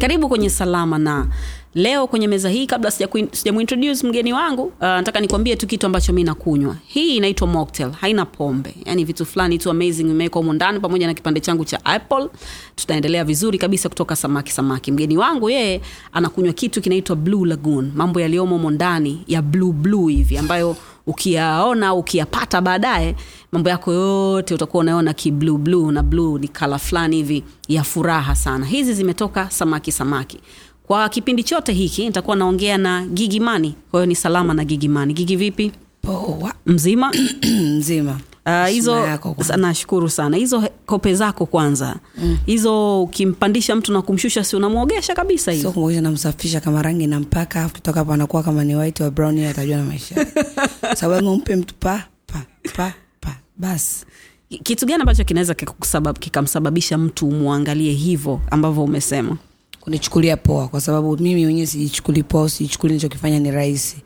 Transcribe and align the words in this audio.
karibu 0.00 0.28
kwenye 0.28 0.50
salama 0.50 0.98
na. 0.98 1.26
Leo 1.74 2.06
kwenye 2.06 2.28
meza 2.28 2.48
hii 2.48 2.66
kabla 2.66 2.90
sijamuintroduce 3.32 4.06
mgeni 4.06 4.32
wangu 4.32 4.62
uh, 4.62 4.72
nataka 4.80 5.20
nikwambie 5.20 5.56
tu 5.56 5.66
kitu 5.66 5.86
ambacho 5.86 6.12
mi 6.12 6.24
nakunywa. 6.24 6.76
Hii 6.86 7.16
inaitwa 7.16 7.46
mocktail 7.48 7.90
haina 7.90 8.26
pombe. 8.26 8.74
Yani 8.84 9.04
vitu 9.04 9.26
fulani 9.26 9.58
tu 9.58 9.70
amazing 9.70 10.02
vimewekwa 10.04 10.38
humo 10.40 10.52
ndani 10.52 10.80
pamoja 10.80 11.06
na 11.06 11.14
kipande 11.14 11.40
changu 11.40 11.64
cha 11.64 11.84
apple. 11.84 12.28
Tutaendelea 12.76 13.24
vizuri 13.24 13.58
kabisa 13.58 13.88
kutoka 13.88 14.16
samaki 14.16 14.52
samaki. 14.52 14.92
Mgeni 14.92 15.16
wangu 15.16 15.50
yeye 15.50 15.80
anakunywa 16.12 16.52
kitu 16.52 16.80
kinaitwa 16.80 17.16
blue 17.16 17.48
lagoon. 17.48 17.92
Mambo 17.94 18.20
yaliyomo 18.20 18.56
humo 18.56 18.70
ndani 18.70 19.22
ya 19.26 19.42
blue 19.42 19.72
blue 19.72 20.12
hivi 20.12 20.38
ambayo 20.38 20.76
ukiyaona 21.08 21.94
ukiyapata 21.94 22.60
baadaye 22.60 23.14
mambo 23.52 23.70
yako 23.70 23.92
yote 23.92 24.54
utakuwa 24.54 24.80
unaona 24.80 25.12
ki 25.14 25.30
blue 25.30 25.58
blue 25.58 25.92
na 25.92 26.02
bluu 26.02 26.38
ni 26.38 26.48
kala 26.48 26.78
fulani 26.78 27.16
hivi 27.16 27.44
ya 27.68 27.84
furaha 27.84 28.34
sana. 28.34 28.66
Hizi 28.66 28.94
zimetoka 28.94 29.50
samaki 29.50 29.92
samaki. 29.92 30.40
Kwa 30.86 31.08
kipindi 31.08 31.42
chote 31.42 31.72
hiki 31.72 32.04
nitakuwa 32.06 32.36
naongea 32.36 32.78
na 32.78 33.06
gigimani 33.06 33.74
kwa 33.90 34.00
hiyo 34.00 34.06
ni 34.06 34.14
salama 34.14 34.54
na 34.54 34.64
gigimani 34.64 35.14
gigi 35.14 35.36
vipi 35.36 35.72
poa 36.08 36.54
mzima? 36.66 37.12
Mzima. 37.78 38.20
Uh, 38.46 38.66
hizo 38.66 38.96
sa- 39.42 39.56
nashukuru 39.56 40.10
sana. 40.10 40.36
Hizo 40.36 40.68
kope 40.86 41.14
zako 41.14 41.46
kwanza. 41.46 41.96
Hizo 42.46 43.02
ukimpandisha 43.02 43.76
mtu 43.76 43.92
na 43.92 44.02
kumshusha 44.02 44.44
si 44.44 44.56
unamwogesha 44.56 45.14
kabisa 45.14 45.52
hizo 45.52 45.72
sio 45.72 46.00
namsafisha 46.00 46.60
kama 46.60 46.82
rangi 46.82 47.06
na 47.06 47.20
mpaka 47.20 47.64
afu 47.64 47.74
kitoka 47.74 47.98
hapo 48.00 48.12
anakuwa 48.12 48.42
kama 48.42 48.64
ni 48.64 48.76
white 48.76 49.00
wa 49.00 49.10
brown 49.10 49.38
atajua 49.44 49.76
na 49.76 49.84
maisha 49.84 50.26
sababu 51.00 51.32
umpe 51.32 51.56
mtu 51.56 51.74
pa 51.74 52.04
pa 52.26 52.42
pa 52.76 52.92
pa. 53.20 53.36
Basi 53.56 54.06
kitu 54.62 54.86
gani 54.86 55.00
ambacho 55.00 55.24
kinaweza 55.24 55.54
kikamsababisha 56.20 56.98
mtu 56.98 57.28
umwangalie 57.28 57.92
hivyo 57.92 58.40
ambavyo 58.50 58.84
umesema? 58.84 59.36
Kunichukulia 59.80 60.36
poa 60.36 60.68
kwa 60.68 60.80
sababu 60.80 61.16
mimi 61.18 61.44
mwenyewe 61.44 61.66
sijichukuli 61.66 62.22
poa 62.22 62.48
sijichukuli 62.48 62.94
nichokifanya 62.94 63.38
ni 63.38 63.50
rahisi 63.50 63.96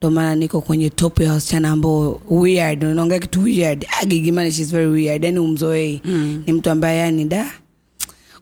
ndo 0.00 0.10
maana 0.10 0.34
niko 0.34 0.60
kwenye 0.60 0.90
top 0.90 1.20
ya 1.20 1.32
wasichana 1.32 1.70
ambao 1.70 2.20
weird. 2.30 2.84
Unaongea 2.84 3.18
kitu 3.18 3.42
weird. 3.42 3.86
Ah, 4.00 4.04
gigimani 4.06 4.52
she's 4.52 4.70
very 4.70 4.86
weird. 4.86 5.24
Yani 5.24 5.38
umzoei. 5.38 6.00
Mm. 6.04 6.42
ni 6.46 6.52
mtu 6.52 6.70
ambaye 6.70 6.98
yani 6.98 7.24
da. 7.24 7.50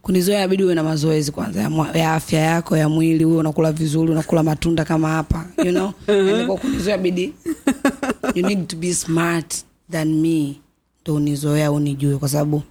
Kunizoea 0.02 0.38
inabidi 0.38 0.64
uwe 0.64 0.74
na 0.74 0.82
mazoezi 0.82 1.32
kwanza 1.32 1.60
ya, 1.60 1.70
ya 1.94 2.14
afya 2.14 2.40
yako 2.40 2.76
ya 2.76 2.88
mwili. 2.88 3.24
Uwe 3.24 3.36
unakula 3.36 3.72
vizuri 3.72 4.12
unakula 4.12 4.42
matunda 4.42 4.84
kama 4.84 5.08
hapa 5.08 5.44
you 5.64 5.70
know? 5.72 5.92
Yani 6.08 6.46
kwa 6.46 6.56
kunizoea 6.56 6.98
bidi 6.98 7.32
you 8.34 8.46
need 8.46 8.66
to 8.66 8.76
be 8.76 8.94
smart 8.94 9.54
than 9.90 10.14
me. 10.20 10.56
Ndo 11.02 11.14
unizoea 11.14 11.72
unijue 11.72 12.16
kwa 12.18 12.28
sababu 12.28 12.62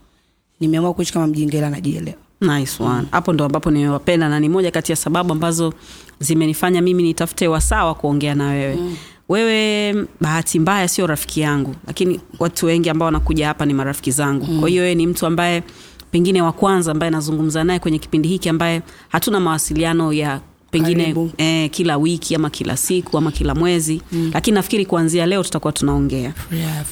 nimeamua 0.59 0.93
kuishi 0.93 1.13
kama 1.13 1.27
mjinga 1.27 1.57
ila 1.57 1.69
najielewa. 1.69 2.17
Nice 2.41 2.83
one. 2.83 3.07
Hapo 3.11 3.33
ndo 3.33 3.45
ambapo 3.45 3.71
nimewapenda 3.71 4.29
na 4.29 4.39
ni 4.39 4.49
moja 4.49 4.71
kati 4.71 4.91
ya 4.91 4.95
sababu 4.95 5.31
ambazo 5.33 5.73
zimenifanya 6.19 6.81
mimi 6.81 7.03
nitafute 7.03 7.47
wasaa 7.47 7.85
wa 7.85 7.95
kuongea 7.95 8.35
na 8.35 8.47
wewe. 8.47 8.75
Mm. 8.75 8.95
wewe 9.29 9.93
bahati 10.21 10.59
mbaya 10.59 10.87
sio 10.87 11.07
rafiki 11.07 11.41
yangu 11.41 11.75
lakini 11.87 12.19
watu 12.39 12.65
wengi 12.65 12.89
ambao 12.89 13.05
wanakuja 13.05 13.47
hapa 13.47 13.65
ni 13.65 13.73
marafiki 13.73 14.11
zangu. 14.11 14.45
Mm. 14.49 14.59
kwa 14.59 14.69
hiyo 14.69 14.81
wewe 14.83 14.95
ni 14.95 15.07
mtu 15.07 15.25
ambaye 15.25 15.63
pengine 16.11 16.41
wa 16.41 16.51
kwanza 16.51 16.91
ambaye 16.91 17.09
nazungumza 17.11 17.63
naye 17.63 17.79
kwenye 17.79 17.99
kipindi 17.99 18.29
hiki 18.29 18.49
ambaye 18.49 18.81
hatuna 19.09 19.39
mawasiliano 19.39 20.13
ya 20.13 20.39
pengine 20.71 21.15
eh, 21.37 21.69
kila 21.71 21.97
wiki 21.97 22.35
ama 22.35 22.49
kila 22.49 22.77
siku 22.77 23.17
ama 23.17 23.31
kila 23.31 23.55
mwezi. 23.55 24.01
Mm. 24.11 24.31
lakini 24.33 24.55
nafikiri 24.55 24.85
kuanzia 24.85 25.25
leo 25.25 25.43
tutakuwa 25.43 25.73
tunaongea. 25.73 26.33
Yeah, 26.51 26.85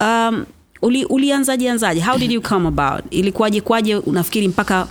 um, 0.00 0.44
uli, 0.82 1.04
ulianzaje 1.04 1.70
anzaje? 1.70 2.00
How 2.00 2.18
did 2.18 2.32
you 2.32 2.42
come 2.42 2.68
about? 2.68 3.04
Ilikuwaje 3.10 3.60
kwaje 3.60 3.96
unafikiri 3.96 4.48
mpaka 4.48 4.88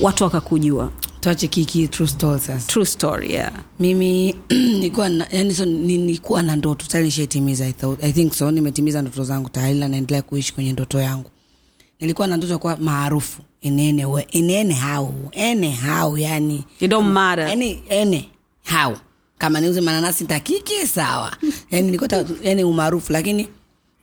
watu 0.00 0.24
wakakujua 0.24 0.90
tuache 1.20 1.48
kiki 1.48 1.88
true 1.88 2.08
story 2.08 2.40
sasa. 2.40 2.66
True 2.66 2.86
story 2.86 3.32
yeah. 3.32 3.52
mimi 3.80 4.34
nilikuwa 4.50 5.08
na, 5.08 5.26
yani 5.32 5.54
so, 5.54 5.64
nilikuwa 5.64 6.42
na 6.42 6.56
ndoto 6.56 6.86
tayari 6.86 7.06
nishaitimiza 7.06 7.66
I, 7.66 7.72
thought- 7.72 8.04
i 8.04 8.12
think 8.12 8.32
so 8.32 8.50
nimetimiza 8.50 9.02
ndoto 9.02 9.24
zangu 9.24 9.48
tayari 9.48 9.78
na 9.78 9.88
naendelea 9.88 10.22
kuishi 10.22 10.54
kwenye 10.54 10.72
ndoto 10.72 11.00
yangu. 11.00 11.30
Nilikuwa 12.00 12.26
na 12.26 12.36
ndoto 12.36 12.58
kwa 12.58 12.76
maarufu 12.76 13.42
in 13.60 13.80
any 13.80 14.04
way 14.04 14.24
in 14.30 14.50
any 14.50 14.74
how 14.74 15.14
any 15.50 15.76
how 15.76 16.18
yani. 16.18 16.64
It 16.80 16.90
don't 16.90 17.08
matter. 17.12 17.44
Any 17.46 17.82
any 17.90 18.28
how. 18.72 18.96
Kama 19.38 19.60
niuze 19.60 19.80
mananasi 19.80 20.24
takiki 20.24 20.86
sawa. 20.86 21.36
Yani 21.70 21.86
nilikuwa 21.86 22.24
yani 22.42 22.64
umaarufu 22.64 23.12
lakini 23.12 23.48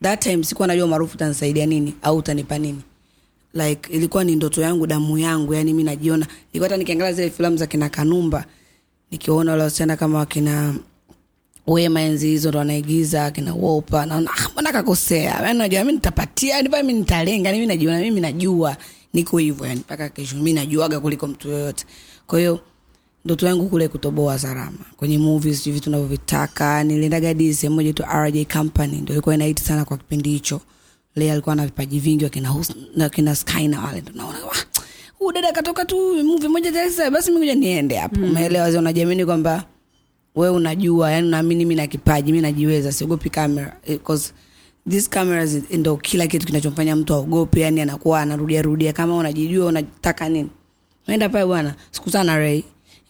that 0.03 0.19
time 0.23 0.43
sikuwa 0.43 0.67
najua 0.67 0.85
umaarufu 0.85 1.15
utanisaidia 1.15 1.65
nini 1.65 1.93
au 2.01 2.17
utanipa 2.17 2.57
nini 2.57 2.81
like 3.57 3.93
ilikuwa 3.93 4.23
ni 4.23 4.35
ndoto 4.35 4.61
yangu 4.61 4.87
damu 4.87 5.17
yangu 5.17 5.53
yani 5.53 5.73
mi 5.73 5.83
najiona. 5.83 6.25
Nilikuwa 6.25 6.63
hata 6.69 6.77
nikiangalia 6.77 7.13
zile 7.13 7.29
filamu 7.29 7.57
za 7.57 7.67
kina 7.67 7.89
kanumba 7.89 8.45
nikiona 9.11 9.51
wale 9.51 9.63
wasichana 9.63 9.97
kama 9.97 10.17
wakina 10.17 10.75
wema 11.67 12.01
enzi 12.01 12.27
hizo 12.27 12.49
ndo 12.49 12.59
wanaigiza 12.59 13.25
akina 13.25 13.53
wopa 13.53 14.05
naona 14.05 14.31
ah, 14.37 14.49
mbona 14.49 14.71
kakosea? 14.71 15.41
Yani 15.45 15.57
najua 15.59 15.83
mi 15.83 15.91
nitapatia 15.91 16.55
yani 16.55 16.69
mi 16.83 16.93
nitalenga 16.93 17.49
yani 17.49 17.59
mi 17.61 17.67
najiona 17.67 17.99
mimi 17.99 18.21
najua. 18.21 18.77
Niko 19.13 19.37
hivyo 19.37 19.65
yani 19.67 19.79
mpaka 19.79 20.09
kesho 20.09 20.35
mi 20.35 20.53
najuaga 20.53 20.99
kuliko 20.99 21.27
mtu 21.27 21.49
yoyote. 21.49 21.85
Kwa 22.27 22.39
hiyo 22.39 22.59
ndoto 23.25 23.47
yangu 23.47 23.69
kule 23.69 23.87
kutoboa 23.87 24.39
salama. 24.39 24.77
Kwenye 24.97 25.17
movies 25.17 25.63
vitu 25.69 25.89
navyovitaka 25.89 26.83
niliendaga 26.83 27.27
hadi 27.27 27.53
sehemu 27.53 27.75
moja 27.75 27.93
tu 27.93 28.03
rj 28.15 28.45
company 28.53 28.97
ndo 29.01 29.13
ilikuwa 29.13 29.35
inaiti 29.35 29.63
sana 29.63 29.85
kwa 29.85 29.97
kipindi 29.97 30.29
hicho 30.29 30.61
lea 31.17 31.33
alikuwa 31.33 31.55
na 31.55 31.65
vipaji 31.65 31.99
vingi 31.99 32.23
wakina 32.23 32.49
Hus- 32.49 32.75
na 32.95 33.09
kina 33.09 33.35
sky 33.35 33.67
na 33.67 33.81
wale 33.81 34.01
ndo 34.01 34.11
naona 34.15 34.45
"Wah, 34.45 34.57
huyu 35.19 35.31
dada 35.31 35.51
katoka 35.51 35.85
tu 35.85 36.23
movie 36.23 36.47
moja 36.49 36.71
Dar 36.71 37.11
basi 37.11 37.31
mimi 37.31 37.39
ngoja 37.45 37.55
niende 37.55 37.95
hapo. 37.97 38.21
Umeelewa 38.21 38.71
Zio 38.71 38.79
unajiamini 38.79 39.25
kwamba 39.25 39.63
wewe 40.35 40.55
unajua 40.55 41.11
yani 41.11 41.27
unaamini 41.27 41.65
mi 41.65 41.75
na 41.75 41.87
kipaji 41.87 42.31
mimi 42.31 42.41
najiweza 42.41 42.91
siogopi 42.91 43.29
kamera 43.29 43.77
because 43.87 44.03
'cause 44.05 44.33
these 44.89 45.09
cameras 45.09 45.57
ndo 45.71 45.97
kila 45.97 46.27
kitu 46.27 46.45
kinachomfanya 46.47 46.95
mtu 46.95 47.13
aogope 47.13 47.59
yani 47.61 47.81
anakuwa 47.81 48.21
anarudia 48.21 48.61
rudia 48.61 48.93
kama 48.93 49.15
unajijua 49.17 49.65
unataka 49.65 50.29
nini. 50.29 50.49
Naenda 51.07 51.29
pale 51.29 51.45
bwana 51.45 51.75
sikutana 51.91 52.23
na 52.23 52.37
Ray 52.39 52.63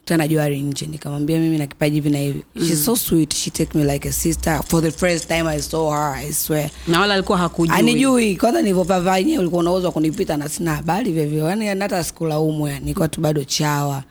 kutana 0.08 0.28
Johari 0.28 0.62
nje. 0.62 0.86
Nikamwambia 0.86 1.40
mimi 1.40 1.58
na 1.58 1.68
kipaji 1.68 1.96
hivi 1.96 2.10
na 2.10 2.18
hivi. 2.18 2.44
She's 2.68 2.86
so 2.86 2.96
sweet. 2.96 3.34
She 3.36 3.52
take 3.52 3.78
me 3.78 3.94
like 3.94 4.08
a 4.10 4.12
sister. 4.12 4.62
For 4.64 4.82
the 4.82 4.92
first 4.92 5.28
time 5.28 5.48
I 5.48 5.60
saw 5.62 5.92
her 5.92 6.16
I 6.16 6.32
swear. 6.32 6.70
Na 6.88 7.00
wala 7.00 7.14
alikuwa 7.14 7.38
hakujui. 7.38 7.76
Anijui. 7.78 8.36
Kwanza 8.36 8.62
nilivyovaa 8.62 9.18
yenyewe 9.18 9.38
ulikuwa 9.40 9.60
unaweza 9.60 9.92
kunipita 9.92 10.38
na 10.38 10.50
sina 10.50 10.76
habari 10.76 11.12
vivyo, 11.12 11.50
yani 11.50 11.68
hata 11.68 12.04
sikulaumu 12.04 12.68
yani 12.68 12.80
nilikuwa 12.80 13.08
tu 13.08 13.22
bado 13.22 13.44
chawa. 13.44 14.04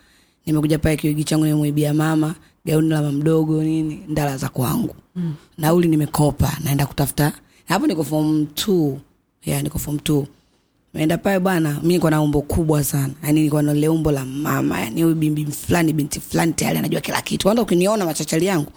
Nimekuja 0.46 0.78
pale 0.78 0.96
kiwigi 0.96 1.24
changu 1.24 1.44
nimemwibia 1.44 1.94
mama 1.94 2.34
gauni 2.64 2.88
la 2.88 3.02
mamdogo 3.02 3.62
nini 3.62 4.00
ndala 4.08 4.36
za 4.36 4.48
kwangu. 4.48 4.94
Mm. 5.16 5.34
nauli 5.58 5.88
nimekopa 5.88 6.52
naenda 6.64 6.86
kutafuta. 6.86 7.32
Hapo 7.68 7.86
niko 7.86 8.04
form 8.04 8.42
2 8.54 8.96
yeah, 9.44 9.62
niko 9.62 9.78
form 9.78 9.98
two 9.98 10.26
naenda 10.96 11.18
pale 11.18 11.38
bwana 11.40 11.78
mimi 11.82 11.94
niko 11.94 12.10
na 12.10 12.22
umbo 12.22 12.42
kubwa 12.42 12.84
sana 12.84 13.12
Yaani 13.22 13.42
niko 13.42 13.62
na 13.62 13.72
ile 13.74 13.88
umbo 13.88 14.12
la 14.12 14.24
mama 14.24 14.80
yaani 14.80 15.02
huyu 15.02 15.14
bibi 15.14 15.46
fulani 15.46 15.92
binti 15.92 16.20
fulani 16.20 16.52
tayari 16.52 16.78
anajua 16.78 17.00
kila 17.00 17.22
kitu 17.22 17.42
kwanza 17.46 17.62
ukiniona 17.62 18.04
machachari 18.04 18.46
yangu 18.46 18.72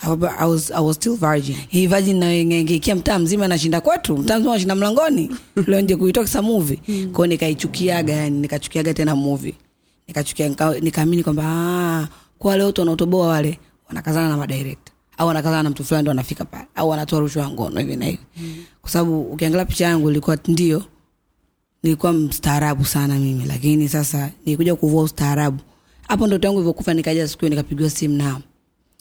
I 0.00 0.46
was, 0.46 0.70
I 0.70 0.80
was 0.80 0.96
still 0.96 1.16
virgin. 1.16 1.56
Hii 1.68 1.86
virgin 1.86 2.16
naingeikia 2.18 2.94
mtaa 2.94 3.18
mzima 3.18 3.44
anashinda 3.44 3.80
kwetu, 3.80 4.16
mtaa 4.16 4.36
mzima 4.38 4.50
anashinda 4.52 4.74
mlangoni. 4.74 5.30
Leo 5.66 5.80
nje 5.80 5.96
kuitoka 5.96 6.26
sa 6.28 6.42
movie. 6.42 6.80
Kwa 7.12 7.26
nikaichukiaga 7.26 8.12
yani, 8.12 8.40
nikachukiaga 8.40 8.94
tena 8.94 9.16
movie. 9.16 9.54
Nikachukia 10.08 10.48
nikaamini 10.80 11.22
kwamba 11.22 11.42
ah, 11.46 12.08
kwa 12.38 12.56
leo 12.56 12.66
watu 12.66 12.80
wanaotoboa 12.80 13.28
wale 13.28 13.58
wanakazana 13.88 14.28
na 14.28 14.36
madirector 14.36 14.94
au 15.18 15.28
wanakazana 15.28 15.62
na 15.62 15.70
mtu 15.70 15.84
fulani 15.84 16.02
ndo 16.02 16.10
anafika 16.10 16.44
pale 16.44 16.66
au 16.74 16.88
wanatoa 16.88 17.20
rushwa 17.20 17.50
ngono 17.50 17.80
hivi 17.80 17.96
na 17.96 18.04
hivi. 18.04 18.18
Kwa 18.82 18.90
sababu 18.90 19.20
ukiangalia 19.22 19.64
picha 19.64 19.84
yangu 19.84 20.10
ilikuwa 20.10 20.38
ndio 20.48 20.82
nilikuwa 21.82 22.12
mstaarabu 22.12 22.84
sana 22.84 23.14
mimi 23.18 23.44
lakini 23.44 23.88
sasa 23.88 24.30
nilikuja 24.46 24.76
kuvua 24.76 25.02
ustaarabu. 25.02 25.58
Hapo 26.08 26.26
ndoto 26.26 26.46
yangu 26.46 26.58
ilivyokufa 26.58 26.94
nikaja 26.94 27.28
siku 27.28 27.40
hiyo 27.40 27.50
nikapigiwa 27.50 27.90
simu 27.90 28.14
nao 28.16 28.40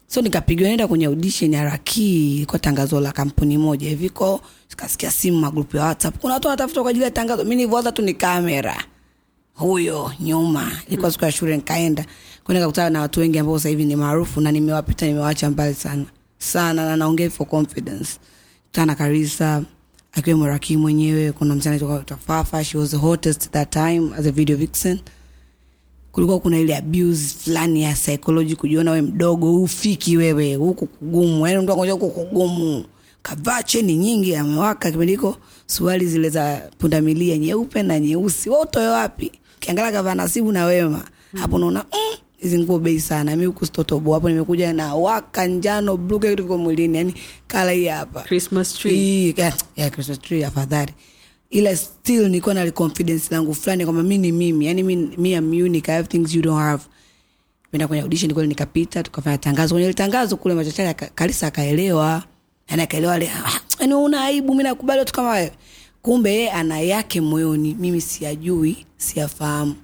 so 0.07 0.22
nikapigiwa 0.22 0.69
nenda 0.69 0.88
kwenye 0.88 1.06
audition 1.06 1.54
ya 1.54 1.63
raki 1.63 2.46
kwa 2.50 2.60
tangazo 2.60 3.00
la 3.01 3.12
kampuni 3.12 3.57
moja 3.57 3.90
hiviko 3.90 4.42
sikasikia 4.68 5.12
simu 5.12 5.40
magrupu 5.40 5.78
ya 5.78 5.84
whatsapp. 5.84 6.18
Kuna 6.18 6.34
watu 6.34 6.48
wanatafuta 6.48 6.81
kwa 6.81 6.90
ajili 6.90 7.04
ya 7.06 7.12
tangazo 7.12 7.44
mi 7.46 7.56
nilivyoanza 7.56 7.92
tu 7.92 8.01
ni 8.01 8.13
kamera. 8.13 8.84
Huyo 9.54 10.12
nyuma 10.19 10.72
ilikuwa 10.88 11.12
siku 11.12 11.25
ya 11.25 11.31
shule 11.31 11.56
nikaenda. 11.56 12.06
Kwa 12.44 12.54
nikakutana 12.56 12.90
na 12.90 13.01
watu 13.01 13.19
wengi 13.19 13.40
ambao 13.40 13.57
sasa 13.60 13.69
hivi 13.69 13.86
ni 13.86 13.96
maarufu 13.96 14.42
na 14.42 14.51
nimewapita 14.51 15.06
nimewacha 15.07 15.50
mbali 15.50 15.74
sana. 15.74 16.06
Sana 16.38 16.86
na 16.86 16.96
naongea 16.98 17.30
for 17.30 17.48
confidence. 17.48 18.19
Kutana 18.66 18.86
na 18.86 18.96
karisa 18.96 19.63
akiwemo 20.18 20.48
raki 20.48 20.78
mwenyewe 20.78 21.31
kuna 21.31 21.56
msichana 21.56 21.75
anaitwa 21.75 22.18
fafa 22.18 22.64
she 22.64 22.78
was 22.78 22.90
the 22.92 22.98
hottest 22.98 23.50
that 23.52 23.69
time 23.69 24.12
as 24.18 24.25
a 24.25 24.31
video 24.31 24.58
vixen. 24.58 25.00
Kulikuwa 26.12 26.40
kuna 26.40 26.60
ile 26.60 26.78
abuse 26.78 27.36
fulani 27.44 27.84
ya 27.84 27.94
psychology 27.94 28.56
kujiona 28.56 28.92
we 28.92 29.02
mdogo 29.02 29.62
ufiki 29.64 30.18
wewe 30.18 30.56
huku 30.56 30.86
kugumu. 30.88 31.48
Yani 31.48 31.60
mtu 31.64 31.72
anakuja 31.74 31.92
huku 31.94 32.10
kugumu. 32.10 32.86
Kavaa 33.22 33.64
cheni 33.64 33.96
nyingi 33.98 34.36
amewaka 34.36 34.92
kipindi 34.92 35.12
hiko 35.14 35.38
suruali 35.66 36.06
zile 36.08 36.30
za 36.30 36.62
pundamilia 36.78 37.38
nyeupe 37.38 37.84
na 37.84 38.00
nyeusi. 38.00 38.50
Wewe 38.50 38.62
utoe 38.62 38.88
wapi? 38.88 39.31
Kiangalia 39.60 39.92
kavaa 39.92 40.16
nasibu 40.16 40.52
na 40.52 40.66
wema 40.66 41.04
hapo 41.36 41.56
unaona 41.56 41.86
mm, 41.94 42.18
hizi 42.38 42.60
nguo 42.60 42.80
bei 42.80 43.00
sana. 43.00 43.36
Mi 43.36 43.45
huku 43.45 43.66
stotobo 43.66 44.13
hapo 44.13 44.30
nimekuja 44.30 44.74
na 44.74 44.95
waka 44.95 45.45
njano 45.48 45.98
blue 45.98 46.19
kila 46.19 46.36
kitu 46.36 46.57
mwilini 46.57 46.98
yani 46.98 47.13
kala 47.48 47.72
hii 47.72 47.88
hapa. 47.88 48.22
Christmas 48.22 48.74
tree. 48.74 48.92
Hii, 48.95 49.34
yeah, 49.38 49.54
yeah, 49.75 49.92
Christmas 49.92 50.19
tree 50.19 50.45
afadhali. 50.45 50.94
Ila 51.50 51.75
still 51.75 52.24
nilikuwa 52.28 52.56
na 52.56 52.72
confidence 52.72 53.28
langu 53.36 53.54
fulani 53.54 53.84
kwamba 53.86 54.04
mi 54.04 54.18
ni 54.18 54.31
mimi 54.31 54.66
yani 54.66 54.84
mi, 54.84 54.95
mi 54.95 55.36
am 55.36 55.50
unique 55.51 55.89
I 55.92 55.95
have 55.95 56.07
things 56.07 56.36
you 56.36 56.42
don't 56.42 56.60
have. 56.60 56.84
Penda 57.72 57.88
kwenye 57.88 58.04
audition 58.04 58.34
kule 58.34 58.48
nikapita 58.48 59.04
tukafanya 59.04 59.38
tangazo. 59.38 59.75
Kwenye 59.75 59.94
tangazo 59.94 60.38
kule 60.38 60.54
machachari 60.56 60.94
kalisa 61.16 61.48
akaelewa. 61.48 62.24
Yani 62.69 62.81
akaelewa 62.81 63.18
ile 63.18 63.30
"Ah, 63.45 63.60
yani 63.80 63.94
una 63.94 64.24
aibu 64.24 64.56
mi 64.56 64.63
nakubali 64.63 65.00
watu 65.00 65.13
kama 65.13 65.30
wewe. 65.31 65.51
Kumbe 66.01 66.34
yeye 66.34 66.51
ana 66.51 66.80
yake 66.80 67.22
moyoni 67.22 67.75
mimi 67.80 68.01
siyajui 68.01 68.86
siyafahamu 68.98 69.75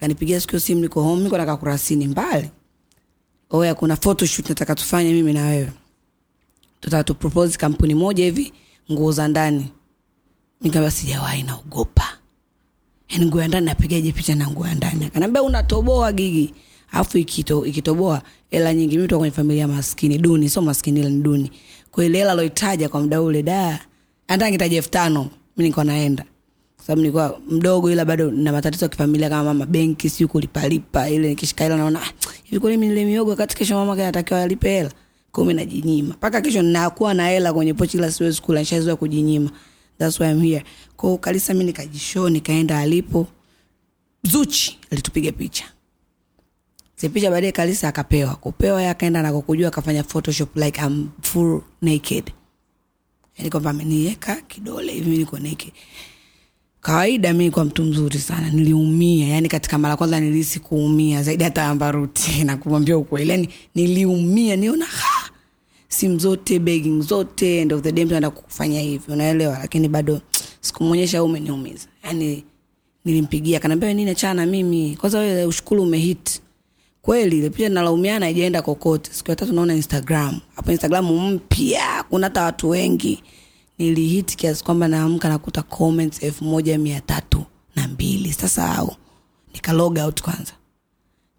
akanipigia 0.00 0.40
siku 0.40 0.60
simu 0.60 0.80
niko 0.80 1.02
home 1.02 1.22
niko 1.22 1.36
nataka 1.38 1.56
kurasini 1.56 2.06
mbali. 2.08 2.50
Oya 3.50 3.74
kuna 3.74 3.96
photoshoot 3.96 4.48
nataka 4.48 4.74
tufanye 4.74 5.12
mimi 5.12 5.32
na 5.32 5.46
wewe. 5.46 5.72
Tutaka 6.80 7.04
tupropose 7.04 7.58
kampuni 7.58 7.94
moja 7.94 8.24
hivi 8.24 8.52
nguo 8.92 9.12
za 9.12 9.28
ndani. 9.28 9.66
Nikamwambia 10.60 10.90
sijawahi 10.90 11.42
naogopa. 11.42 12.08
Yani 13.08 13.26
nguo 13.26 13.40
ya 13.42 13.48
ndani 13.48 13.66
napigaje 13.66 14.12
picha 14.12 14.34
na 14.34 14.48
nguo 14.50 14.66
ya 14.66 14.74
ndani? 14.74 15.04
Akanaambia 15.04 15.42
unatoboa 15.42 16.12
gigi. 16.12 16.54
Alafu 16.92 17.18
ikito, 17.18 17.66
ikitoboa 17.66 18.22
hela 18.50 18.74
nyingi. 18.74 18.96
Mimi 18.96 19.08
kwenye 19.08 19.30
familia 19.30 19.68
maskini 19.68 20.18
duni 20.18 20.48
sio 20.48 20.62
maskini 20.62 21.00
ila 21.00 21.08
ni 21.10 21.22
duni. 21.22 21.50
Kwa 21.90 22.04
ile 22.04 22.18
hela 22.18 22.32
aloitaja 22.32 22.88
kwa 22.88 23.00
muda 23.00 23.22
ule 23.22 23.42
da 23.42 23.80
hata 24.28 24.46
angetaja 24.46 24.76
elfu 24.76 24.90
tano 24.90 25.30
mi 25.56 25.64
niko 25.64 25.84
naenda 25.84 26.24
sababu 26.90 27.00
nilikuwa 27.02 27.40
mdogo 27.50 27.90
ila 27.90 28.04
bado 28.04 28.30
na 28.30 28.52
matatizo 28.52 28.84
ya 28.84 28.88
kifamilia 28.88 29.28
kama 29.28 29.44
mama 29.44 29.66
benki 29.66 30.10
siu 30.10 30.28
kulipalipa 30.28 31.08
ile 31.08 31.28
nikishika 31.28 31.64
hela 31.64 31.76
naona 31.76 32.02
"Ah, 32.02 32.12
hivi 32.44 32.60
kwani 32.60 32.76
nile 32.76 33.04
miogo 33.04 33.30
wakati 33.30 33.56
kesho 33.56 33.74
mama 33.74 33.96
kanatakiwa 33.96 34.42
alipe 34.42 34.68
hela? 34.70 34.90
Kwa 35.32 35.52
najinyima. 35.54 36.14
Mpaka 36.14 36.40
kesho 36.40 36.62
nakuwa 36.62 37.14
na 37.14 37.28
hela 37.28 37.52
kwenye 37.52 37.74
pochi 37.74 37.96
ila 37.96 38.12
siwezi 38.12 38.42
kula 38.42 38.60
nishazoea 38.60 38.96
kujinyima. 38.96 39.50
Thats 39.98 40.20
why 40.20 40.30
I'm 40.30 40.40
here. 40.42 40.64
Kwao 40.96 41.18
kalisa 41.18 41.52
mimi 41.54 41.64
nikajishow 41.64 42.28
nikaenda 42.28 42.78
alipo. 42.78 43.26
Zuchi 44.22 44.78
alitupiga 44.90 45.32
picha. 45.32 45.64
Zipicha 46.96 47.30
baadaye 47.30 47.52
kalisa 47.52 47.88
akapewa. 47.88 48.34
Kupewa 48.36 48.90
akaenda 48.90 49.22
na 49.22 49.32
kukujua 49.32 49.68
akafanya 49.68 50.02
photoshop 50.04 50.56
like 50.56 50.80
I'm 50.80 51.08
full 51.22 51.60
naked. 51.82 52.32
Yani 53.38 53.50
kwamba 53.50 53.70
ameniweka 53.70 54.36
kidole 54.36 54.92
hivi 54.92 55.18
niko 55.18 55.38
naked 55.38 55.72
kawaida 56.80 57.32
mi 57.32 57.50
kwa 57.50 57.64
mtu 57.64 57.84
mzuri 57.84 58.18
sana 58.18 58.50
niliumia. 58.50 59.28
Yani 59.28 59.48
katika 59.48 59.78
mara 59.78 59.96
kwanza 59.96 60.20
nilihisi 60.20 60.60
kuumia 60.60 61.22
zaidi 61.22 61.44
hata 61.44 61.66
ambaruti 61.66 62.44
na 62.44 62.56
kumwambia 62.56 62.98
ukweli 62.98 63.30
yani 63.30 63.48
niliumia 63.74 64.56
niona 64.56 64.84
ha! 64.84 65.30
Simu 65.88 66.18
zote 66.18 66.58
begging 66.58 67.00
zote 67.02 67.58
end 67.60 67.72
of 67.72 67.82
the 67.82 67.92
day 67.92 68.04
mtu 68.04 68.14
anaenda 68.14 68.30
kukufanya 68.30 68.80
hivi 68.80 69.12
unaelewa? 69.12 69.58
Lakini 69.58 69.88
bado 69.88 70.20
sikumwonyesha 70.60 71.22
umeniumiza. 71.22 71.88
Yani 72.04 72.44
nilimpigia 73.04 73.56
akaniambia 73.58 73.94
nini 73.94 74.10
achana 74.10 74.34
na 74.46 74.50
mimi. 74.52 74.96
Kwanza 75.00 75.18
wewe 75.18 75.44
ushukuru 75.44 75.82
umehit. 75.82 76.40
Kweli 77.02 77.38
ile 77.38 77.50
picha 77.50 77.68
nalaumiana 77.68 78.26
haijaenda 78.26 78.62
kokote. 78.62 79.10
Siku 79.12 79.30
ya 79.30 79.36
tatu 79.36 79.52
naona 79.52 79.74
instagram. 79.74 80.40
Hapo 80.56 80.72
instagram 80.72 81.32
mpya 81.34 82.04
kuna 82.10 82.26
hata 82.26 82.42
watu 82.42 82.68
wengi 82.68 83.22
nilihit 83.80 84.36
kiasi 84.36 84.64
kwamba 84.64 84.88
naamka 84.88 85.28
nakuta 85.28 85.62
comments 85.62 86.22
elfu 86.22 86.44
moja 86.44 86.78
mia 86.78 87.00
tatu 87.00 87.44
na 87.76 87.88
mbili. 87.88 88.32
Sasa 88.32 88.76
au 88.76 88.94
nikalog 89.54 89.98
out 89.98 90.22
kwanza. 90.22 90.52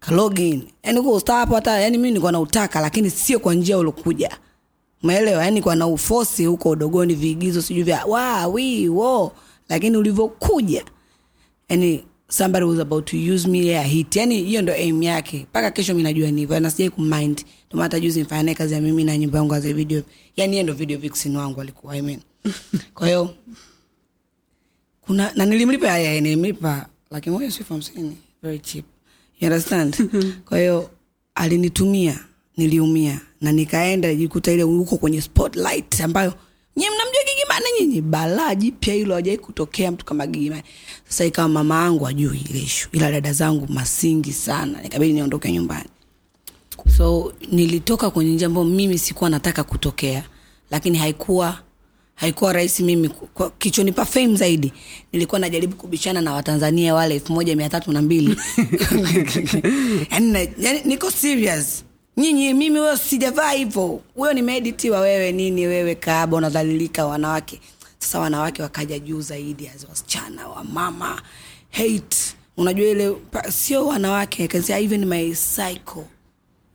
Kalogin 0.00 0.62
yani 0.82 0.98
huko 0.98 1.12
ustaapo 1.16 1.54
hata 1.54 1.80
yani 1.80 1.98
mimi 1.98 2.08
nilikuwa 2.08 2.32
nautaka 2.32 2.80
lakini 2.80 3.10
sio 3.10 3.38
kwa 3.38 3.54
njia 3.54 3.78
ulokuja. 3.78 4.30
Umeelewa? 5.02 5.44
Yani 5.44 5.62
kwa 5.62 5.76
na 5.76 5.86
ufosi 5.86 6.44
huko 6.46 6.70
udogoni 6.70 7.14
viigizo 7.14 7.62
sijui 7.62 7.82
vya 7.82 8.04
wa 8.04 8.46
wi 8.46 8.88
wo. 8.88 9.32
Lakini 9.68 9.96
ulivyokuja 9.96 10.84
yani 11.68 12.04
somebody 12.28 12.64
was 12.66 12.80
about 12.80 13.04
to 13.06 13.16
use 13.34 13.48
me 13.48 13.66
ya 13.66 13.82
hit. 13.82 14.16
Yani 14.16 14.42
hiyo 14.42 14.62
ndo 14.62 14.72
aim 14.72 15.02
yake. 15.02 15.46
Mpaka 15.50 15.70
kesho 15.70 15.92
mimi 15.92 16.02
najua 16.02 16.30
ni 16.30 16.40
hivyo 16.40 16.60
na 16.60 16.70
sijai 16.70 16.90
kumind 16.90 17.44
ndio 17.66 17.78
maana 17.78 18.00
juzi 18.00 18.18
nifanya 18.20 18.54
kazi 18.54 18.74
ya 18.74 18.80
mimi 18.80 19.04
na 19.04 19.18
nyimbo 19.18 19.36
yangu 19.36 19.58
za 19.58 19.72
video. 19.72 20.02
Yani 20.36 20.52
yeye 20.52 20.62
ndo 20.62 20.72
video 20.72 20.98
vixen 20.98 21.36
wangu 21.36 21.60
alikuwa 21.60 21.94
I 21.96 22.02
mean. 22.02 22.20
kwa 22.94 23.06
hiyo 23.06 23.34
kuna 25.00 25.32
na 25.34 25.46
nilimlipa 25.46 25.90
haya 25.90 26.20
nilimlipa 26.20 26.86
laki 27.10 27.30
moja 27.30 27.50
sifu 27.50 27.72
hamsini. 27.72 28.16
Very 28.42 28.58
cheap. 28.58 28.84
You 29.40 29.46
understand? 29.48 29.96
Kwa 30.48 30.58
hiyo 30.58 30.90
alinitumia 31.34 32.18
niliumia 32.56 33.20
na 33.40 33.52
nikaenda 33.52 34.14
jikuta 34.14 34.52
ile 34.52 34.62
huko 34.62 34.96
kwenye 34.96 35.20
spotlight 35.20 36.00
ambayo 36.00 36.34
nyie 36.76 36.90
mnamjua 36.90 37.22
gigimane 37.24 37.66
nyinyi? 37.80 38.00
Balaa 38.00 38.54
jipya 38.54 38.94
hilo 38.94 39.14
hajai 39.14 39.38
kutokea 39.38 39.90
mtu 39.92 40.04
kama 40.04 40.26
gigimane 40.26 40.64
sasa 41.08 41.24
ikawa 41.24 41.48
mama 41.48 41.82
yangu 41.82 42.06
ajui 42.06 42.38
ile 42.50 42.58
ishu 42.58 42.88
ila 42.92 43.10
dada 43.10 43.32
zangu 43.32 43.66
masingi 43.72 44.32
sana 44.32 44.82
nikabidi 44.82 45.12
niondoke 45.12 45.52
nyumbani. 45.52 45.88
So 46.96 47.32
nilitoka 47.52 48.10
kwenye 48.10 48.32
njia 48.34 48.46
ambayo 48.46 48.66
mimi 48.66 48.98
sikuwa 48.98 49.30
nataka 49.30 49.64
kutokea 49.64 50.24
lakini 50.70 50.98
haikuwa 50.98 51.58
haikuwa 52.22 52.52
rahisi 52.52 52.82
mimi 52.82 53.10
kichonipa 53.58 54.04
fame 54.04 54.36
zaidi 54.36 54.72
nilikuwa 55.12 55.38
najaribu 55.38 55.76
kubishana 55.76 56.20
na 56.20 56.32
watanzania 56.32 56.94
wale 56.94 57.14
elfu 57.14 57.32
moja 57.32 57.56
mia 57.56 57.68
tatu 57.68 57.92
na 57.92 58.02
mbili. 58.02 58.36
Yani, 60.10 60.48
yani, 60.58 60.80
niko 60.84 61.10
serious. 61.10 61.84
Nyinyi 62.16 62.54
mimi 62.54 62.78
huyo 62.78 62.96
sijavaa 62.96 63.50
hivyo. 63.50 64.00
Huyo 64.14 64.32
nimeeditiwa 64.32 65.00
wewe 65.00 65.32
nini 65.32 65.66
wewe 65.66 65.94
kaaba 65.94 66.36
unadhalilika 66.36 67.06
wanawake. 67.06 67.60
Sasa 67.98 68.18
wanawake 68.20 68.62
wakaja 68.62 68.98
juu 68.98 69.20
zaidi 69.20 69.68
as 69.68 69.86
wasichana 69.88 70.48
wa 70.48 70.64
mama. 70.64 71.22
Hate. 71.70 72.16
Unajua 72.56 72.86
ile 72.88 73.16
sio 73.50 73.86
wanawake 73.86 74.62
say 74.62 74.84
even 74.84 75.04
my 75.04 75.34
cycle 75.34 76.04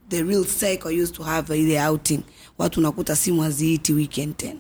the 0.10 0.24
real 0.24 0.46
cycle 0.46 1.02
used 1.04 1.16
to 1.16 1.24
have 1.24 1.60
ile 1.60 1.82
outing. 1.88 2.20
Watu 2.58 2.80
unakuta 2.80 3.16
simu 3.16 3.42
haziiti 3.42 3.94
weekend 3.94 4.38
tena 4.38 4.60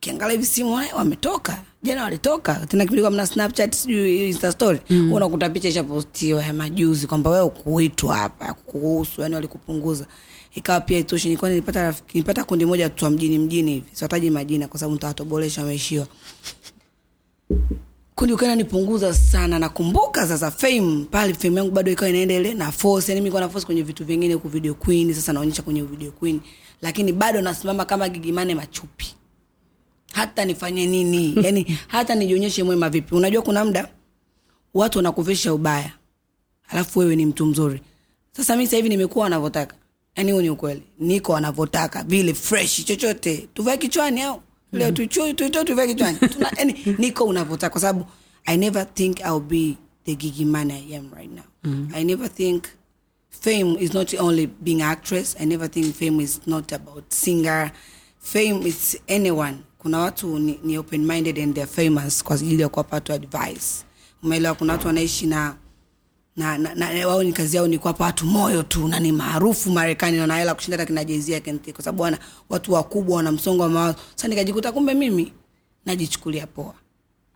kiangalia 0.00 0.32
hivi 0.32 0.46
simu 0.46 0.74
wale 0.74 0.92
wametoka. 0.92 1.62
Jana 1.82 2.02
walitoka. 2.04 2.54
Tena 2.54 2.84
kipindi 2.84 3.02
kwa 3.02 3.10
mna 3.10 3.26
snapchat 3.26 3.74
sijui 3.74 4.28
insta 4.28 4.52
story 4.52 4.80
mm. 4.90 5.12
unakuta 5.12 5.50
picha 5.50 5.68
ishapostiwa 5.68 6.42
ya 6.42 6.52
majuzi 6.52 7.06
kwamba 7.06 7.30
wewe 7.30 7.48
kuitwa 7.50 8.16
hapa 8.16 8.54
kuhusu 8.54 9.22
yani 9.22 9.34
walikupunguza. 9.34 10.06
Ikawa 10.54 10.80
pia 10.80 10.98
itoshi 10.98 11.28
nilikuwa 11.28 11.50
nilipata 11.50 11.82
rafiki 11.82 12.08
nilipata 12.18 12.44
kundi 12.44 12.64
moja 12.66 12.88
tu 12.88 13.10
mjini 13.10 13.38
mjini 13.38 13.72
hivi. 13.72 13.86
Siwataji 13.92 14.30
majina 14.30 14.68
kwa 14.68 14.80
sababu 14.80 14.94
nitawatobolesha 14.94 15.60
wameishiwa. 15.60 16.06
Kundi 18.14 18.32
ukaenda 18.34 18.56
nipunguza 18.56 19.14
sana. 19.14 19.58
Nakumbuka 19.58 20.26
sasa 20.28 20.50
fame 20.50 21.04
pale 21.10 21.34
fame 21.34 21.56
yangu 21.56 21.70
bado 21.70 21.92
ikawa 21.92 22.08
inaenda 22.08 22.34
ile 22.34 22.54
na 22.54 22.72
force. 22.72 23.12
Yani 23.12 23.20
mimi 23.20 23.30
kwa 23.32 23.40
na 23.40 23.48
force 23.48 23.66
kwenye 23.66 23.82
vitu 23.82 24.04
vingine 24.04 24.34
huku 24.34 24.48
video 24.48 24.74
queen. 24.74 25.14
Sasa 25.14 25.32
naonyesha 25.32 25.62
kwenye 25.62 25.82
video 25.82 26.10
queen. 26.12 26.40
Lakini 26.82 27.12
bado 27.12 27.40
nasimama 27.40 27.84
kama 27.84 28.08
gigimane 28.08 28.54
machupi 28.54 29.14
hata 30.12 30.44
nifanye 30.44 30.86
nini? 30.86 31.34
Yani 31.44 31.78
hata 31.88 32.14
nijionyeshe 32.14 32.62
mwema 32.62 32.90
vipi? 32.90 33.14
Unajua 33.14 33.42
kuna 33.42 33.64
muda 33.64 33.88
watu 34.74 34.98
wanakuvisha 34.98 35.54
ubaya. 35.54 35.92
Alafu 36.68 36.98
wewe 36.98 37.16
ni 37.16 37.26
mtu 37.26 37.46
mzuri. 37.46 37.80
Sasa 38.32 38.56
mi 38.56 38.66
sahivi 38.66 38.88
nimekuwa 38.88 39.22
wanavyotaka. 39.22 39.76
Yani 40.16 40.32
huu 40.32 40.40
ni 40.42 40.50
ukweli. 40.50 40.82
Niko 40.98 41.32
wanavyotaka. 41.32 42.02
Vile 42.02 42.34
fresh 42.34 42.84
chochote. 42.84 43.48
Tuvae 43.54 43.76
kichwani 43.76 44.22
au? 44.22 44.42
Leo 44.72 44.90
tuitoe 44.92 45.34
tuvae 45.64 45.86
kichwani. 45.86 46.18
Tuna, 46.18 46.52
yani, 46.58 46.84
niko 46.98 47.24
unavyotaka 47.24 47.70
kwa 47.72 47.80
sababu 47.80 48.06
i 48.44 48.56
never 48.56 48.94
think 48.94 49.20
ill 49.20 49.40
be 49.40 49.76
the 50.04 50.14
gigi 50.14 50.44
man 50.44 50.70
i 50.70 50.96
am 50.96 51.10
right 51.14 51.30
now. 51.30 51.44
Mm-hmm. 51.64 51.94
i 51.94 52.04
never 52.04 52.34
think 52.34 52.64
fame 53.30 53.76
is 53.80 53.94
not 53.94 54.14
only 54.14 54.46
being 54.46 54.82
actress. 54.82 55.36
I 55.40 55.44
never 55.46 55.68
think 55.68 55.94
fame 55.94 56.20
is 56.20 56.40
not 56.46 56.72
about 56.72 57.12
singer. 57.12 57.72
Fame 58.18 58.66
is 58.66 58.98
anyone 59.08 59.64
kuna 59.82 59.98
watu 59.98 60.38
ni, 60.38 60.60
ni 60.64 60.78
open 60.78 61.04
minded 61.06 61.38
and 61.38 61.54
they're 61.54 61.72
famous 61.72 62.24
kwa 62.24 62.36
ajili 62.36 62.62
ya 62.62 62.68
kuwapa 62.68 62.96
watu 62.96 63.12
advice. 63.12 63.84
Umeelewa 64.22 64.54
kuna 64.54 64.72
watu 64.72 64.86
wanaishi 64.86 65.26
na 65.26 65.56
na, 66.36 66.58
na, 66.58 66.74
na 66.74 67.06
wao 67.08 67.22
ni 67.22 67.32
kazi 67.32 67.56
yao 67.56 67.66
ni 67.68 67.78
kuwapa 67.78 68.04
watu 68.04 68.26
moyo 68.26 68.62
tu 68.62 68.88
na 68.88 69.00
ni 69.00 69.12
maarufu 69.12 69.70
marekani 69.70 70.26
na 70.26 70.36
hela 70.38 70.54
kushinda 70.54 70.76
hata 70.76 70.86
kina 70.86 71.04
Jay-Z 71.04 71.40
kwa 71.72 71.84
sababu 71.84 72.02
wana 72.02 72.18
watu 72.48 72.72
wakubwa 72.72 73.16
wana 73.16 73.32
msongo 73.32 73.62
wa 73.62 73.68
mawazo. 73.68 73.98
Sasa 74.14 74.28
nikajikuta 74.28 74.72
kumbe 74.72 74.94
mimi 74.94 75.32
najichukulia 75.86 76.46
poa. 76.46 76.74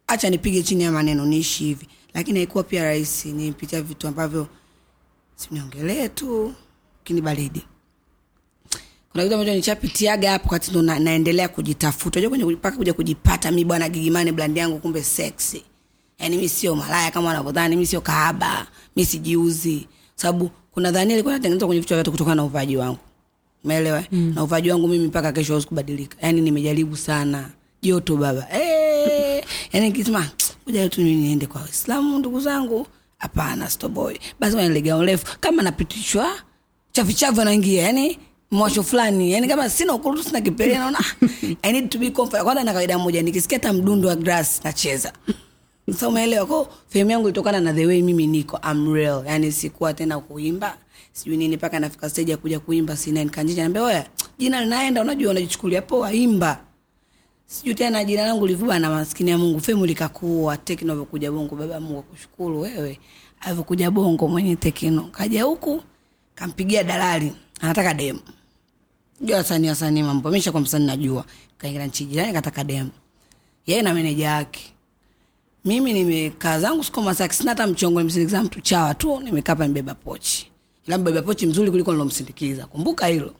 Acha 0.06 0.30
nipige 0.30 0.62
chini 0.62 0.82
ya 0.84 0.92
maneno 0.92 1.26
niishi 1.26 1.64
hivi. 1.64 1.88
Lakini 2.14 2.38
haikuwa 2.38 2.64
pia 2.64 2.84
rahisi 2.84 3.32
nipitia 3.32 3.82
vitu 3.82 4.08
ambavyo 4.08 4.46
simniongelee 5.36 6.08
tu 6.08 6.54
kini 7.04 7.20
baridi 7.20 7.66
kuna 9.14 9.24
kitu 9.24 9.34
ambacho 9.34 9.54
nichapitiaga 9.54 10.30
hapo 10.30 10.44
wakati 10.44 10.70
ndo 10.70 10.82
na, 10.82 10.98
naendelea 10.98 11.48
kujitafuta. 11.48 12.20
Unajua 12.20 12.30
kwenye 12.30 12.44
mpaka 12.44 12.76
kuja 12.76 12.92
kujipata 12.94 13.50
mi 13.50 13.64
bwana 13.64 13.88
gigimani 13.88 14.32
brand 14.32 14.56
yangu 14.56 14.78
kumbe 14.78 15.02
sexy. 15.02 15.62
Yani 16.18 16.36
mi 16.36 16.48
sio 16.48 16.76
malaya 16.76 17.10
kama 17.10 17.28
wanavyodhani 17.28 17.76
mi 17.76 17.86
sio 17.86 18.00
kahaba 18.00 18.66
mi 18.96 19.04
sijiuzi. 19.04 19.86
Sababu 20.14 20.50
kuna 20.72 20.90
dhania 20.90 21.14
ilikuwa 21.14 21.34
natengenezwa 21.34 21.66
kwenye 21.68 21.80
vichwa 21.80 21.96
vyetu 21.96 22.10
kutokana 22.10 22.34
na 22.34 22.44
uvaji 22.44 22.76
wangu. 22.76 22.98
Umeelewa? 23.64 24.04
Mm. 24.12 24.32
na 24.34 24.42
uvaji 24.42 24.70
wangu 24.70 24.88
mimi 24.88 25.06
mpaka 25.06 25.32
kesho 25.32 25.52
hauwezi 25.52 25.66
kubadilika. 25.68 26.16
Yani 26.20 26.40
nimejaribu 26.40 26.96
sana. 26.96 27.50
Joto 27.82 28.16
baba. 28.16 28.46
Eh, 28.52 29.44
yani 29.72 29.86
nikisema 29.86 30.26
kuja 30.64 30.88
tu 30.88 31.02
niende 31.02 31.46
kwa 31.46 31.60
waislamu 31.60 32.18
ndugu 32.18 32.40
zangu. 32.40 32.86
Hapana 33.18 33.70
stoboy 33.70 34.16
basi 34.40 34.56
wanilegea 34.56 34.96
urefu 34.96 35.38
kama 35.40 35.62
napitishwa 35.62 36.30
chafuchafu 36.92 37.40
anaingia. 37.40 37.82
Yani 37.82 38.18
mwasho 38.50 38.82
fulani. 38.82 39.32
Yani 39.32 39.48
kama 39.48 39.70
sina 39.70 39.94
ukurutu 39.94 40.22
sina 40.24 40.40
kipele 40.40 40.78
naona 40.78 40.98
ah, 40.98 41.26
i 41.62 41.72
need 41.72 41.90
to 41.90 41.98
be 41.98 42.10
comfortable 42.10 42.44
kwanza 42.44 42.64
na 42.64 42.72
kawaida 42.72 42.98
moja 42.98 43.22
nikisikia 43.22 43.58
hata 43.58 43.72
mdundo 43.72 44.08
wa 44.08 44.16
grass 44.16 44.60
nacheza. 44.64 45.12
Sa 45.98 46.08
umeelewa? 46.08 46.46
Ko 46.46 46.68
fehemu 46.88 47.10
yangu 47.10 47.26
ilitokana 47.28 47.60
na 47.60 47.72
the 47.72 47.86
way 47.86 48.02
mimi 48.02 48.26
niko. 48.26 48.60
I'm 48.70 48.94
real. 48.94 49.22
Yani 49.26 49.52
sikuwa 49.52 49.94
tena 49.94 50.20
kuimba. 50.20 50.76
Sijui 51.12 51.36
nini 51.36 51.56
mpaka 51.56 51.80
nafika 51.80 52.10
stage 52.10 52.30
ya 52.30 52.36
kuja 52.36 52.60
kuimba 52.60 52.96
sina 52.96 53.24
nikanjija 53.24 53.62
niambia 53.62 53.82
wewe 53.82 54.04
jina 54.38 54.60
linaenda. 54.60 55.00
Unajua 55.02 55.30
unajichukulia 55.30 55.82
poa 55.82 56.12
imba. 56.12 56.60
Sijui 57.46 57.74
tena 57.74 58.04
jina 58.04 58.26
langu 58.26 58.46
livuba 58.46 58.78
na 58.78 58.90
maskini 58.90 59.30
ya 59.30 59.38
mungu. 59.38 59.60
Femu 59.60 59.86
likakuwa 59.86 60.56
tekno 60.56 60.92
avyokuja 60.92 61.32
bongo 61.32 61.56
baba 61.56 61.80
mungu 61.80 61.98
akushukuru 61.98 62.60
wewe. 62.60 62.98
Avyokuja 63.40 63.90
bongo 63.90 64.28
mwenye 64.28 64.56
tekno 64.56 65.02
kaja 65.02 65.42
huku 65.44 65.82
kampigia 66.34 66.82
dalali 66.84 67.32
anataka 67.64 67.94
demu. 67.94 68.20
Jua 69.20 69.36
wasanii 69.36 69.68
wasanii 69.68 70.02
mambo. 70.02 70.30
Misha 70.30 70.52
kwa 70.52 70.60
msanii 70.60 70.86
najua. 70.86 71.24
Kaingia 71.58 71.86
nchi 71.86 72.04
jirani 72.04 72.32
kataka 72.32 72.64
demu. 72.64 72.90
Yeye 73.66 73.82
na 73.82 73.94
meneja 73.94 74.26
yake. 74.28 74.60
Mimi 75.64 75.92
nimekaa 75.92 76.60
zangu 76.60 76.84
siku 76.84 77.02
masaa 77.02 77.28
sina 77.28 77.50
hata 77.50 77.66
mchongo 77.66 78.00
nimsindikiza 78.00 78.42
mtu 78.42 78.60
chawa 78.60 78.94
tu 78.94 79.20
nimekaa 79.20 79.52
hapa 79.52 79.66
nimebeba 79.66 79.94
pochi. 79.94 80.50
Ila 80.86 80.98
mbeba 80.98 81.22
pochi 81.22 81.46
mzuri 81.46 81.70
kuliko 81.70 81.92
nilomsindikiza. 81.92 82.66
Kumbuka 82.66 83.06
hilo. 83.06 83.34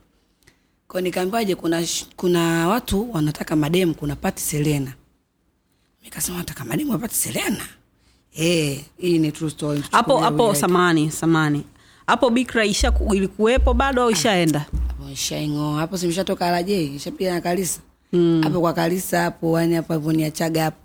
Kwa 0.88 1.00
nikaambiwaje 1.00 1.54
kuna 1.54 1.86
kuna 2.16 2.68
watu 2.68 3.12
wanataka 3.12 3.56
mademu 3.56 3.94
kuna 3.94 4.16
pati 4.16 4.42
selena. 4.42 4.92
Nikasema 6.04 6.38
nataka 6.38 6.64
mademu 6.64 6.92
wapati 6.92 7.14
selena? 7.14 7.66
Eh 8.36 8.84
hii 8.98 9.18
ni 9.18 9.32
true 9.32 9.50
story. 9.50 9.84
Hapo 9.90 10.18
hapo 10.18 10.54
samani 10.54 11.10
samani 11.10 11.64
hapo 12.06 12.30
bikra 12.30 12.64
isha 12.64 12.92
ilikuwepo 13.14 13.74
bado 13.74 14.02
au 14.02 14.10
ishaenda? 14.10 14.58
Hapo 14.88 15.10
ishaingo 15.12 15.72
hapo 15.76 15.98
simshatoka 15.98 16.46
alaje? 16.46 16.84
Ishapiga 16.84 17.32
na 17.34 17.40
kalisa. 17.40 17.80
Hapo 18.42 18.60
kwa 18.60 18.72
kalisa 18.72 19.20
hapo 19.20 19.60
yani 19.60 19.74
hapo 19.74 19.92
hapo 19.92 20.12
niachaga 20.12 20.62
hapo. 20.64 20.76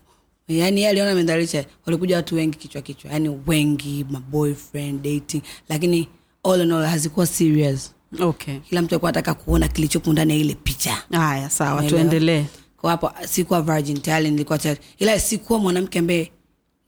Yani 0.47 0.85
aliona 0.85 1.15
mendalisha 1.15 1.65
walikuja 1.85 2.15
watu 2.15 2.35
wengi 2.35 2.57
kichwa 2.57 2.81
kichwa. 2.81 3.11
Yani 3.11 3.39
wengi 3.47 4.05
my 4.09 4.19
boyfriend 4.31 5.01
dating. 5.01 5.41
Lakini 5.69 6.07
all 6.43 6.61
in 6.61 6.71
all 6.71 6.85
hazikuwa 6.85 7.25
serious. 7.27 7.93
Okay. 8.21 8.59
Kila 8.59 8.81
mtu 8.81 8.95
alikuwa 8.95 9.09
anataka 9.09 9.33
kuona 9.33 9.67
kilichopo 9.67 10.11
ndani 10.13 10.33
ya 10.33 10.39
ile 10.39 10.55
picha. 10.55 10.97
Haya 11.11 11.49
sawa 11.49 11.83
tuendelee. 11.83 12.45
Kwa 12.77 12.91
hapo 12.91 13.11
sikuwa 13.27 13.61
virgin 13.61 14.01
tayari 14.01 14.31
nilikuwa 14.31 14.59
ila 14.99 15.19
sikuwa 15.19 15.59
mwanamke 15.59 15.99
ambaye 15.99 16.31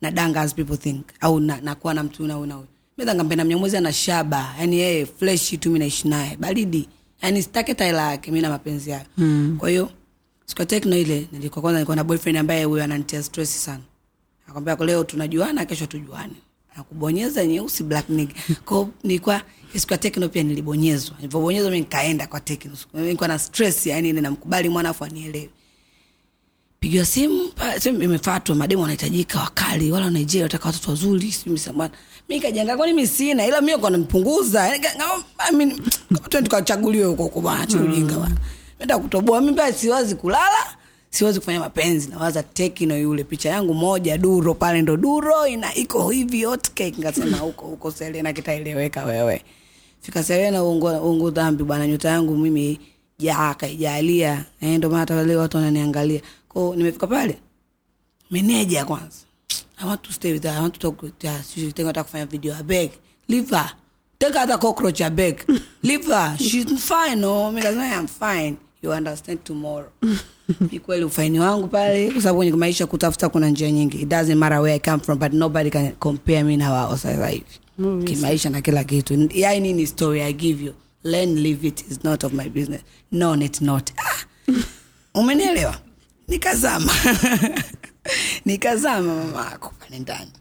na 0.01 0.11
danga 0.11 0.41
as 0.41 0.55
people 0.55 0.77
think. 0.77 1.05
Au 1.19 1.39
na, 1.39 1.61
nakuwa 1.61 1.93
na 1.93 2.03
mtu 2.03 2.27
na 2.27 2.33
huyu 2.33 2.45
na 2.47 2.55
huyu 2.55 2.67
mimi 2.97 3.05
danga 3.05 3.23
mnyamwezi 3.45 3.77
ana 3.77 3.93
shaba. 3.93 4.55
Yani 4.59 4.79
yeye 4.79 5.05
fresh 5.05 5.49
tu 5.59 5.69
mimi 5.69 5.79
naishi 5.79 6.07
naye. 6.07 6.37
Baridi. 6.37 6.87
Yani 7.21 7.43
sitaki 7.43 7.75
taila 7.75 8.11
yake 8.11 8.31
mimi 8.31 8.41
na 8.41 8.49
mapenzi 8.49 8.89
yake. 8.89 9.07
Mm. 9.17 9.55
kwa 9.59 9.69
hiyo 9.69 9.91
siku 10.45 10.65
tekno 10.65 10.97
ile 10.97 11.27
nilikuwa 11.31 11.61
kwanza 11.61 11.77
nilikuwa 11.79 11.95
na 11.95 12.03
boyfriend 12.03 12.37
ambaye 12.37 12.63
huyo 12.63 12.83
ananitia 12.83 13.23
stress 13.23 13.63
sana. 13.65 13.83
Akwambia 14.47 14.75
kwa 14.75 14.85
leo 14.85 15.03
tunajuana 15.03 15.65
kesho 15.65 15.85
tujuane. 15.85 16.33
Nakubonyeza 16.77 17.45
nyeusi 17.45 17.83
black 17.83 18.09
nigga. 18.09 18.33
Kwa 18.65 18.87
nilikuwa 19.03 19.41
siku 19.75 19.93
ya 19.93 19.97
tekno 19.97 20.29
pia 20.29 20.43
nilibonyezwa. 20.43 21.15
Nilipobonyezwa 21.17 21.69
mimi 21.71 21.79
nikaenda 21.81 22.27
kwa 22.27 22.39
tekno. 22.39 22.71
Nilikuwa 22.93 23.27
na 23.27 23.39
stress 23.39 23.85
yani 23.87 24.13
ninamkubali 24.13 24.69
mwana 24.69 24.89
afu 24.89 25.03
anielewe. 25.05 25.49
Pigiwa 26.79 27.05
simu 27.05 27.51
simu 27.79 28.03
imefatwa 28.03 28.55
mademu 28.55 28.81
wanahitajika 28.81 29.39
wakali. 29.39 29.91
Wala 29.91 30.09
nigeria 30.09 30.43
wataka 30.45 30.65
watoto 30.67 30.89
wazuri 30.91 31.31
sijui 31.31 31.53
msambana 31.53 31.93
mi 32.31 32.39
kajanga 32.39 32.77
kwani 32.77 32.93
mimi 32.93 33.07
sina? 33.07 33.45
Ila 33.47 33.61
mi 33.61 33.77
kanampunguza 33.77 34.67
Yani 34.67 34.79
ka- 34.79 35.23
I 35.39 35.51
mean, 35.55 35.79
twende 36.29 36.49
tukachaguliwe 36.49 37.05
huko 37.05 37.23
huko 37.23 37.41
bwana 37.41 38.37
menda 38.79 38.99
kutoboa. 38.99 39.41
Mi 39.41 39.53
pia 39.53 39.73
siwezi 39.73 40.15
kulala 40.15 40.77
siwezi 41.09 41.39
kufanya 41.39 41.59
mapenzi. 41.59 42.09
Nawaza 42.09 42.43
tekino 42.43 42.97
yule 42.97 43.23
picha 43.23 43.49
yangu 43.49 43.73
moja 43.73 44.17
duro 44.17 44.53
pale 44.53 44.81
ndo 44.81 44.97
duro 44.97 45.47
ina 45.47 45.75
iko 45.75 46.09
hivi 46.09 46.43
hot 46.43 46.67
cake 46.69 46.95
huko 47.39 47.65
huko 47.65 47.91
selena 47.91 48.33
kitaeleweka 48.33 49.03
wewe. 49.05 49.41
Fika 50.01 50.23
selena 50.23 50.63
ungu 50.63 51.31
dhambi 51.31 51.63
bwana 51.63 51.87
nyota 51.87 52.09
yangu 52.09 52.37
mimi 52.37 52.79
jaa 53.19 53.53
kaijalia. 53.53 54.45
Eh, 54.61 54.79
maana 54.89 54.97
hata 54.99 55.15
watu 55.35 55.57
wananiangalia. 55.57 56.21
Kwao 56.49 56.75
nimefika 56.75 57.07
pale 57.07 57.37
meneja 58.31 58.85
kwanza 58.85 59.17
i 59.81 59.85
want 59.85 60.03
to 60.03 60.13
stay 60.13 60.31
with 60.33 60.43
her. 60.43 60.51
I 60.51 60.61
want 60.61 60.73
to 60.75 60.79
talk 60.79 61.01
with 61.01 61.21
her. 61.23 61.41
She 61.43 61.71
think 61.71 61.87
nataka 61.87 62.03
kufanya 62.03 62.25
video. 62.29 62.53
I 62.53 62.61
beg. 62.61 62.91
Leave 63.27 63.49
her. 63.49 63.71
Take 64.19 64.35
her 64.35 64.47
to 64.47 64.57
cockroach. 64.57 65.01
I 65.01 65.09
beg. 65.09 65.43
Leave 65.83 66.05
her. 66.05 66.35
She's 66.37 66.65
fine 66.87 67.19
no 67.21 67.51
mimi 67.51 67.61
lazima 67.61 67.97
I'm 67.97 68.07
fine. 68.07 68.57
You 68.81 68.91
understand 68.91 69.43
tomorrow. 69.45 69.89
Kweli 70.85 71.03
ufaini 71.03 71.39
wangu 71.39 71.67
pale. 71.67 72.11
Kwa 72.11 72.21
sababu 72.21 72.37
kwenye 72.37 72.51
maisha 72.51 72.85
kutafuta 72.87 73.29
kuna 73.29 73.49
njia 73.49 73.71
nyingi. 73.71 73.97
It 74.01 74.09
doesn't 74.09 74.35
matter 74.35 74.59
where 74.59 74.75
i 74.75 74.79
come 74.79 74.99
from 75.03 75.19
but 75.19 75.33
nobody 75.33 75.69
can 75.69 75.91
compare 75.91 76.43
me 76.43 76.57
na 76.57 76.71
wao 76.71 76.97
sasa 76.97 77.27
hivi. 77.27 77.45
Kimaisha 78.05 78.49
na 78.49 78.61
kila 78.61 78.83
kitu. 78.83 79.29
Yani 79.33 79.73
ni 79.73 79.87
story 79.87 80.21
i 80.21 80.33
give 80.33 80.65
you. 80.65 80.73
Learn 81.03 81.35
leave 81.35 81.67
it. 81.67 81.91
Is 81.91 82.03
not 82.03 82.23
of 82.23 82.33
my 82.33 82.49
business. 82.49 82.81
No 83.11 83.33
it's 83.33 83.61
not. 83.61 83.91
Ah, 83.97 84.25
umenielewa? 85.19 85.75
Nikazama 86.27 86.91
nikazama 88.45 89.15
mama 89.15 89.45
yako 89.51 89.73
pale 89.79 89.99
ndani. 89.99 90.31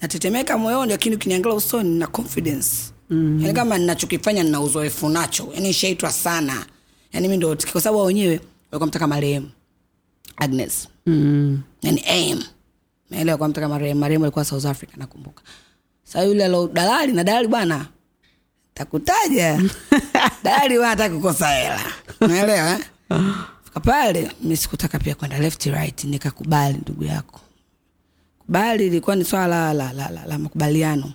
Natetemeka 0.00 0.58
moyoni 0.58 0.92
lakini 0.92 1.16
ukiniangalia 1.16 1.56
usoni 1.58 1.98
na 1.98 2.06
confidence. 2.06 2.70
Mm. 3.10 3.38
yani 3.42 3.54
kama 3.54 3.78
ninachokifanya 3.78 4.42
nina 4.42 4.60
uzoefu 4.60 5.08
nacho 5.08 5.48
yani 5.54 5.70
ishaitwa 5.70 6.12
sana. 6.12 6.66
Yani 7.12 7.28
mi 7.28 7.36
ndo 7.36 7.56
kwa 7.72 7.80
sababu 7.80 8.04
wenyewe 8.04 8.40
walikuwa 8.70 8.86
mtaka 8.86 9.06
marehemu. 9.06 9.50
Agnes. 10.36 10.88
Mm. 11.06 11.62
yani 11.82 12.00
am 12.32 12.42
naelewa 13.10 13.38
kwa 13.38 13.48
mtaka 13.48 13.68
marehemu. 13.68 14.00
Marehemu 14.00 14.24
alikuwa 14.24 14.44
south 14.44 14.64
africa 14.66 14.96
nakumbuka. 14.96 15.42
Sa 16.04 16.22
yule 16.22 16.44
alo 16.44 16.68
dalali 16.68 17.12
na 17.12 17.24
dalali 17.24 17.48
bwana 17.48 17.86
takutaja 18.74 19.62
dalali 20.44 20.78
bwana 20.78 21.08
kukosa 21.10 21.48
hela. 21.48 21.80
Naelewa 22.20 22.70
eh? 22.70 22.78
fika 23.70 23.80
pale 23.80 24.30
mi 24.42 24.56
sikutaka 24.56 24.98
pia 24.98 25.14
kwenda 25.14 25.38
left 25.38 25.66
right 25.66 26.04
nikakubali 26.04 26.78
ndugu 26.82 27.04
yako. 27.04 27.40
Kubali 28.38 28.86
ilikuwa 28.86 29.16
ni 29.16 29.24
swala 29.24 29.72
la, 29.74 29.92
la, 29.92 30.10
la, 30.10 30.26
la, 30.26 30.38
makubaliano. 30.38 31.12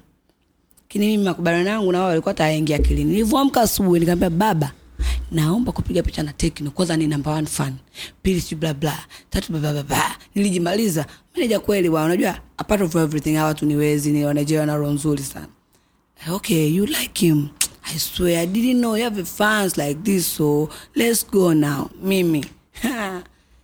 Lakini 0.81 1.07
mimi 1.07 1.23
makubaliano 1.23 1.69
yangu 1.69 1.91
na 1.91 1.99
wao 1.99 2.07
walikuwa 2.07 2.33
tayaingia 2.33 2.75
akilini. 2.75 3.11
Nilivyoamka 3.11 3.61
asubuhi 3.61 3.99
nikamwambia 3.99 4.29
baba 4.29 4.71
naomba 5.31 5.71
kupiga 5.71 6.03
picha 6.03 6.23
na 6.23 6.33
tekno 6.33 6.71
kwanza 6.71 6.97
ni 6.97 7.07
number 7.07 7.33
one 7.33 7.47
fan 7.47 7.73
pili 8.21 8.41
si 8.41 8.55
bla 8.55 8.73
bla 8.73 8.99
tatu 9.29 9.51
bla 9.51 9.71
bla 9.73 9.83
bla 9.83 10.15
nilijimaliza. 10.35 11.05
Meneja 11.35 11.59
kweli 11.59 11.89
wao, 11.89 12.05
unajua 12.05 12.39
apart 12.57 12.81
of 12.81 12.95
everything 12.95 13.35
hawa 13.35 13.47
watu 13.47 13.65
ni 13.65 13.75
wezi 13.75 14.11
ni 14.11 14.25
wanigeria 14.25 14.65
na 14.65 14.75
roho 14.75 14.91
nzuri 14.91 15.23
sana. 15.23 15.47
Okay 16.31 16.67
you 16.75 16.85
like 16.85 17.25
him 17.25 17.47
i 17.93 17.99
swear 17.99 18.39
i 18.39 18.45
didn't 18.47 18.79
know 18.81 18.95
you 18.97 19.03
have 19.03 19.23
fans 19.25 19.77
like 19.77 20.01
this 20.03 20.35
so 20.35 20.69
let's 20.95 21.23
go 21.31 21.53
now. 21.53 21.89
Mimi. 22.03 22.45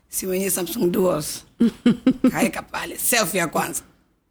Si 0.09 0.25
mwenye 0.27 0.49
samsung 0.49 0.91
duos. 0.91 1.43
Kaeka 2.31 2.61
pale 2.61 2.97
self 2.97 3.35
ya 3.35 3.47
kwanza. 3.47 3.81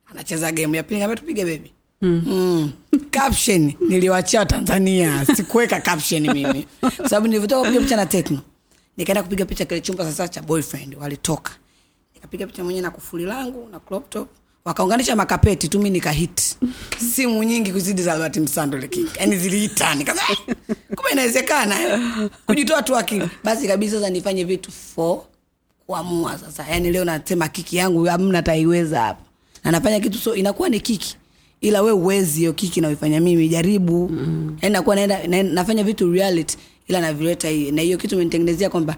Anacheza 0.06 0.52
game 0.52 0.76
ya 0.76 0.82
pili 0.82 1.00
ngambia 1.00 1.16
tupige 1.16 1.44
bebi 1.44 1.73
Mm. 2.02 2.23
Mm. 2.26 2.73
caption 3.11 3.73
niliwachia 3.88 4.47
tanzania. 4.47 5.26
Sikuweka 5.26 5.80
caption 5.80 6.23
mimi. 6.32 6.66
Sababu 7.09 7.26
nilivyotoka 7.26 7.61
kupiga 7.62 7.80
picha 7.85 7.97
na 7.97 8.06
tekno 8.06 8.40
nikaenda 8.97 9.23
kupiga 9.23 9.44
picha 9.44 9.64
kile 9.64 9.80
chumba 9.80 10.04
sasa 10.04 10.28
cha 10.28 10.42
boyfriend 10.42 10.94
walitoka. 11.00 11.52
Nikapiga 12.14 12.47
picha 12.47 12.64
mwenyewe 12.64 12.82
na 12.82 12.90
kufuli 12.90 13.25
langu 13.25 13.68
na 13.68 13.80
crop 13.80 14.11
top 14.11 14.28
wakaunganisha 14.64 15.16
makapeti 15.16 15.68
tu 15.68 15.80
mi 15.80 15.90
nikahit. 15.90 16.56
Simu 17.14 17.44
nyingi 17.44 17.72
kuzidi 17.72 18.02
za 18.02 18.12
albert 18.12 18.36
msando 18.36 18.78
yani 19.20 19.36
ziliita 19.36 19.94
nikasema 19.94 20.26
"Eh, 20.48 20.56
kumbe 20.96 21.10
inawezekana 21.12 21.82
eh." 21.82 22.00
kujitoa 22.46 22.82
tu 22.82 22.96
akili. 22.96 23.28
Basi 23.44 23.68
kabisa 23.68 23.96
sasa 23.96 24.10
nifanye 24.10 24.44
vitu 24.44 24.70
for 24.72 25.20
kuamua 25.86 26.38
sasa. 26.38 26.66
Yani 26.70 26.90
leo 26.92 27.04
nasema 27.04 27.48
kiki 27.48 27.76
yangu 27.76 28.04
hamna 28.04 28.42
taiweza 28.42 29.00
hapa 29.00 29.20
na 29.64 29.70
nafanya 29.70 30.00
kitu 30.00 30.18
so 30.18 30.34
inakuwa 30.34 30.68
ni 30.68 30.80
kiki. 30.80 31.16
Ila 31.60 31.82
we 31.82 31.92
uwezi 31.92 32.38
hiyo 32.38 32.52
kiki 32.52 32.80
naoifanya 32.80 33.20
mimi 33.20 33.48
jaribu. 33.48 34.08
Mm. 34.08 34.56
yani 34.62 34.72
nakuwa 34.72 34.96
naenda 34.96 35.26
na, 35.26 35.42
nafanya 35.42 35.84
vitu 35.84 36.12
reality 36.12 36.56
ila 36.88 37.00
navileta 37.00 37.48
hii. 37.48 37.70
Na 37.70 37.82
hiyo 37.82 37.98
kitu 37.98 38.16
menitengenezea 38.16 38.70
kwamba 38.70 38.96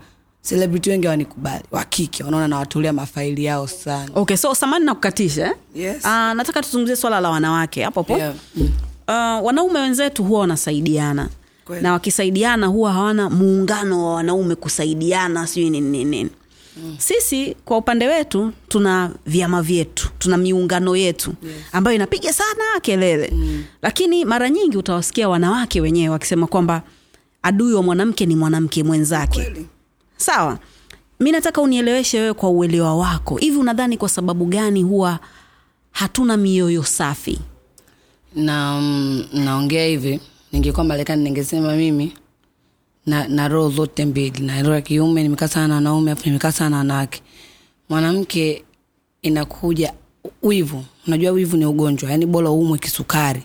celebrity 0.49 0.91
wengi 0.91 1.07
wanikubali 1.07 1.65
wakike 1.71 2.25
wanaona 2.25 2.49
nawatolea 2.49 2.93
mafaili 2.93 3.45
yao 3.45 3.67
sana 3.67 4.09
okay 4.15 4.37
so 4.37 4.55
samani 4.55 4.85
na 4.85 4.95
kukatisha 4.95 5.47
eh? 5.47 5.53
Yes. 5.75 5.97
uh, 6.05 6.11
nataka 6.11 6.63
tuzungumzie 6.63 6.97
swala 6.97 7.21
la 7.21 7.31
wanawake 7.31 7.83
hapo 7.83 8.01
hapo 8.01 8.17
Yeah. 8.19 8.35
Mm. 8.57 8.71
uh, 9.09 9.47
wanaume 9.47 9.81
wenzetu 9.81 10.25
huwa 10.25 10.41
wanasaidiana 10.41 11.29
na 11.83 11.93
wakisaidiana 11.93 12.67
huwa 12.67 12.93
hawana 12.93 13.31
muungano 13.31 14.07
wa 14.07 14.15
wanaume 14.15 14.55
kusaidiana 14.55 15.47
sijui 15.47 15.71
nini 15.71 15.89
nini 15.91 16.05
nini 16.05 16.31
mm. 16.77 16.97
sisi 16.99 17.57
kwa 17.65 17.77
upande 17.77 18.09
wetu 18.09 18.53
tuna 18.69 19.11
vyama 19.27 19.63
vyetu 19.63 20.09
tuna 20.19 20.37
miungano 20.37 20.97
yetu 20.97 21.35
yes. 21.43 21.53
ambayo 21.73 21.95
inapiga 21.95 22.33
sana 22.33 22.65
kelele 22.83 23.31
mm. 23.35 23.65
lakini 23.83 24.25
mara 24.25 24.51
nyingi 24.51 24.77
utawasikia 24.77 25.29
wanawake 25.29 25.81
wenyewe 25.81 26.09
wakisema 26.09 26.47
kwamba 26.47 26.83
adui 27.43 27.75
wa 27.75 27.83
mwanamke 27.83 28.27
ni 28.27 28.37
mwanamke 28.37 28.83
mwenzake 28.85 29.43
Kweli. 29.43 29.67
Sawa. 30.23 30.59
Mi 31.21 31.33
nataka 31.33 31.61
unieleweshe 31.61 32.21
wewe 32.21 32.35
kwa 32.35 32.51
uelewa 32.51 32.97
wako. 32.97 33.37
Hivi 33.37 33.57
unadhani 33.57 33.97
kwa 33.97 34.09
sababu 34.09 34.45
gani 34.45 34.83
huwa 34.83 35.19
hatuna 35.91 36.37
mioyo 36.37 36.83
safi? 36.83 37.39
Na 38.35 38.81
mm, 38.81 39.25
naongea 39.33 39.87
hivi. 39.87 40.21
Ningekuwa 40.53 40.85
marekani 40.85 41.23
ningesema 41.25 41.75
mimi 41.77 42.13
na, 43.07 43.29
na 43.29 43.49
roho 43.49 43.71
zote 43.71 44.05
mbili. 44.05 44.41
Na 44.41 44.63
roho 44.63 44.75
ya 44.75 44.81
kiume 44.81 45.23
nimekaa 45.23 45.49
sana 45.49 45.69
na 45.69 45.75
wanaume 45.75 46.11
afu 46.11 46.27
nimekaa 46.27 46.53
sana 46.53 46.71
na 46.71 46.77
wanawake. 46.77 47.23
Mwanamke 47.89 48.65
inakuja 49.23 49.93
wivu. 50.43 50.85
Unajua 51.07 51.31
wivu 51.33 51.57
ni 51.57 51.67
ugonjwa. 51.67 52.11
Yaani 52.11 52.27
bora 52.27 52.51
umwe 52.51 52.79
kisukari 52.79 53.43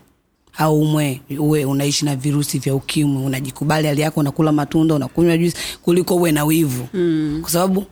au 0.58 0.82
umwe 0.82 1.22
uwe 1.40 1.66
unaishi 1.66 2.06
na 2.06 2.16
virusi 2.16 2.60
vya 2.60 2.76
ukimwi 2.76 3.24
unajikubali 3.26 3.88
hali 3.88 4.02
yako 4.02 4.20
unakula 4.20 4.52
matunda 4.52 4.96
unakunywa 4.96 5.38
juisi 5.38 5.58
kuliko 5.82 6.16
uwe 6.16 6.32
na 6.32 6.44
wivu. 6.46 6.88
Mm. 6.94 7.40
kwa 7.42 7.52
sababu 7.52 7.86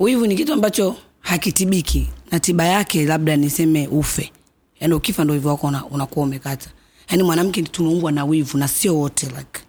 wivu 0.00 0.26
ni 0.26 0.36
kitu 0.36 0.52
ambacho 0.52 0.96
hakitibiki 1.20 2.08
na 2.30 2.40
tiba 2.40 2.64
yake 2.64 3.04
labda 3.04 3.36
niseme 3.36 3.86
ufe. 3.88 4.32
Yani 4.80 4.94
ukifa 4.94 5.24
ndo 5.24 5.34
wivu 5.34 5.48
wako 5.48 5.72
unakuwa 5.90 6.26
umekata. 6.26 6.70
Yani 7.10 7.22
mwanamke 7.22 7.62
tumeumbwa 7.62 8.12
na 8.12 8.24
wivu 8.24 8.58
na 8.58 8.68
sio 8.68 8.96
wote 8.96 9.26
like. 9.26 9.60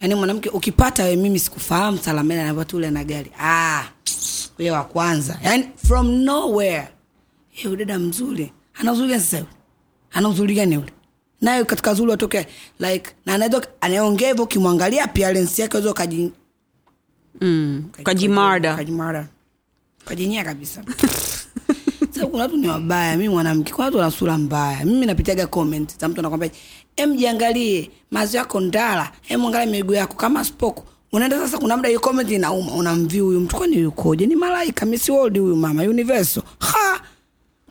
Yani 0.00 0.14
mwanamke 0.14 0.48
ukipata 0.48 1.04
we 1.04 1.16
mimi 1.16 1.38
sikufahamu 1.38 1.98
salamela 1.98 2.42
anavaa 2.42 2.64
tu 2.64 2.76
ule 2.76 2.90
na 2.90 3.04
gari. 3.04 3.30
Ah 3.40 3.84
ule 4.58 4.70
wa 4.70 4.84
kwanza. 4.84 5.38
Yani 5.42 5.68
from 5.86 6.10
nowhere. 6.10 6.88
Hey, 7.50 7.70
udada 7.72 7.98
mzuri. 7.98 8.52
Ana 8.74 8.92
uzuri 8.92 9.08
gani 9.08 9.20
sasa 9.22 9.44
ana 10.12 10.28
uzuri 10.28 10.54
gani 10.54 10.76
ule 10.78 10.92
naye 11.40 11.64
katika 11.64 11.92
uzuri 11.92 12.10
watoke 12.10 12.46
like 12.78 13.10
na 13.26 13.34
anaweza 13.34 13.66
anaongea 13.80 14.28
hivyo 14.28 14.44
ukimwangalia 14.44 15.04
appearance 15.04 15.62
yake 15.62 15.76
unaweza 15.76 15.90
ukaji 15.90 16.32
mm. 17.40 17.84
kajimara 18.02 19.28
kajinyia 20.06 20.44
kabisa. 20.44 20.82
Kuna 22.30 22.42
watu 22.42 22.56
ni 22.56 22.68
wabaya. 22.68 23.16
Mi 23.16 23.28
mwanamke 23.28 23.72
kuna 23.72 23.84
watu 23.84 23.96
wana 23.98 24.10
sura 24.10 24.38
mbaya. 24.38 24.84
Mimi 24.84 25.06
napitiaga 25.06 25.46
comment 25.46 26.00
za 26.00 26.08
mtu 26.08 26.20
anakwambia 26.20 26.50
em 26.96 27.16
jiangalie 27.16 27.90
mazi 28.10 28.36
yako 28.36 28.60
ndala. 28.60 29.12
Angalia 29.30 29.66
miguu 29.66 29.94
yako. 29.94 30.14
Kama 30.14 30.44
spoko 30.44 30.84
unaenda 31.12 31.38
sasa 31.38 31.58
kuna 31.58 31.76
mda 31.76 31.88
hiyo 31.88 32.00
comment 32.00 32.30
inauma 32.30 32.72
unamvi 32.74 33.18
huyu 33.18 33.40
mtu. 33.40 33.56
Kwani 33.56 33.76
yukoje? 33.76 34.26
Ni 34.26 34.36
malaika. 34.36 34.86
Miss 34.86 35.08
world 35.08 35.38
huyu 35.38 35.56
mama 35.56 35.82
universal 35.82 36.42
ha 36.58 37.00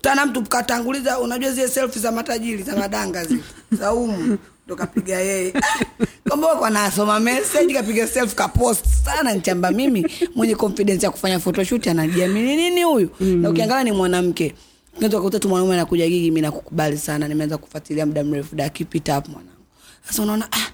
tana 0.05 0.25
mtu 0.25 0.41
katanguliza 0.43 1.19
unajua 1.19 1.51
zile 1.51 1.67
selfie 1.67 2.01
za 2.01 2.11
matajiri 2.11 2.63
za 2.63 2.75
madanga 2.75 3.25
zile 3.25 3.43
za 3.71 3.93
umu 3.93 4.37
ndo 4.65 4.75
kapiga 4.75 5.19
yeye. 5.19 5.53
Kwamba 6.27 6.47
kwa 6.55 6.69
nasoma 6.69 7.19
message 7.19 7.73
kapiga 7.73 8.07
selfie 8.07 8.35
kapost 8.35 8.85
sana 9.05 9.33
nchamba 9.33 9.71
mimi 9.71 10.07
mwenye 10.35 10.55
confidence 10.55 11.05
ya 11.05 11.11
kufanya 11.11 11.39
photoshoot 11.39 11.87
anajiamini 11.87 12.55
nini 12.55 12.83
huyu? 12.83 13.09
Mm. 13.19 13.41
na 13.41 13.49
ukiangalia 13.49 13.83
ni 13.83 13.91
mwanamke. 13.91 14.55
Unaweza 14.97 15.17
kukuta 15.17 15.39
tu 15.39 15.49
mwanaume 15.49 15.73
anakuja 15.73 16.07
gigi 16.07 16.25
mimi 16.31 16.41
nakukubali 16.41 16.97
sana 16.97 17.27
nimeanza 17.27 17.57
kufuatilia 17.57 18.05
muda 18.05 18.23
mrefu 18.23 18.55
da 18.55 18.69
keep 18.69 18.95
it 18.95 19.09
up 19.09 19.27
mwanangu. 19.27 19.65
Sasa 20.07 20.23
unaona 20.23 20.47
ah 20.51 20.71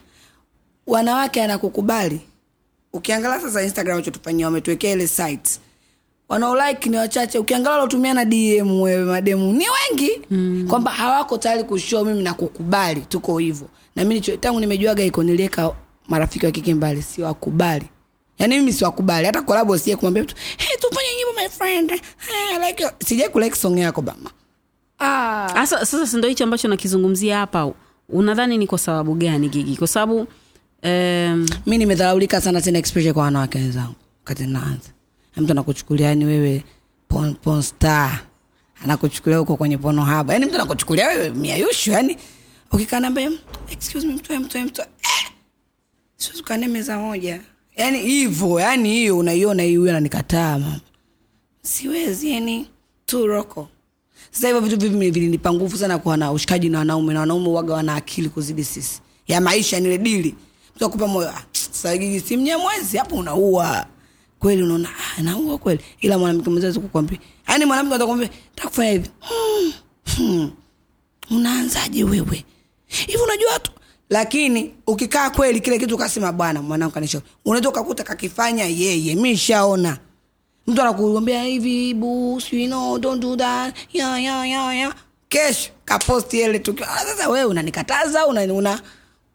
wanawake 0.87 1.43
anakukubali. 1.43 2.21
Ukiangalia 2.93 3.39
sasa 3.41 3.63
instagram 3.63 3.95
wachotufanyia 3.95 4.45
wametuwekea 4.45 4.91
ile 4.93 5.07
site 5.07 5.59
wanaolike 6.31 6.89
ni 6.89 6.97
wachache. 6.97 7.39
Ukiangalia 7.39 7.71
walotumia 7.77 8.13
na 8.13 8.25
dm 8.25 8.81
wewe 8.81 9.05
mademu 9.05 9.53
ni 9.53 9.65
wengi. 9.69 10.21
Mm. 10.31 10.65
kwamba 10.69 10.91
hawako 10.91 11.37
tayari 11.37 11.63
kushow 11.63 12.05
mimi 12.05 12.23
na 12.23 12.33
kukubali. 12.33 13.01
Tuko 13.01 13.37
hivyo. 13.37 13.67
Na 13.95 14.05
tangu 14.39 14.59
nimejuaga 14.59 15.03
iko 15.03 15.23
nilieka 15.23 15.71
marafiki 16.07 16.45
wa 16.45 16.51
kike 16.51 16.73
mbali 16.73 17.01
siwakubali. 17.01 17.85
Yaani 18.39 18.59
mimi 18.59 18.73
siwakubali. 18.73 19.25
Hata 19.25 19.41
kolabo 19.41 19.77
sie 19.77 19.95
kumwambia 19.95 20.23
mtu 20.23 20.35
hey, 20.57 20.77
tufanye 20.77 21.07
nyimbo 21.17 21.41
my 21.41 21.49
friend. 21.49 21.89
Hey, 22.17 22.67
like 22.67 22.83
your-" 22.83 22.93
sijai 23.05 23.29
kulike 23.29 23.55
song 23.55 23.77
yako 23.77 24.01
bama. 24.01 24.31
Ah. 24.99 25.55
Asa, 25.55 25.85
sasa 25.85 26.07
sindo 26.07 26.27
hicho 26.27 26.43
ambacho 26.43 26.67
nakizungumzia 26.67 27.37
hapa? 27.37 27.71
Unadhani 28.09 28.57
ni 28.57 28.67
kwa 28.67 28.77
sababu 28.77 29.15
gani 29.15 29.49
gigi? 29.49 29.77
Kwa 29.77 29.87
sababu 29.87 30.27
um, 30.83 31.45
mi 31.65 31.77
nimedharaulika 31.77 32.41
sana 32.41 32.61
tena 32.61 32.79
especially 32.79 33.13
kwa 33.13 33.23
wanawake 33.23 33.57
wenzangu 33.57 33.95
kati 34.23 34.43
naanza 34.47 34.89
Mtu 35.37 35.51
anakuchukulia 35.51 36.07
yani 36.07 36.25
wewe 36.25 36.63
pon, 37.07 37.35
pon 37.35 37.61
star. 37.61 38.19
Anakuchukulia 38.83 39.37
huko 39.37 39.57
kwenye 39.57 39.77
pono 39.77 40.03
haba 40.03 40.33
yani 40.33 40.45
mtu 40.45 40.55
anakuchukulia 40.55 41.07
wewe 41.07 41.29
miayushu 41.29 41.91
yani 41.91 42.17
ukikaa 42.71 42.99
nambe 42.99 43.29
excuse 43.71 44.07
me 44.07 44.13
mtoe 44.13 44.39
mtoe 44.39 44.63
mtoe. 44.63 44.85
Eh! 45.03 45.31
siwezi 46.17 46.41
kukaa 46.41 46.57
meza 46.57 46.97
moja. 46.97 47.41
Yani 47.77 47.99
hivyo 47.99 48.59
yani 48.59 48.89
hiyo 48.89 49.17
unaiona 49.17 49.63
hii 49.63 49.75
huyo 49.75 49.91
ananikataa 49.91 50.59
mama. 50.59 50.79
Siwezi 51.61 52.31
yani 52.31 52.67
tu 53.05 53.27
roko. 53.27 53.67
Sasa 54.31 54.47
hivyo 54.47 54.61
vitu 54.61 54.77
vivi 54.79 55.11
vilinipa 55.11 55.53
nguvu 55.53 55.77
sana 55.77 55.97
kuwa 55.97 56.17
na 56.17 56.31
ushikaji 56.31 56.69
na 56.69 56.77
wanaume 56.79 57.13
na 57.13 57.19
wanaume 57.19 57.49
waga 57.49 57.73
wana 57.73 57.95
akili 57.95 58.29
kuzidi 58.29 58.63
sisi. 58.63 59.01
Ya 59.27 59.41
maisha 59.41 59.79
nile 59.79 59.97
dili. 59.97 60.35
Mtu 60.75 60.85
akupa 60.85 61.07
moyo 61.07 61.29
ah, 61.29 61.43
sasa 61.51 61.97
si 62.27 62.37
mnyamwezi 62.37 62.97
hapo 62.97 63.15
unaua 63.15 63.85
kweli 64.41 64.63
unaona 64.63 64.89
ah, 64.89 65.21
naua 65.21 65.57
kweli. 65.57 65.81
Ila 65.99 66.17
mwanamke 66.17 66.49
mzazi 66.49 66.79
kukwambia 66.79 67.17
yani 67.47 67.65
mwanamke 67.65 67.95
atakwambia 67.95 68.29
takufanya 68.55 68.91
hivi? 68.91 69.09
Hmm, 69.19 69.73
hmm. 70.17 70.51
unaanzaje 71.31 72.03
wewe? 72.03 72.45
Hivi 72.87 73.17
unajua 73.23 73.59
tu. 73.59 73.71
Lakini 74.09 74.73
ukikaa 74.87 75.29
kweli 75.29 75.59
kile 75.59 75.79
kitu 75.79 75.97
kasema 75.97 76.31
bwana 76.31 76.61
mwanangu 76.61 76.93
kanisha 76.93 77.21
unaweza 77.45 77.69
ukakuta 77.69 78.03
kakifanya 78.03 78.65
yeye. 78.65 79.15
Mi 79.15 79.37
shaona 79.37 79.97
mtu 80.67 80.81
anakuambia 80.81 81.43
hivi 81.43 81.93
bu 81.93 82.41
you 82.51 82.67
know, 82.67 82.97
don't 82.99 83.21
do 83.21 83.35
that. 83.35 83.75
Ya 83.93 84.19
ya 84.19 84.45
ya 84.45 84.73
ya. 84.73 84.93
Kesho 85.29 85.69
kaposti 85.85 86.41
ile 86.41 86.59
tukio. 86.59 86.85
Ah, 86.85 86.99
sasa 86.99 87.29
wewe 87.29 87.45
unanikataza 87.45 88.27
una, 88.27 88.41
una 88.53 88.81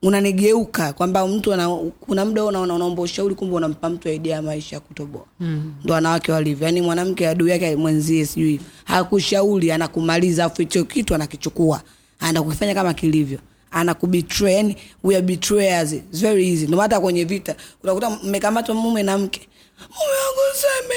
unanigeuka 0.03 0.93
kwamba 0.93 1.27
mtu 1.29 1.53
ana, 1.55 1.77
kuna 2.01 2.25
muda 2.25 2.45
unaona 2.45 2.75
unaomba 2.75 3.03
ushauri 3.03 3.35
kumbe 3.35 3.57
unampa 3.57 3.91
mtu 3.91 4.09
idea 4.09 4.35
ya 4.37 4.43
maisha 4.43 4.77
ya 4.77 4.81
kutoboa. 4.81 5.25
Mm. 5.41 5.75
ndo 5.85 5.95
wanawake 5.95 6.33
walivyo. 6.33 6.67
Yani 6.67 6.81
mwanamke 6.81 7.29
adui 7.29 7.51
yake 7.51 7.77
mwenzie 7.77 8.27
sijui. 8.27 8.61
Hakushauri 8.85 9.73
anakumaliza 9.73 10.45
afu 10.45 10.57
hicho 10.63 10.85
kitu 10.85 11.15
anakichukua. 11.15 11.83
Anakufanya 12.21 12.75
kama 12.75 12.95
kilivyo. 12.95 13.39
Anakubetray 13.71 14.55
yani 14.55 14.77
we 15.05 15.15
are 15.17 15.23
betrayers. 15.27 15.93
It's 15.93 16.21
very 16.21 16.49
easy. 16.51 16.67
Ndio 16.67 16.81
hata 16.81 17.01
kwenye 17.01 17.25
vita 17.25 17.55
unakuta 17.83 18.11
mmekamatwa 18.11 18.75
mume 18.75 19.03
na 19.03 19.19
mke. 19.19 19.49
Mume 19.81 20.19
wangu 20.27 20.41
seme 20.55 20.95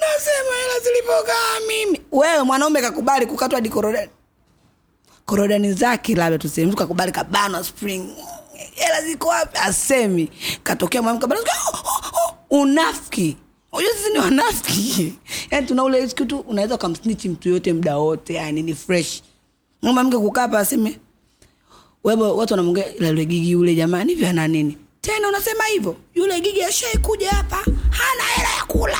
nasema 0.00 0.56
hela 0.62 0.80
zilipokaa 0.84 1.60
mimi. 1.68 2.00
Wewe 2.12 2.42
mwanaume 2.42 2.80
kakubali 2.80 3.26
kukatwa 3.26 3.60
dikorodani 3.60 4.08
korodani 5.32 5.72
zake 5.72 6.14
labda 6.14 6.38
tuseme 6.38 6.66
mtu 6.66 6.76
kakubali 6.76 7.12
kabanwa 7.12 7.64
spring. 7.64 8.08
Hela 8.74 9.02
ziko 9.02 9.28
wapi? 9.28 9.58
Asemi. 9.62 10.30
Katokea 10.62 11.02
mwanamke 11.02 11.26
bado 11.26 11.42
oh, 11.42 11.76
oh, 11.76 12.18
oh, 12.18 12.60
unafiki. 12.62 13.36
Unajua 13.72 13.92
sisi 13.94 14.12
ni 14.12 14.18
wanafiki. 14.18 15.14
Yani 15.50 15.66
tuna 15.66 15.84
ule 15.84 16.06
kitu 16.06 16.38
unaweza 16.38 16.74
ukamsnichi 16.74 17.28
mtu 17.28 17.48
yote 17.48 17.72
muda 17.72 17.98
wote 17.98 18.34
yani 18.34 18.62
ni 18.62 18.74
fresh. 18.74 19.22
Mwanamke 19.82 20.18
kukaa 20.18 20.40
hapa 20.42 20.58
aseme 20.58 20.98
wewe 22.04 22.30
watu 22.30 22.52
wanamwongea 22.52 22.84
yule 23.00 23.24
gigi 23.24 23.50
yule 23.50 23.74
jamani 23.74 24.12
hivi 24.14 24.26
ana 24.26 24.48
nini? 24.48 24.78
Tena 25.00 25.28
unasema 25.28 25.64
hivyo 25.64 25.96
yule 26.14 26.40
gigi 26.40 26.62
ashaikuja 26.62 27.30
hapa 27.30 27.56
hana 27.90 28.22
hela 28.36 28.48
ya 28.58 28.64
kula. 28.66 28.98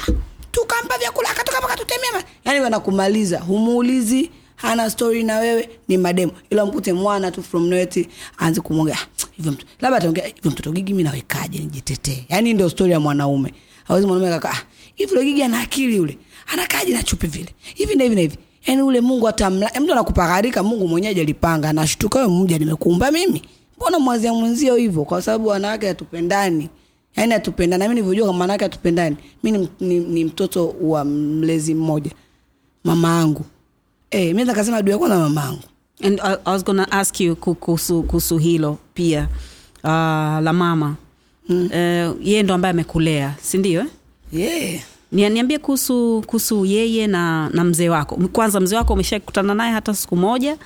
Tukampa 0.50 0.98
vyakula 0.98 1.30
akatoka 1.30 1.58
mpaka 1.58 1.76
tutemea 1.76 2.24
yani 2.44 2.60
wanakumaliza 2.60 3.38
humuulizi 3.38 4.30
hana 4.58 4.90
story 4.90 5.22
na 5.24 5.38
wewe 5.38 5.68
ni 5.88 5.98
mademo 5.98 6.32
ila 6.50 6.66
mkute 6.66 6.92
mwana 6.92 7.30
tu 7.30 7.42
from 7.42 7.66
nowhere 7.68 8.08
aanze 8.40 8.60
kumwongea 8.60 8.94
"Ah, 8.96 9.26
hivyo 9.36 9.52
mtu 9.52 9.66
labda 9.80 9.98
ataongea 9.98 10.26
hivyo 10.26 10.50
mtoto 10.50 10.72
gigi 10.72 10.92
mimi 10.92 11.02
nawekaje 11.02 11.58
nijitetee? 11.58 12.24
Yani 12.28 12.52
ndio 12.54 12.68
story 12.70 12.92
ya 12.92 13.00
mwanaume. 13.00 13.54
Hawezi 13.84 14.06
mwanaume 14.06 14.30
kaka 14.32 14.50
"Ah, 14.50 14.62
hivi 14.94 15.12
yule 15.14 15.24
gigi 15.24 15.42
ana 15.42 15.60
akili 15.60 15.96
yule? 15.96 16.18
Anakaje 16.46 16.92
na 16.92 17.02
chupi 17.02 17.26
vile? 17.26 17.48
Hivi 17.74 17.94
na 17.94 18.02
hivi 18.04 18.14
na 18.14 18.20
hivi. 18.20 18.36
Yani 18.66 18.82
ule 18.82 19.00
mungu 19.00 19.28
atamla 19.28 19.70
mtu 19.80 19.92
anakupakarika 19.92 20.62
mungu 20.62 20.88
mwenyewe 20.88 21.10
ajalipanga 21.10 21.72
nashtuka 21.72 22.18
wewe 22.18 22.30
mja 22.42 22.58
nimekuumba 22.58 23.10
mimi. 23.10 23.42
Mbona 23.76 23.98
mwazia 23.98 24.32
mwenzio 24.34 24.76
hivyo? 24.76 25.04
Kwa 25.04 25.22
sababu 25.22 25.48
wanawake 25.48 25.88
hatupendani. 25.88 26.68
Yaani 27.16 27.32
hatupendani. 27.32 27.82
Mimi 27.82 27.94
nilivyojua 27.94 28.26
kama 28.26 28.38
maana 28.38 28.52
yake 28.52 28.64
hatupendani 28.64 29.16
mi 29.42 29.50
ni, 29.52 29.68
ni, 29.80 29.98
ni 30.00 30.24
mtoto 30.24 30.74
wa 30.80 31.04
mlezi 31.04 31.74
mmoja 31.74 32.10
mama 32.84 33.20
angu 33.20 33.44
eh, 34.10 34.34
mi 34.34 34.44
nakasema 34.44 34.76
adui 34.76 34.92
ya 34.92 34.98
kwanza 34.98 35.18
mamaangu 35.18 35.62
and 36.04 36.20
I, 36.20 36.36
I 36.44 36.52
was 36.52 36.64
gonna 36.64 36.92
ask 36.92 37.20
you 37.20 37.36
kuhusu 37.36 38.02
kuhusu 38.02 38.38
hilo 38.38 38.78
pia 38.94 39.28
uh, 39.84 39.90
la 40.44 40.52
mama 40.52 40.96
mm. 41.48 41.66
uh, 41.66 42.26
yeye 42.26 42.42
ndo 42.42 42.54
ambaye 42.54 42.70
amekulea 42.70 43.34
si 43.42 43.58
ndio 43.58 43.80
eh? 43.80 43.86
yeah. 44.32 44.82
Niambie 45.12 45.58
kuhusu 45.58 46.24
kuhusu 46.26 46.64
yeye 46.64 47.06
na 47.06 47.48
na 47.48 47.64
mzee 47.64 47.88
wako 47.88 48.16
kwanza 48.16 48.60
mzee 48.60 48.76
wako 48.76 48.92
umeshakutana 48.92 49.54
naye 49.54 49.72
hata 49.72 49.94
siku 49.94 50.16
moja 50.16 50.56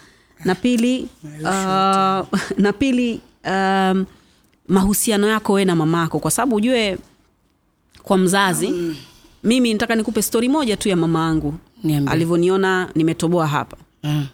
na 0.44 0.54
pili 0.54 1.02
uh, 1.42 1.48
na 2.58 2.72
pili 2.78 3.20
um, 3.44 4.04
mahusiano 4.68 5.28
yako 5.28 5.52
we 5.52 5.64
na 5.64 5.76
mamako 5.76 6.18
kwa 6.18 6.30
sababu 6.30 6.56
ujue 6.56 6.98
kwa 8.02 8.18
mzazi 8.18 8.68
mm. 8.68 8.96
mimi 9.44 9.72
nataka 9.72 9.94
nikupe 9.94 10.22
stori 10.22 10.48
moja 10.48 10.76
tu 10.76 10.88
ya 10.88 10.96
mama 10.96 11.26
angu. 11.28 11.54
Alivyoniona 12.06 12.88
nimetoboa 12.94 13.46
hapa. 13.46 13.76
Mm. 14.02 14.26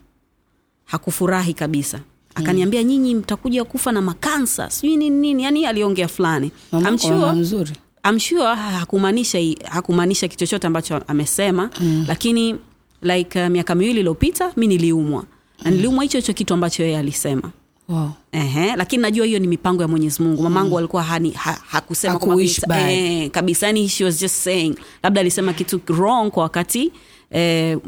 hakufurahi 0.85 1.55
kabisa. 1.55 2.01
Akaniambia 2.35 2.83
nyinyi 2.83 3.15
mtakuja 3.15 3.65
kufa 3.65 3.93
na 3.93 4.01
makansa. 4.01 4.71
Sijui 4.71 4.97
nini 4.97 5.17
nini 5.17 5.43
yani 5.43 5.67
aliongea 5.67 6.09
fulani. 6.09 6.51
Mama 6.73 6.89
I'm 6.91 6.97
sure- 6.99 7.33
mzuri. 7.33 7.73
I'm 8.11 8.19
hakumaanisha 8.55 9.39
hakumaanisha 9.71 10.29
kitu 10.29 10.39
chochote 10.39 10.67
ambacho 10.67 11.03
amesema 11.07 11.71
mm. 11.81 12.05
lakini 12.09 12.57
like 13.03 13.43
uh, 13.43 13.49
miaka 13.49 13.75
miwili 13.75 14.01
iliyopita 14.01 14.53
mi 14.57 14.67
niliumwa. 14.67 15.25
Na 15.65 15.71
niliumwa 15.71 16.03
hicho 16.03 16.19
hicho 16.19 16.33
kitu 16.33 16.55
ambacho 16.55 16.83
yeye 16.83 16.99
alisema. 16.99 17.51
Wow. 17.89 18.11
Ehe, 18.33 18.77
lakini 18.77 19.03
najua 19.03 19.27
hiyo 19.27 19.39
ni 19.39 19.47
mipango 19.47 19.83
ya 19.83 19.89
mwenyezi 19.89 20.23
mungu. 20.23 20.43
Mamangu 20.43 20.71
mm. 20.71 20.77
alikuwa 20.77 21.03
hani, 21.03 21.31
ha, 21.31 21.59
hakusema 21.69 22.19
kabisa, 22.19 22.91
eh, 22.91 23.31
kabisa. 23.31 23.67
Yani 23.67 23.89
she 23.89 24.05
was 24.05 24.21
just 24.21 24.35
saying 24.35 24.75
labda 25.03 25.21
alisema 25.21 25.53
kitu 25.53 25.81
wrong 25.89 26.31
kwa 26.31 26.43
wakati 26.43 26.93
eh, 27.31 27.79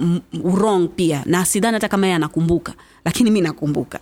wrong 0.44 0.88
pia. 0.88 1.22
Na 1.26 1.44
sidhani 1.44 1.74
hata 1.74 1.88
kama 1.88 2.06
yeye 2.06 2.16
anakumbuka 2.16 2.74
lakini 3.04 3.30
mi 3.30 3.40
nakumbuka. 3.40 4.00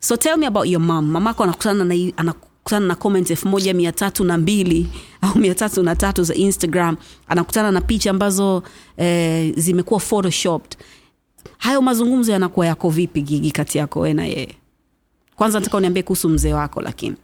So 0.00 0.16
tell 0.16 0.36
me 0.38 0.46
about 0.46 0.66
your 0.66 0.80
mom 0.80 1.10
mamako 1.10 1.42
anakutana 1.44 1.84
na 1.84 1.94
anakutana 2.16 2.86
na 2.86 2.94
comment 2.94 3.30
elfu 3.30 3.48
moja 3.48 3.74
mia 3.74 3.92
tatu 3.92 4.24
na 4.24 4.38
mbili 4.38 4.88
au 5.22 5.38
mia 5.38 5.54
tatu 5.54 5.82
na 5.82 5.96
tatu 5.96 6.22
za 6.24 6.34
instagram. 6.34 6.96
Anakutana 7.28 7.70
na 7.72 7.80
picha 7.80 8.10
ambazo 8.10 8.62
eh, 8.96 9.54
zimekuwa 9.56 10.00
photoshopped. 10.00 10.76
Hayo 11.58 11.82
mazungumzo 11.82 12.32
yanakuwa 12.32 12.66
yako 12.66 12.90
vipi 12.90 13.22
gigi 13.22 13.50
kati 13.50 13.78
yako 13.78 14.00
we 14.00 14.14
na 14.14 14.26
yeye? 14.26 14.54
Kwanza 15.36 15.58
nataka 15.60 15.76
uniambie 15.76 16.02
kuhusu 16.02 16.28
mzee 16.28 16.52
wako 16.52 16.80
lakini. 16.80 17.16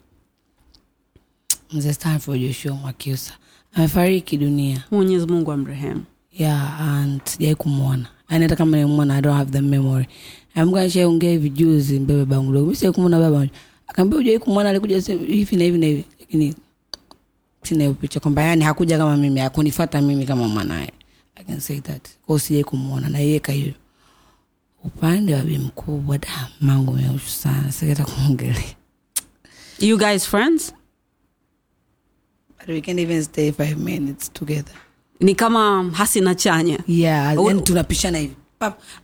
Mzee 1.73 1.93
stanford 1.93 2.41
joshua 2.41 2.75
mwakiusa 2.75 3.33
amefariki 3.75 4.37
dunia. 4.37 4.85
Mwenyezi 4.91 5.27
mungu 5.27 5.53
amrehemu 5.53 6.05
yeah 6.39 6.81
and 6.81 7.21
sijai 7.25 7.55
kumwona 7.55 8.07
yani 8.31 8.43
hata 8.45 8.57
kama 8.57 8.77
nimwona 8.77 9.15
i 9.17 9.21
don't 9.23 9.37
have 9.37 9.51
the 9.51 9.61
memory. 9.61 10.07
Amkanishaongea 10.55 11.31
hivi 11.31 11.51
juzi 11.51 12.01
mbebe 12.01 12.25
bangu 12.25 12.53
dogo. 12.53 12.71
Mi 12.71 12.77
sijai 12.77 12.93
kumwona 12.93 13.19
baba 13.21 13.49
akaambia 13.87 14.19
ujai 14.19 14.39
kumwona 14.39 14.71
alikuja 14.71 15.01
hivi 15.27 15.57
na 15.57 15.65
hivi 15.65 15.79
na 15.79 15.87
hivi. 15.87 16.05
Lakini 16.21 16.55
sina 17.63 17.81
hiyo 17.85 17.95
picha 17.95 18.21
kwamba 18.21 18.43
yani 18.43 18.65
hakuja 18.65 18.99
kama 18.99 19.17
mimi 19.17 19.41
hakunifata 19.41 20.03
mimi 20.03 20.27
kama 20.27 20.49
mwanaye 20.49 20.93
i 21.35 21.45
can 21.45 21.61
say 21.61 21.81
that. 21.81 22.09
Kwao 22.27 22.39
sijai 22.39 22.65
kumwona 22.65 23.09
na 23.09 23.19
yeye 23.19 23.41
kahiyo 23.41 23.73
upande 24.85 25.35
wa 25.35 25.43
bi 25.43 25.59
mkubwa 25.59 26.19
da 26.19 26.49
mangu 26.61 26.93
meushu 26.93 27.29
sana 27.31 27.73
sikata 27.73 28.05
kuongelea. 28.05 28.75
You 29.79 29.99
guys 29.99 30.27
friends? 30.27 30.73
But 32.59 32.69
we 32.69 32.81
can 32.81 32.99
even 32.99 33.23
stay 33.25 33.53
five 33.53 33.77
minutes 33.79 34.33
together 34.33 34.75
ni 35.21 35.35
kama 35.35 35.91
hasi 35.93 36.21
na 36.21 36.35
chanya. 36.35 36.79
Yeah 36.87 37.39
Oh, 37.39 37.53
tunapishana 37.61 38.19
hivi. 38.19 38.35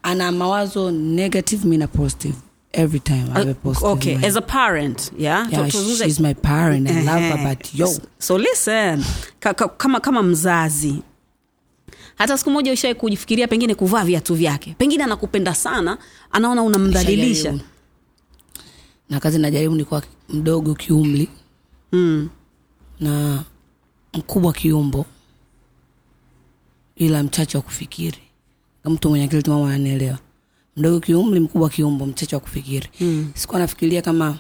Ana 0.03 0.33
mawazo 0.33 0.91
negative 0.91 1.69
mi 1.69 1.77
na 1.77 1.87
positive 1.87 2.35
every 2.73 3.01
time 3.01 3.25
I 3.35 3.39
have 3.45 3.51
a 3.65 3.87
okay 3.87 4.17
my, 4.17 4.27
as 4.27 4.37
a 4.37 4.41
parent 4.41 5.13
yeah, 5.19 5.47
yeah, 5.53 5.67
tuzungumze- 5.69 6.05
she's 6.05 6.21
my 6.21 6.35
parent 6.35 6.89
I 6.91 7.03
love 7.03 7.21
her 7.23 7.49
but 7.49 7.75
yo. 7.75 7.89
So 8.19 8.37
listen 8.39 9.05
ka, 9.41 9.53
ka, 9.55 9.69
kama 9.69 10.01
kama 10.01 10.23
mzazi 10.23 11.03
hata 12.19 12.39
siku 12.39 12.51
moja 12.51 12.73
ushai 12.73 12.95
kujifikiria 12.95 13.49
pengine 13.49 13.75
kuvaa 13.75 14.05
viatu 14.05 14.35
vyake. 14.35 14.75
Pengine 14.79 15.05
anakupenda 15.05 15.55
sana 15.55 15.99
anaona 16.33 16.63
unamdhalilisha. 16.63 17.55
Na 19.11 19.21
kazi 19.21 19.39
najaribu 19.39 19.75
nikuwa 19.75 20.03
mdogo 20.29 20.75
kiumli. 20.75 21.29
Mm. 21.93 22.29
na 23.01 23.45
mkubwa 24.15 24.53
kiumbo 24.53 25.07
ila 26.97 27.23
mchache 27.23 27.57
wa 27.59 27.63
kufikiri. 27.63 28.19
Mtu 28.85 29.09
mwenye 29.11 29.25
akili 29.25 29.43
timamu 29.43 29.67
ananielewa. 29.67 30.19
Mdogo 30.77 31.01
kiumri 31.01 31.41
mkubwa 31.41 31.71
kiumbo 31.71 32.07
mchache 32.07 32.37
wa 32.37 32.41
kufikiri. 32.41 32.89
Mm. 33.01 33.33
sikuwa 33.35 33.59
nafikiria 33.61 34.03
kama 34.03 34.39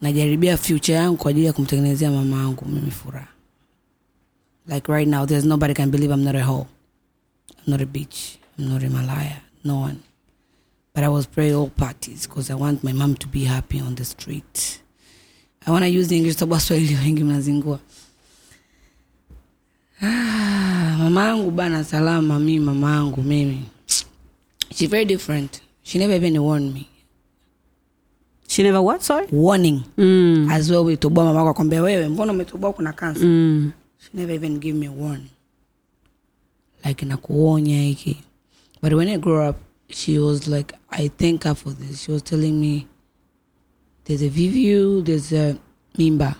najaribia 0.00 0.56
future 0.56 0.94
yangu 0.98 1.16
kwa 1.16 1.30
ajili 1.30 1.46
ya 1.46 1.52
kumtengenezea 1.52 2.10
mama 2.10 2.36
yangu 2.36 2.64
mimi 2.68 2.90
furaha. 2.90 3.28
Like 4.66 4.92
right 4.92 5.08
now 5.08 5.26
there's 5.26 5.44
nobody 5.44 5.74
can 5.74 5.90
believe 5.90 6.14
i'm 6.14 6.24
not 6.24 6.34
a 6.36 6.44
hoe. 6.44 6.66
I'm 7.50 7.70
not 7.72 7.80
a 7.80 7.86
bitch. 7.86 8.38
I'm 8.58 8.68
not 8.68 8.82
a 8.84 8.90
malaya. 8.90 9.40
No 9.64 9.80
one. 9.80 9.96
But 10.94 11.04
i 11.04 11.08
was 11.08 11.26
praying 11.26 11.54
all 11.54 11.70
parties 11.70 12.26
because 12.28 12.50
i 12.50 12.54
want 12.56 12.82
my 12.84 12.92
mom 12.92 13.14
to 13.14 13.28
be 13.28 13.44
happy 13.44 13.80
on 13.80 13.94
the 13.94 14.04
street. 14.04 14.80
I 15.66 15.70
want 15.70 15.84
to 15.84 15.88
use 15.88 16.08
the 16.08 16.16
english 16.16 16.34
sababu 16.36 16.52
waswahili 16.54 16.94
wengi 16.94 17.24
mnazingua. 17.24 17.78
Ah, 20.02 20.77
mama 21.18 21.28
yangu 21.28 21.50
bana 21.50 21.84
salama 21.84 22.38
mi 22.38 22.58
mamangu 22.60 23.22
mimi. 23.22 23.64
She 24.70 24.86
very 24.86 25.04
different. 25.04 25.60
She 25.82 25.98
never 25.98 26.14
even 26.14 26.38
warned 26.40 26.72
me. 26.74 26.86
She 28.46 28.62
never 28.62 28.80
what 28.80 29.02
sorry? 29.02 29.26
Warning. 29.32 29.82
Mm. 29.96 30.50
as 30.50 30.70
well 30.70 30.84
ulitoboa 30.84 31.24
mama 31.34 31.50
akwambia 31.50 31.82
wewe 31.82 32.08
mbona 32.08 32.32
umetoboa 32.32 32.72
kuna 32.72 32.92
kansa 32.92 33.24
Mm. 33.24 33.72
she 33.98 34.08
never 34.14 34.34
even 34.34 34.58
give 34.58 34.78
me 34.78 34.86
a 34.86 34.90
warning. 34.92 35.30
Like 36.84 37.06
nakuonya 37.06 37.82
hiki. 37.82 38.16
But 38.82 38.92
when 38.92 39.08
i 39.08 39.16
grew 39.18 39.48
up 39.48 39.56
she 39.90 40.18
was 40.18 40.46
like 40.46 40.74
i 40.90 41.08
thank 41.08 41.44
her 41.44 41.54
for 41.54 41.72
this. 41.76 42.04
She 42.04 42.12
was 42.12 42.22
telling 42.22 42.52
me 42.60 42.86
there's 44.04 44.22
a 44.22 44.28
VVU 44.30 45.02
there's 45.04 45.32
a 45.32 45.56
mimba. 45.98 46.34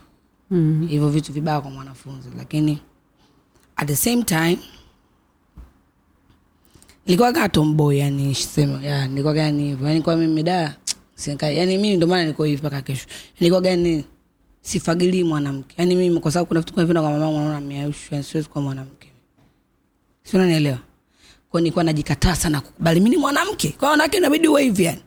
Mm. 0.51 0.87
hivyo 0.91 1.09
vitu 1.09 1.33
vibaya 1.33 1.61
kwa 1.61 1.71
mwanafunzi 1.71 2.29
lakini 2.37 2.79
at 3.79 3.87
the 3.87 3.97
same 3.97 4.23
time 4.25 4.59
nilikuwa 7.07 7.33
kaa 7.33 7.49
tomboy 7.49 7.99
yani 7.99 8.35
sema 8.35 8.83
ya 8.85 9.07
nilikuwa 9.09 9.35
gani 9.35 9.65
hivyo. 9.65 9.89
Yani 9.89 10.03
kwa 10.03 10.17
mimi 10.17 10.43
da 10.43 10.77
sika 11.15 11.51
yani 11.51 11.77
mimi 11.79 11.97
ndio 11.97 12.09
maana 12.09 12.25
niko 12.25 12.45
hivi 12.45 12.57
mpaka 12.61 12.83
kesho. 12.83 13.07
Nilikuwa 13.41 13.61
gani 13.61 14.05
sifagilii 14.63 15.25
mwanamke. 15.25 15.75
Yani 15.79 15.95
mimi 15.97 16.21
kwa 16.21 16.33
sababu 16.33 16.49
kuna 16.49 16.61
vitu 16.61 16.75
kama 16.75 17.01
kwa 17.01 17.11
mama 17.11 17.33
naona 17.33 17.61
miaushu 17.61 18.09
yani 18.15 18.25
siwezi 18.25 18.49
kwa 18.49 18.63
mwanamke. 18.63 19.09
Si 20.23 20.37
unanielewa? 20.37 20.79
Kwa 21.51 21.61
nilikuwa 21.61 21.85
najikataa 21.85 22.35
sana 22.37 22.61
kukubali. 22.61 23.01
Mimi 23.01 23.11
ni 23.11 23.17
mwanamke. 23.23 23.69
Kwa 23.79 23.91
wanawake 23.91 24.17
inabidi 24.17 24.49
uwe 24.49 24.63
hivi 24.63 24.85
yani. 24.85 25.01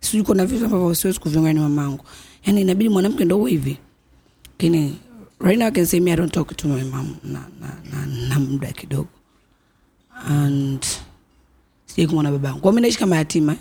Sijui 0.00 0.22
kuna 0.26 0.46
vitu 0.46 0.64
ambavyo 0.64 0.94
siwezi 0.94 1.20
kuviongea 1.20 1.52
ni 1.52 1.60
mamangu 1.60 2.04
yani 2.46 2.60
inabidi 2.60 2.88
mwanamke 2.90 3.24
ndo 3.24 3.38
uwe 3.38 3.50
hivi. 3.50 3.76
Lakini 4.50 4.98
right 5.40 5.58
now 5.58 5.66
I 5.66 5.70
can 5.70 5.86
say 5.86 6.00
me 6.00 6.12
I 6.12 6.16
don't 6.16 6.32
talk 6.32 6.56
to 6.56 6.68
my 6.68 6.82
mom 6.84 7.18
na, 7.24 7.40
na, 7.60 7.68
na, 7.92 8.06
na 8.28 8.38
muda 8.38 8.72
kidogo. 8.72 9.08
And 10.28 10.80
sijai 11.86 12.06
kumwona 12.06 12.30
babangu 12.32 12.60
kwa 12.60 12.72
mi 12.72 12.80
naishi 12.80 12.98
kama 12.98 13.16
yatima 13.16 13.52
eh. 13.52 13.58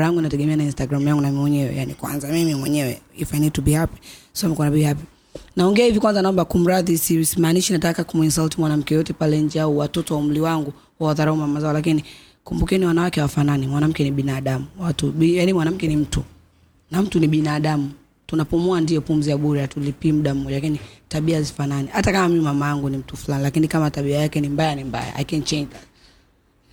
yangu 0.00 0.20
nategemea 0.20 0.56
na 0.56 0.64
instagram 0.64 1.08
yangu 1.08 1.20
na 1.22 1.28
mimi 1.28 1.40
mwenyewe 1.40 1.76
yani 1.76 1.94
kwanza 1.94 2.28
mimi 2.28 2.54
mwenyewe 2.54 3.00
if 3.18 3.34
i 3.34 3.38
need 3.40 3.52
to 3.52 3.62
be 3.62 3.72
happy. 3.74 4.00
So 4.32 4.46
I'm 4.46 4.70
be 4.72 4.82
happy. 4.82 5.04
Naongea 5.56 5.86
hivi 5.86 6.00
kwanza 6.00 6.22
naomba 6.22 6.44
kumradhi 6.44 6.98
simaanishi 6.98 7.72
nataka 7.72 8.04
kumuinsult 8.04 8.58
mwanamke 8.58 8.94
yote 8.94 9.12
pale 9.12 9.40
nje 9.40 9.60
au 9.60 9.78
watoto 9.78 10.14
wa 10.14 10.20
umri 10.20 10.40
wangu 10.40 10.72
wawadharau 11.00 11.36
mama 11.36 11.60
zao 11.60 11.72
lakini 11.72 12.04
kumbukeni 12.44 12.86
wanawake 12.86 13.20
wafanani 13.20 13.66
mwanamke 13.66 14.04
ni 14.04 14.10
binadamu. 14.10 14.66
Watu 14.78 15.12
bi- 15.12 15.36
yani 15.36 15.52
mwanamke 15.52 15.88
ni 15.88 15.96
mtu. 15.96 16.24
Na 16.90 17.02
mtu 17.02 17.20
ni 17.20 17.28
binadamu. 17.28 17.90
Tunapumua 18.26 18.80
ndio 18.80 19.00
pumzi 19.00 19.30
ya 19.30 19.36
bure 19.38 19.60
hatulipii 19.60 20.12
muda 20.12 20.34
mmoja 20.34 20.56
lakini 20.56 20.80
tabia 21.14 21.42
zifanani 21.42 21.88
hata 21.92 22.12
kama 22.12 22.28
mimi 22.28 22.40
mama 22.44 22.66
yangu 22.66 22.90
ni 22.90 22.96
mtu 22.96 23.16
fulani 23.16 23.42
lakini 23.42 23.68
kama 23.68 23.90
tabia 23.90 24.18
yake 24.18 24.40
ni 24.40 24.48
mbaya 24.48 24.74
ni 24.74 24.84
mbaya. 24.84 25.14
I 25.16 25.24
can 25.24 25.42
change 25.42 25.66
that. 25.66 25.82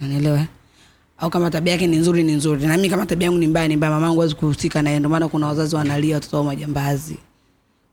Unanielewa 0.01 0.39
eh? 0.39 0.45
au 1.17 1.30
kama 1.30 1.51
tabia 1.51 1.73
yake 1.73 1.88
ni 1.88 1.97
nzuri 1.97 2.23
ni 2.23 2.34
nzuri. 2.34 2.65
Na 2.67 2.75
mimi 2.77 2.89
kama 2.89 3.06
tabia 3.06 3.25
yangu 3.25 3.39
ni 3.39 3.47
mbaya 3.47 3.67
ni 3.67 3.75
mbaya 3.77 3.93
mamangu 3.93 4.15
hawezi 4.19 4.36
kuhusika 4.36 4.82
naye 4.82 4.99
ndio 4.99 5.10
maana 5.10 5.27
kuna 5.27 5.47
wazazi 5.47 5.75
wanalia 5.75 6.15
watoto 6.15 6.36
wao 6.38 6.45
majambazi. 6.45 7.17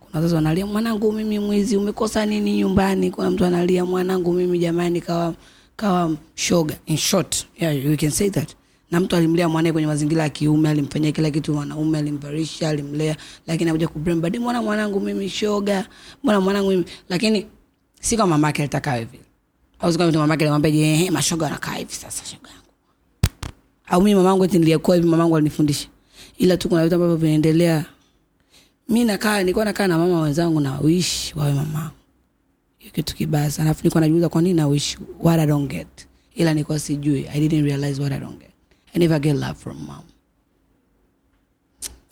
Kuna 0.00 0.10
wazazi 0.14 0.34
wanalia 0.34 0.66
mwanangu 0.66 1.12
mimi 1.12 1.38
mwizi 1.38 1.76
umekosa 1.76 2.26
nini 2.26 2.56
nyumbani? 2.58 3.10
Kuna 3.10 3.30
mtu 3.30 3.44
analia 3.44 3.84
mwanangu 3.84 4.32
mimi 4.32 4.58
jamani 4.58 5.00
kawa 5.00 5.34
kawa 5.76 6.16
shoga. 6.34 6.74
In 6.86 6.96
short 6.96 7.46
yeah 7.60 7.74
we 7.86 7.96
can 7.96 8.10
say 8.10 8.30
that 8.30 8.54
na 8.90 9.00
mtu 9.00 9.16
alimlea 9.16 9.48
mwanae 9.48 9.72
kwenye 9.72 9.86
mazingira 9.86 10.22
ya 10.22 10.28
kiume 10.28 10.68
alimfanyia 10.68 11.12
kila 11.12 11.30
kitu 11.30 11.54
mwanaume 11.54 11.98
alimvarisha 11.98 12.68
alimlea 12.68 13.16
lakini 13.46 13.70
akuja 13.70 13.88
baadaye, 13.88 14.40
mbona 14.40 14.62
mwanangu 14.62 15.00
mimi 15.00 15.28
shoga? 15.28 15.86
Mbona 16.22 16.40
mwanangu 16.40 16.70
mimi? 16.70 16.84
Lakini 17.08 17.46
si 18.00 18.16
kama 18.16 18.30
mamake 18.30 18.62
alitaka 18.62 18.94
hivi, 18.94 19.20
au 19.80 19.92
si 19.92 19.98
kama 19.98 20.12
mamake 20.12 20.44
alimwambia 20.44 20.70
je 20.70 20.78
ehe, 20.92 21.10
mashoga 21.10 21.44
wanakaa 21.46 21.74
hivi 21.74 21.92
sasa 21.92 22.24
shoga 22.24 22.48
yangu. 22.50 22.64
Au 23.86 24.02
mimi 24.02 24.14
mamangu 24.14 24.44
eti 24.44 24.58
niliyekuwa 24.58 24.96
hivi 24.96 25.08
mamangu 25.08 25.36
alinifundisha. 25.36 25.88
Ila 26.38 26.56
tu 26.56 26.68
kuna 26.68 26.82
vitu 26.84 26.94
ambavyo 26.94 27.16
vinaendelea. 27.16 27.84
Mimi 28.88 29.04
nakaa 29.04 29.38
nilikuwa 29.38 29.64
nakaa 29.64 29.86
na 29.86 29.98
mama 29.98 30.20
wenzangu 30.20 30.60
na 30.60 30.80
wish 30.80 31.36
wawe 31.36 31.52
mamangu. 31.52 31.94
Hiyo 32.78 32.92
kitu 32.92 33.16
kibaya 33.16 33.50
sana. 33.50 33.68
Alafu 33.68 33.80
nilikuwa 33.80 34.00
najiuliza 34.00 34.28
kwa 34.28 34.42
nini 34.42 34.54
na 34.54 34.66
wish 34.66 34.98
what 35.22 35.40
i 35.40 35.46
don't 35.46 35.70
get. 35.70 35.88
Ila 36.34 36.54
nilikuwa 36.54 36.78
sijui. 36.78 37.28
I 37.28 37.40
didn't 37.40 37.64
realize 37.64 38.00
what 38.02 38.12
i 38.12 38.20
don't 38.20 38.38
get 38.38 38.47
i 38.98 39.00
never 39.00 39.20
get 39.20 39.36
love 39.36 39.54
from 39.54 39.76
mom. 39.86 40.02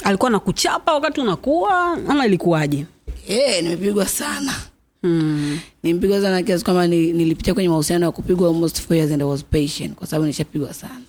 Alikuwa 0.05 0.31
na 0.31 0.39
kuchapa 0.41 0.95
wakati 0.95 1.21
unakuwa 1.21 1.93
ama 1.93 2.27
ilikuwaje? 2.27 2.87
Yeah, 3.29 3.63
nimepigwa 3.63 4.07
sana. 4.09 4.55
Hmm. 5.03 5.59
nimepigwa 5.83 6.21
sana 6.21 6.43
kiasi 6.43 6.65
kwamba 6.65 6.87
ni, 6.87 7.13
nilipitia 7.13 7.55
kwenye 7.55 7.69
mahusiano 7.69 8.07
ya 8.07 8.13
kupigwa 8.13 8.49
almost 8.49 8.81
four 8.81 8.97
years 8.97 9.13
and 9.13 9.23
I 9.23 9.25
was 9.29 9.45
patient 9.45 9.95
kwa 9.95 10.07
sababu 10.07 10.27
nishapigwa 10.27 10.75
sana. 10.75 11.01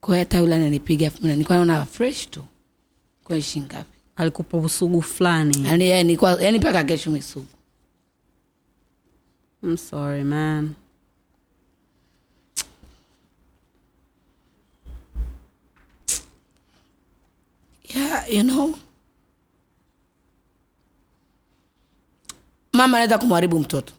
Kwa 0.00 0.14
hiyo 0.14 0.18
hata 0.24 0.38
yule 0.38 0.54
ananipiga 0.54 1.08
afu 1.08 1.26
nilikuwa 1.26 1.56
naona 1.58 1.84
fresh 1.86 2.30
tu. 2.30 2.44
Kwa 3.24 3.36
ishi 3.36 3.60
ngapi? 3.60 3.98
Alikupa 4.16 4.58
usugu 4.58 5.02
fulani. 5.02 5.64
Yani 5.66 6.04
nilikuwa 6.04 6.42
yani 6.42 6.58
mpaka 6.58 6.84
kesho 6.84 7.10
misugu 7.10 7.46
I'm 9.62 9.76
sorry 9.76 10.24
man 10.24 10.70
yeah 17.94 18.24
you 18.32 18.42
know 18.42 18.74
mama 22.72 22.96
anaweza 22.96 23.18
kumharibu 23.18 23.58
mtoto 23.60 23.92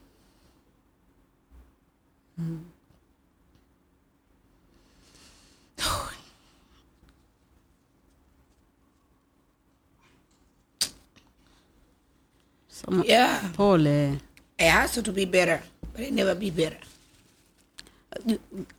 so, 12.69 13.03
yeah 13.05 13.51
pole 13.55 14.19
I 14.59 14.63
has 14.71 14.93
to 14.95 15.11
be 15.11 15.25
better, 15.25 15.61
but 15.91 16.01
I 16.01 16.09
never 16.11 16.33
be 16.33 16.49
better. 16.49 16.77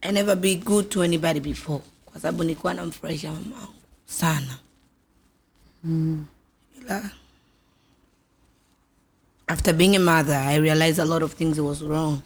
I 0.02 0.10
never 0.10 0.34
be 0.34 0.56
good 0.56 0.90
to 0.92 1.02
anybody 1.02 1.38
before. 1.40 1.82
Kwa 2.04 2.20
sababu 2.20 2.42
nilikuwa 2.44 2.74
namfurahisha 2.74 3.32
mamangu 3.32 3.74
sana. 4.06 4.58
Mm. 5.86 6.24
Ila 6.80 7.12
after 9.48 9.72
being 9.72 9.94
a 9.94 9.98
mother, 10.00 10.34
I 10.34 10.56
realized 10.56 10.98
a 10.98 11.04
lot 11.04 11.22
of 11.22 11.32
things 11.32 11.60
was 11.60 11.82
wrong. 11.82 12.22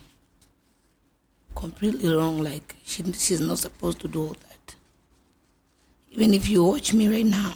Completely 1.55 2.14
wrong. 2.14 2.42
Like 2.42 2.77
she, 2.85 3.03
she's 3.12 3.40
not 3.40 3.59
supposed 3.59 4.01
to 4.01 4.09
do 4.09 4.23
all 4.23 4.37
that. 4.49 4.75
Even 6.12 6.33
if 6.35 6.49
you 6.49 6.64
watch 6.64 6.94
me 6.94 7.09
right 7.09 7.27
now, 7.27 7.55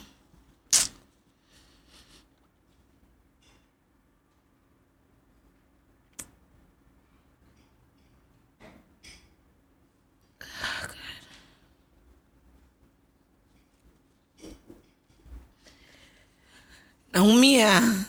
naumia. 17.14 18.05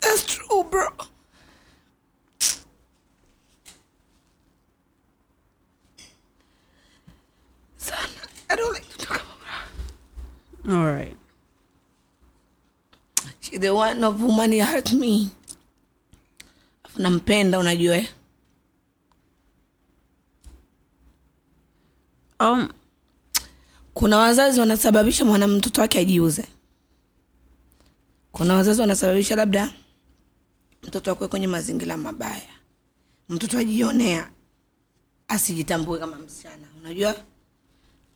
That's 0.00 0.24
true, 0.26 0.64
bro. 0.64 0.88
Sana. 7.76 7.98
I 8.50 8.56
don't 8.56 8.72
like 8.72 8.88
to 8.88 8.98
talk 9.06 9.16
about 9.22 10.74
her. 10.74 10.76
all 10.78 10.84
right 10.86 11.16
She 13.40 13.56
the 13.58 13.74
one 13.74 14.02
of 14.04 14.20
woman 14.22 14.52
hurt 14.60 14.92
me. 14.92 15.30
Afu 16.84 17.02
nampenda 17.02 17.58
unajua 17.58 17.96
eh? 17.96 18.06
um, 22.40 22.68
Kuna 23.94 24.18
wazazi 24.18 24.60
wanasababisha 24.60 25.24
mwana 25.24 25.46
mtoto 25.48 25.80
wake 25.80 25.98
ajiuze. 25.98 26.44
Kuna 28.40 28.54
wazazi 28.54 28.80
wanasababisha 28.80 29.36
labda 29.36 29.70
mtoto 30.82 31.12
akuwe 31.12 31.28
kwenye 31.28 31.46
mazingira 31.46 31.96
mabaya, 31.96 32.42
mtoto 33.28 33.58
ajionea, 33.58 34.30
asijitambue 35.28 35.98
kama 35.98 36.16
msichana. 36.16 36.66
Unajua, 36.80 37.14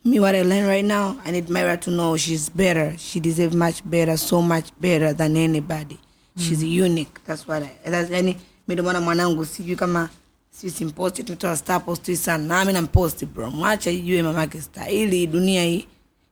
me 0.04 0.20
what 0.20 0.34
I 0.34 0.44
learn 0.44 0.66
right 0.66 0.86
now, 0.86 1.14
I 1.24 1.32
need 1.32 1.48
Myra 1.50 1.76
to 1.76 1.90
know 1.90 2.16
she's 2.16 2.50
better. 2.54 2.98
She 2.98 3.20
deserves 3.20 3.54
much 3.54 3.82
better, 3.84 4.18
so 4.18 4.42
much 4.42 4.64
better 4.80 5.16
than 5.16 5.36
anybody. 5.36 5.98
She's 6.38 6.62
unique. 6.62 7.20
That's 7.26 7.46
what 7.48 7.62
I, 7.62 7.90
that's, 7.90 8.10
yani 8.10 8.32
mimi 8.68 8.74
ndio 8.74 8.84
maana 8.84 9.00
mwanangu 9.00 9.44
sijui 9.44 9.76
kama 9.76 10.08
si 10.50 10.70
simposti 10.70 11.22
tumetoa 11.24 11.56
star 11.56 11.84
posti 11.84 12.16
sana 12.16 12.44
nami 12.44 12.72
namposti 12.72 13.26
bro 13.26 13.50
mwacha 13.50 13.90
ijue 13.90 14.22
mamake 14.22 14.60
star 14.60 14.92
ili 14.94 15.26
dunia 15.26 15.64
hii 15.64 15.86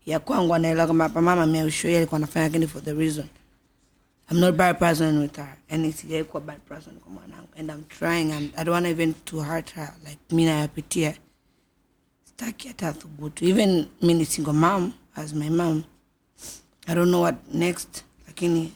ya 0.06 0.20
kwangu 0.20 0.54
anaelewa 0.54 0.86
kama 0.86 1.04
hapa 1.04 1.22
mama 1.22 1.46
miaushoia 1.46 1.96
alikuwa 1.98 2.16
anafanya 2.18 2.46
lakini 2.46 2.66
for 2.66 2.84
the 2.84 2.92
reason 2.92 3.24
I'm 4.32 4.40
not 4.40 4.48
a 4.48 4.52
bad 4.52 4.78
person 4.78 5.20
with 5.20 5.36
her. 5.36 5.58
And 5.68 5.84
sijai 5.94 6.24
kuwa 6.24 6.40
bad 6.40 6.64
person 6.66 6.94
kwa 7.00 7.12
mwanangu. 7.12 7.48
And 7.56 7.70
I'm 7.70 7.84
trying. 7.88 8.32
And 8.32 8.50
I 8.56 8.64
don't 8.64 8.72
want 8.72 8.86
even 8.86 9.14
to 9.26 9.40
hurt 9.40 9.70
her. 9.70 9.94
Like 10.04 10.18
mi 10.30 10.44
nayapitia. 10.44 11.14
Sitaki 12.24 12.68
hata 12.68 12.92
thubutu 12.92 13.44
even 13.44 13.86
mi 14.02 14.14
ni 14.14 14.24
single 14.24 14.52
mom 14.54 14.94
as 15.16 15.34
my 15.34 15.48
mom 15.50 15.84
I 16.88 16.94
don't 16.94 17.10
know 17.10 17.20
what 17.20 17.34
next. 17.54 18.04
Lakini 18.28 18.70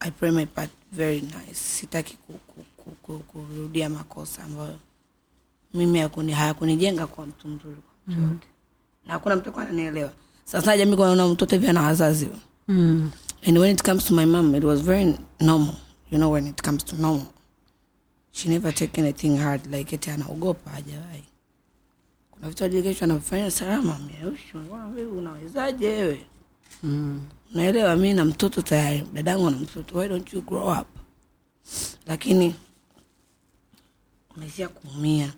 I 0.00 0.10
pray 0.10 0.30
my 0.30 0.44
part 0.46 0.70
very 0.92 1.20
nice. 1.20 1.58
Sitaki 1.80 2.16
ku, 2.26 2.32
ku, 2.32 2.64
ku, 2.76 2.90
ku, 3.02 3.18
kurudia 3.32 3.88
makosa 3.88 4.42
ambayo 4.44 4.78
mimi 5.74 5.98
hakuni 5.98 6.32
hayakunijenga 6.32 7.06
kwa 7.06 7.26
mtu 7.26 7.48
mzuri 7.48 7.76
kwa 7.76 8.14
mtu 8.14 8.22
yote. 8.22 8.46
Na 9.06 9.12
hakuna 9.12 9.36
mtu 9.36 9.60
ananielewa. 9.60 10.12
Sasa 10.44 10.76
jamii 10.76 10.96
kwa 10.96 11.06
naona 11.06 11.28
mtoto 11.28 11.56
hivi 11.56 11.68
ana 11.68 11.82
wazazi. 11.82 12.28
Mm. 12.68 13.10
And 13.46 13.58
when 13.58 13.70
it 13.70 13.82
comes 13.82 14.04
to 14.06 14.14
my 14.14 14.24
mom, 14.24 14.54
it 14.54 14.64
was 14.64 14.80
very 14.80 15.16
normal. 15.40 15.74
You 16.10 16.18
know, 16.18 16.30
when 16.30 16.46
it 16.46 16.62
comes 16.62 16.82
to 16.84 17.00
normal, 17.00 17.32
she 18.32 18.48
never 18.48 18.72
take 18.72 18.98
anything 18.98 19.36
hard 19.36 19.66
like 19.70 19.92
eti 19.92 20.10
anaogopa 20.10 20.70
hajawahi. 20.70 21.22
Kuna 22.30 22.48
vitu 22.48 22.64
alikesho 22.64 23.04
anafanya 23.04 23.50
salama, 23.50 23.98
unawezaje 25.18 25.88
wewe? 25.88 26.26
Mm. 26.82 27.20
Naelewa 27.54 27.96
mimi 27.96 28.14
na 28.14 28.24
mtoto 28.24 28.62
tayari, 28.62 29.04
dadangu 29.12 29.50
na 29.50 29.56
mtoto, 29.56 29.98
why 29.98 30.08
don't 30.08 30.32
you 30.32 30.42
grow 30.42 30.72
up? 30.80 30.86
Lakini 32.06 32.54
unaishia 34.36 34.68
kuumia. 34.68 35.32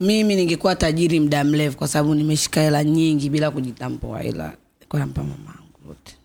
Mimi 0.00 0.36
ningekuwa 0.36 0.76
tajiri 0.76 1.20
muda 1.20 1.44
mrefu 1.44 1.76
kwa 1.78 1.88
sababu 1.88 2.14
nimeshika 2.14 2.60
hela 2.60 2.84
nyingi 2.84 3.30
bila 3.30 3.50
kujitambua, 3.50 4.24
ila 4.24 4.56
nilikuwa 4.78 5.00
nampa 5.00 5.22
mamangu 5.22 5.78
yote 5.88 6.16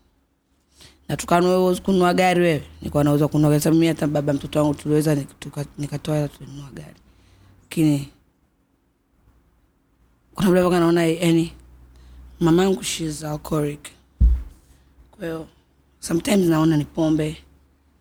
na 1.13 1.17
tukanua 1.17 1.75
kununua 1.75 2.13
gari 2.13 2.41
wewe. 2.41 2.63
Nilikuwa 2.81 3.03
nauza 3.03 3.27
kununua 3.27 3.49
gari. 3.49 3.61
Sababu 3.61 3.75
mimi 3.79 3.87
hata 3.87 4.07
baba 4.07 4.33
mtoto 4.33 4.59
wangu 4.59 4.73
tuliweza 4.73 5.15
nik- 5.15 5.65
nikatoa 5.77 6.15
hela 6.15 6.27
tulinunua 6.27 6.69
gari. 6.73 6.95
Lakini 7.63 8.09
kuna 10.35 10.49
vile 10.49 10.61
mpaka 10.61 10.79
naona 10.79 11.05
yani 11.05 11.53
mamangu 12.39 12.81
is 12.81 13.23
alcoholic. 13.23 13.79
Kwa 15.11 15.25
hiyo 15.25 15.47
sometimes 15.99 16.47
naona 16.47 16.77
ni 16.77 16.85
pombe. 16.85 17.37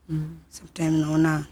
Mm. 0.09 0.37
sometimes 0.51 0.93
naona 1.01 1.47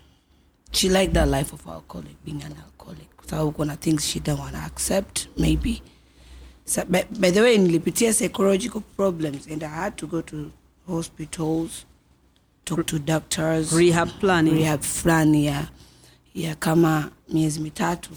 she 0.73 0.89
like 0.89 1.09
that 1.13 1.29
life 1.29 1.55
of 1.55 1.67
alcoholic 1.69 2.17
being 2.25 2.43
an 2.45 2.53
alcoholic. 2.65 3.17
Kwa 3.17 3.27
sababu 3.29 3.53
kuna 3.53 3.77
things 3.77 4.05
she 4.07 4.21
don't 4.21 4.41
want 4.41 4.53
to 4.53 4.59
accept 4.61 5.29
maybe. 5.39 5.83
So, 6.65 6.85
by, 6.85 7.03
by 7.19 7.31
the 7.31 7.41
way 7.41 7.59
nilipitia 7.59 8.13
psychological 8.15 8.81
problems 8.97 9.49
and 9.49 9.65
i 9.65 9.69
had 9.69 9.97
to 9.97 10.07
go 10.07 10.23
to 10.23 10.51
hospitals 10.87 11.87
talk 12.65 12.87
to 12.87 12.99
doctors 12.99 13.73
rehab 13.73 14.09
planning. 14.21 14.55
rehab 14.55 14.81
fulani 14.83 15.47
ya 15.47 15.69
ya 16.35 16.55
kama 16.55 17.11
miezi 17.29 17.61
mitatu 17.61 18.11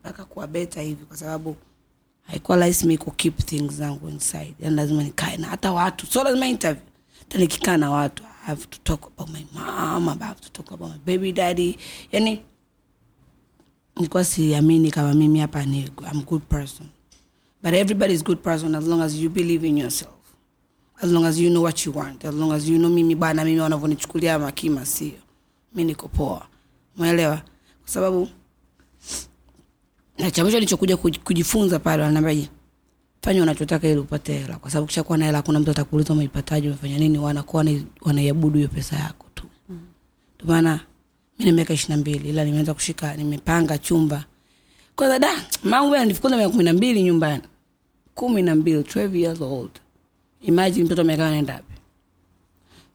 mpaka 0.00 0.24
kuwa 0.24 0.46
beta 0.46 0.80
hivi 0.82 1.04
kwa 1.04 1.16
sababu 1.16 1.56
haikuwa 2.22 2.56
rahisi 2.58 2.86
mi 2.86 2.98
kukeep 2.98 3.38
things 3.44 3.72
zangu 3.74 4.08
inside. 4.08 4.54
Yani 4.60 4.76
lazima 4.76 5.02
nikae 5.02 5.36
na 5.36 5.46
hata 5.48 5.72
watu. 5.72 6.06
So 6.06 6.24
lazima 6.24 6.46
interview. 6.46 6.84
Hata 7.18 7.38
nikikaa 7.38 7.76
na 7.76 7.90
watu 7.90 8.22
i 8.24 8.46
have 8.46 8.66
to 8.66 8.78
talk 8.84 9.04
about 9.06 9.30
my 9.30 9.44
mom 9.54 10.08
i 10.08 10.18
have 10.26 10.40
to 10.40 10.48
talk 10.48 10.72
about 10.72 10.92
my 10.92 10.98
baby 11.06 11.32
daddy. 11.32 11.78
Yani 12.12 12.42
nilikuwa 13.96 14.24
siamini 14.24 14.90
kama 14.90 15.14
mimi 15.14 15.38
hapa 15.40 15.64
ni 15.66 15.90
I'm 16.12 16.22
good 16.22 16.42
person. 16.42 16.86
But 17.62 17.72
everybody 17.74 18.14
is 18.14 18.24
good 18.24 18.38
person 18.38 18.74
as 18.74 18.86
long 18.86 19.00
as 19.02 19.14
you 19.14 19.30
believe 19.30 19.68
in 19.68 19.78
yourself 19.78 20.19
as 21.02 21.10
long 21.12 21.24
as 21.24 21.38
you 21.38 21.50
know 21.50 21.62
what 21.62 21.86
you 21.86 21.92
want. 21.96 22.24
As 22.24 22.34
long 22.34 22.52
as 22.52 22.68
you 22.68 22.78
know 22.78 22.90
mimi 22.90 23.14
bana 23.14 23.44
mimi 23.44 23.60
wanavyonichukulia 23.60 24.38
makima 24.38 24.86
sio. 24.86 25.12
Mi 25.74 25.84
niko 25.84 26.08
poa. 26.08 26.46
Umeelewa? 26.98 27.36
Kwa 27.82 27.88
sababu 27.90 28.28
cha 30.32 30.42
mwisho 30.42 30.56
nilichokuja 30.58 30.96
kujifunza 30.96 31.78
pale 31.78 32.02
wananiambia 32.02 32.48
fanya 33.22 33.42
unachotaka 33.42 33.88
ili 33.88 33.98
upate 34.00 34.32
hela. 34.38 34.56
Kwa 34.58 34.70
sababu 34.70 34.86
kishakuwa 34.86 35.18
na 35.18 35.24
hela 35.24 35.38
hakuna 35.38 35.60
mtu 35.60 35.70
atakuuliza 35.70 36.12
umeipataje 36.12 36.68
umefanya 36.68 36.98
nini 36.98 37.18
wanakuwa 37.18 37.64
wanaiabudu 38.00 38.56
hiyo 38.56 38.68
pesa 38.68 38.96
yako 38.96 39.26
tu. 39.34 39.44
Ndio 40.36 40.46
maana 40.46 40.80
mi 41.38 41.44
na 41.46 41.52
miaka 41.52 41.74
ishirini 41.74 41.96
na 41.96 42.00
mbili 42.00 42.28
ila 42.28 42.44
nimeanza 42.44 42.74
kushika 42.74 43.16
nimepanga 43.16 43.78
chumba. 43.78 44.24
Kwanza 44.96 45.18
da 45.18 45.28
mangu 45.64 45.94
ananifukuza 45.94 46.36
miaka 46.36 46.50
kumi 46.52 46.64
na 46.64 46.72
mbili 46.72 47.02
nyumbani. 47.02 47.42
Kumi 48.14 48.42
na 48.42 48.54
mbili 48.54 48.78
12 48.80 49.16
years 49.16 49.40
old 49.40 49.70
imagine 50.40 50.84
mtoto 50.84 51.00
amekaa 51.00 51.26
anaenda 51.26 51.54
wapi? 51.54 51.74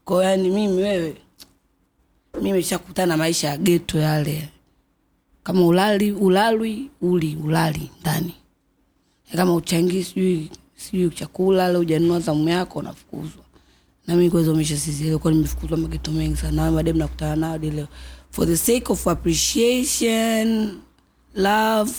Kwao 0.06 0.24
yani 0.24 0.50
mimi 0.50 0.82
wewe 0.84 1.16
mimi 2.42 2.64
shakutana 2.64 3.06
na 3.08 3.18
maisha 3.18 3.48
ya 3.48 3.58
geto 3.58 4.00
yale. 4.00 4.50
Kama 5.44 5.66
ulali 5.66 6.12
ulalwi 6.12 6.90
uli 7.02 7.36
ulali 7.44 7.92
ndani. 8.02 8.34
Kama 9.36 9.56
uchangi 9.56 10.04
sijui 10.04 10.50
sijui 10.76 11.10
chakula 11.10 11.68
la 11.68 11.80
ujanua 11.80 12.20
zamu 12.20 12.50
yako 12.50 12.80
unafukuzwa. 12.80 13.44
Na 14.08 14.16
mimi 14.16 14.30
kwa 14.30 14.40
hizo 14.40 14.56
maisha 14.56 15.18
kwa 15.20 15.32
nimefukuzwa 15.32 15.78
mageto 15.78 16.12
mengi 16.12 16.38
sana. 16.38 16.66
Na 16.66 16.72
madem 16.72 16.98
nakutana 16.98 17.36
nao 17.36 17.58
leo. 17.58 17.88
For 18.32 18.48
the 18.48 18.58
sake 18.58 18.86
of 18.92 19.08
appreciation 19.08 20.80
love 21.36 21.94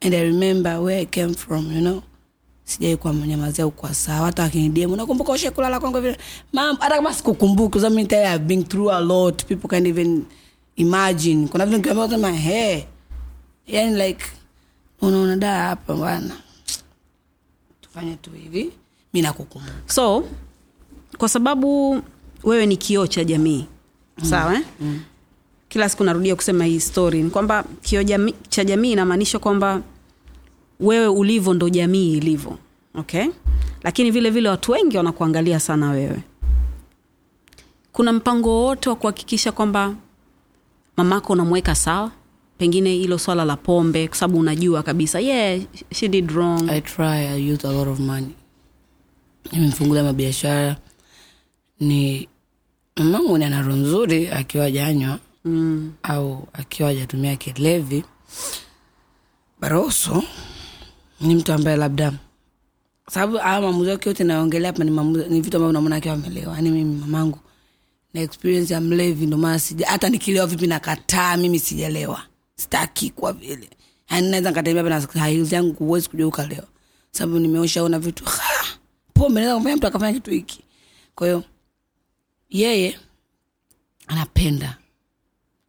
and 0.00 0.14
i 0.14 0.22
remember 0.22 0.80
where 0.80 1.00
i 1.00 1.06
came 1.06 1.34
from 1.34 1.72
you 1.72 1.80
know 1.80 2.02
sijai 2.64 2.96
kwa 2.96 3.12
mnyamazia 3.12 3.66
ukwa 3.66 3.94
sawa. 3.94 4.26
Hata 4.26 4.44
akinidiemu 4.44 4.92
unakumbuka 4.92 5.32
ushe 5.32 5.50
kulala 5.50 5.80
kwangu 5.80 6.00
vile? 6.00 6.18
Mam 6.52 6.76
hata 6.80 6.94
kama 6.96 7.14
sikukumbuki 7.14 7.70
kwa 7.72 7.80
sababu 7.80 7.96
mimi 7.96 8.08
I've 8.14 8.38
been 8.44 8.64
through 8.64 8.90
a 8.92 9.00
lot. 9.00 9.44
People 9.44 9.68
can't 9.68 9.86
even 9.86 10.24
imagine. 10.76 11.48
Kuna 11.48 11.66
vitu 11.66 11.76
nikiambia 11.76 12.08
kama 12.08 12.30
he 12.32 12.86
yani 13.66 13.96
like 14.08 14.24
unaona 15.00 15.36
da 15.36 15.62
hapa 15.62 15.94
bwana. 15.94 16.34
Tufanye 17.80 18.16
tu 18.16 18.30
hivi. 18.30 18.70
Mimi 19.12 19.22
nakukumbuka. 19.26 19.72
So 19.86 20.24
kwa 21.18 21.28
sababu 21.28 22.02
wewe 22.44 22.66
ni 22.66 22.76
kioo 22.76 23.06
cha 23.06 23.24
jamii 23.24 23.64
mm. 24.18 24.24
sawa 24.24 24.54
eh? 24.54 24.62
mm. 24.80 25.00
kila 25.68 25.88
siku 25.88 26.04
narudia 26.04 26.36
kusema 26.36 26.64
hii 26.64 26.80
story 26.80 27.22
ni 27.22 27.30
kwamba 27.30 27.64
kioo 27.82 28.28
cha 28.48 28.64
jamii 28.64 28.92
inamaanisha 28.92 29.38
kwamba 29.38 29.82
wewe 30.80 31.06
ulivyo 31.06 31.54
ndo 31.54 31.68
jamii 31.68 32.12
ilivyo 32.12 32.58
okay? 32.94 33.26
Lakini 33.82 34.10
vile 34.10 34.30
vile 34.30 34.48
watu 34.48 34.72
wengi 34.72 34.96
wanakuangalia 34.96 35.60
sana 35.60 35.90
wewe. 35.90 36.22
Kuna 37.92 38.12
mpango 38.12 38.48
wowote 38.48 38.88
wa 38.90 38.96
kuhakikisha 38.96 39.52
kwamba 39.52 39.94
mamako 40.96 41.32
unamweka 41.32 41.74
sawa? 41.74 42.10
Pengine 42.58 42.90
hilo 42.94 43.18
swala 43.18 43.44
la 43.44 43.56
pombe 43.56 44.08
kwa 44.08 44.16
sababu 44.16 44.38
unajua 44.38 44.82
kabisa 44.82 45.20
yeah 45.20 45.60
she 45.94 46.08
did 46.08 46.30
wrong. 46.30 46.70
I 46.70 46.80
try 46.80 47.26
i 47.26 47.52
use 47.52 47.68
a 47.68 47.72
lot 47.72 47.90
of 47.90 47.98
money. 48.00 48.34
Nimemfungulia 49.52 50.02
mabiashara. 50.04 50.76
Ni 51.80 52.28
mamangu 52.96 53.38
ni 53.38 53.44
ana 53.44 53.62
roho 53.62 53.76
nzuri 53.78 54.28
akiwa 54.28 54.70
janywa 54.70 55.18
mm. 55.44 55.92
au 56.02 56.48
akiwa 56.52 56.88
ajatumia 56.88 57.36
kilevi. 57.36 58.04
Baroso 59.60 60.22
ni 61.20 61.34
mtu 61.34 61.52
ambaye 61.52 61.76
labda 61.76 62.12
sababu 63.10 63.38
aya 63.40 63.60
maamuzi 63.60 63.90
yake 63.90 64.08
yote 64.08 64.24
naongelea 64.24 64.72
hapa 64.72 64.84
ni, 64.84 64.90
ni 65.28 65.40
vitu 65.40 65.56
ambavyo 65.56 65.72
namona 65.72 65.96
akiwa 65.96 66.14
amelewa. 66.14 66.54
Yani 66.54 66.70
mimi 66.70 67.00
mamangu 67.00 67.38
na 68.14 68.20
experience 68.20 68.74
ya 68.74 68.80
mlevi 68.80 69.26
ndo 69.26 69.36
maana 69.36 69.58
sija 69.58 69.86
hata 69.86 70.08
nikilewa 70.08 70.46
vipi 70.46 70.66
nakataa 70.66 71.36
mimi 71.36 71.58
sijalewa. 71.58 72.22
Sitaki 72.56 73.10
kwa 73.10 73.32
vile. 73.32 73.70
Yani 74.10 74.30
naweza 74.30 74.50
nikatembea 74.50 74.82
na 74.82 75.00
hails 75.20 75.52
yangu 75.52 75.72
huwezi 75.72 76.08
kujua 76.08 76.28
ukalewa. 76.28 76.66
Sababu 77.10 77.38
nimeoshaona 77.38 77.98
vitu 77.98 78.24
ha, 78.24 78.64
pombe 79.14 79.40
naweza 79.40 79.54
kumfanya 79.54 79.76
mtu 79.76 79.86
akafanya 79.86 80.12
kitu 80.12 80.30
hiki. 80.30 80.64
Kwa 81.14 81.26
hiyo 81.26 81.44
yeye 82.50 82.98
anapenda 84.06 84.76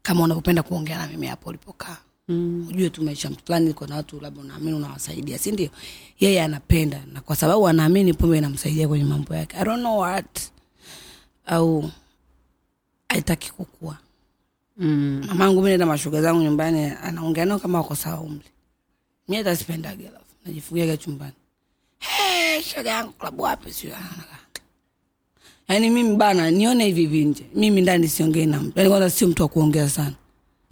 kama 0.01 0.23
unavyopenda 0.23 0.63
kuongea 0.63 0.97
na 0.97 1.07
mimi 1.07 1.27
hapo 1.27 1.49
ulipokaa 1.49 1.97
mm. 2.27 2.67
ujue 2.69 2.89
tu 2.89 3.03
maisha 3.03 3.29
fulani 3.45 3.69
iko 3.69 3.87
na 3.87 3.95
watu 3.95 4.19
labda 4.19 4.41
unaamini 4.41 4.73
unawasaidia 4.73 5.37
si 5.37 5.51
ndio? 5.51 5.69
Yeye 6.19 6.41
anapenda 6.41 7.03
na 7.13 7.21
kwa 7.21 7.35
sababu 7.35 7.67
anaamini 7.67 8.13
pombe 8.13 8.37
inamsaidia 8.37 8.87
kwenye 8.87 9.03
mambo 9.05 9.35
yake. 9.35 9.57
I 9.57 9.63
don't 9.65 9.79
know 9.79 9.99
what. 9.99 10.39
Au 11.45 11.91
aitaki 13.09 13.51
kukua. 13.51 13.97
Mm. 14.77 15.23
mamangu 15.27 15.61
mi 15.61 15.67
naenda 15.67 15.85
mashuga 15.85 16.21
zangu 16.21 16.41
nyumbani 16.43 16.83
anaongea 17.03 17.45
nao 17.45 17.59
kama 17.59 17.77
wako 17.77 17.95
sawa 17.95 18.21
umri. 18.21 18.45
Mi 19.27 19.35
hata 19.35 19.55
sipendage 19.55 20.07
alafu 20.07 20.25
najifungiaga 20.45 20.97
chumbani. 20.97 21.33
Hey, 21.99 22.61
shoga 22.61 22.89
yangu 22.89 23.11
klabu 23.11 23.43
wapi? 23.43 23.73
Sio 23.73 23.91
yaani 25.67 25.89
mimi 25.89 26.15
bana 26.15 26.51
nione 26.51 26.85
hivi 26.85 27.01
hivi 27.07 27.45
mimi 27.55 27.81
ndani 27.81 28.07
siongei 28.07 28.45
na 28.45 28.59
mtu. 28.61 28.73
Yaani 28.79 28.89
kwanza 28.89 29.09
sio 29.09 29.27
mtu 29.27 29.43
wa 29.43 29.49
kuongea 29.49 29.89
sana 29.89 30.13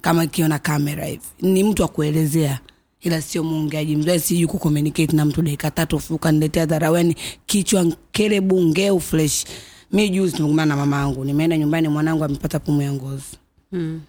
kama 0.04 0.24
ikiona 0.24 0.60
kamera 0.60 1.06
hivi. 1.06 1.24
Ni 1.42 1.64
mtu 1.64 1.82
wa 1.82 1.88
kuelezea 1.88 2.60
ila 3.02 3.22
sio 3.22 3.44
muongeaji 3.44 3.96
mzee 3.96 4.20
sijui 4.20 4.48
kucommunicate 4.48 5.16
na 5.16 5.26
mtu 5.26 5.42
dakika 5.42 5.72
tatu 5.72 6.00
fuka 6.00 6.32
niletea 6.32 6.66
dharaweni 6.66 7.10
yani 7.18 7.38
kichwa 7.46 7.86
kerebu 8.12 8.64
ngeu 8.64 9.00
fresh. 9.00 9.46
Mi 9.92 10.10
juzi 10.10 10.36
tumekumbana 10.36 10.76
na 10.76 10.82
mama 10.82 10.98
yangu 10.98 11.26
nimeenda 11.26 11.58
nyumbani 11.58 11.88
mwanangu 11.88 12.24
amepata 12.24 12.60
pumu 12.60 12.82
ya 12.82 12.94
ngozi. 12.94 13.38
Mm. 13.72 14.02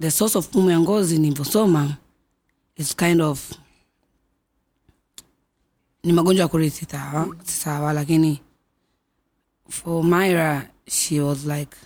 the 0.00 0.10
source 0.10 0.38
of 0.38 0.48
pumu 0.48 0.70
ya 0.70 0.80
ngozi 0.80 1.18
nilivyosoma 1.18 1.96
is 2.76 2.96
kind 2.96 3.20
of 3.20 3.52
ni 6.04 6.12
magonjwa 6.12 6.42
ya 6.42 6.48
kurithi 6.48 6.86
sawa 6.90 7.36
sawa 7.44 7.92
lakini 7.92 8.40
for 9.68 10.04
myra 10.04 10.70
she 10.86 11.20
was 11.20 11.44
like 11.46 11.76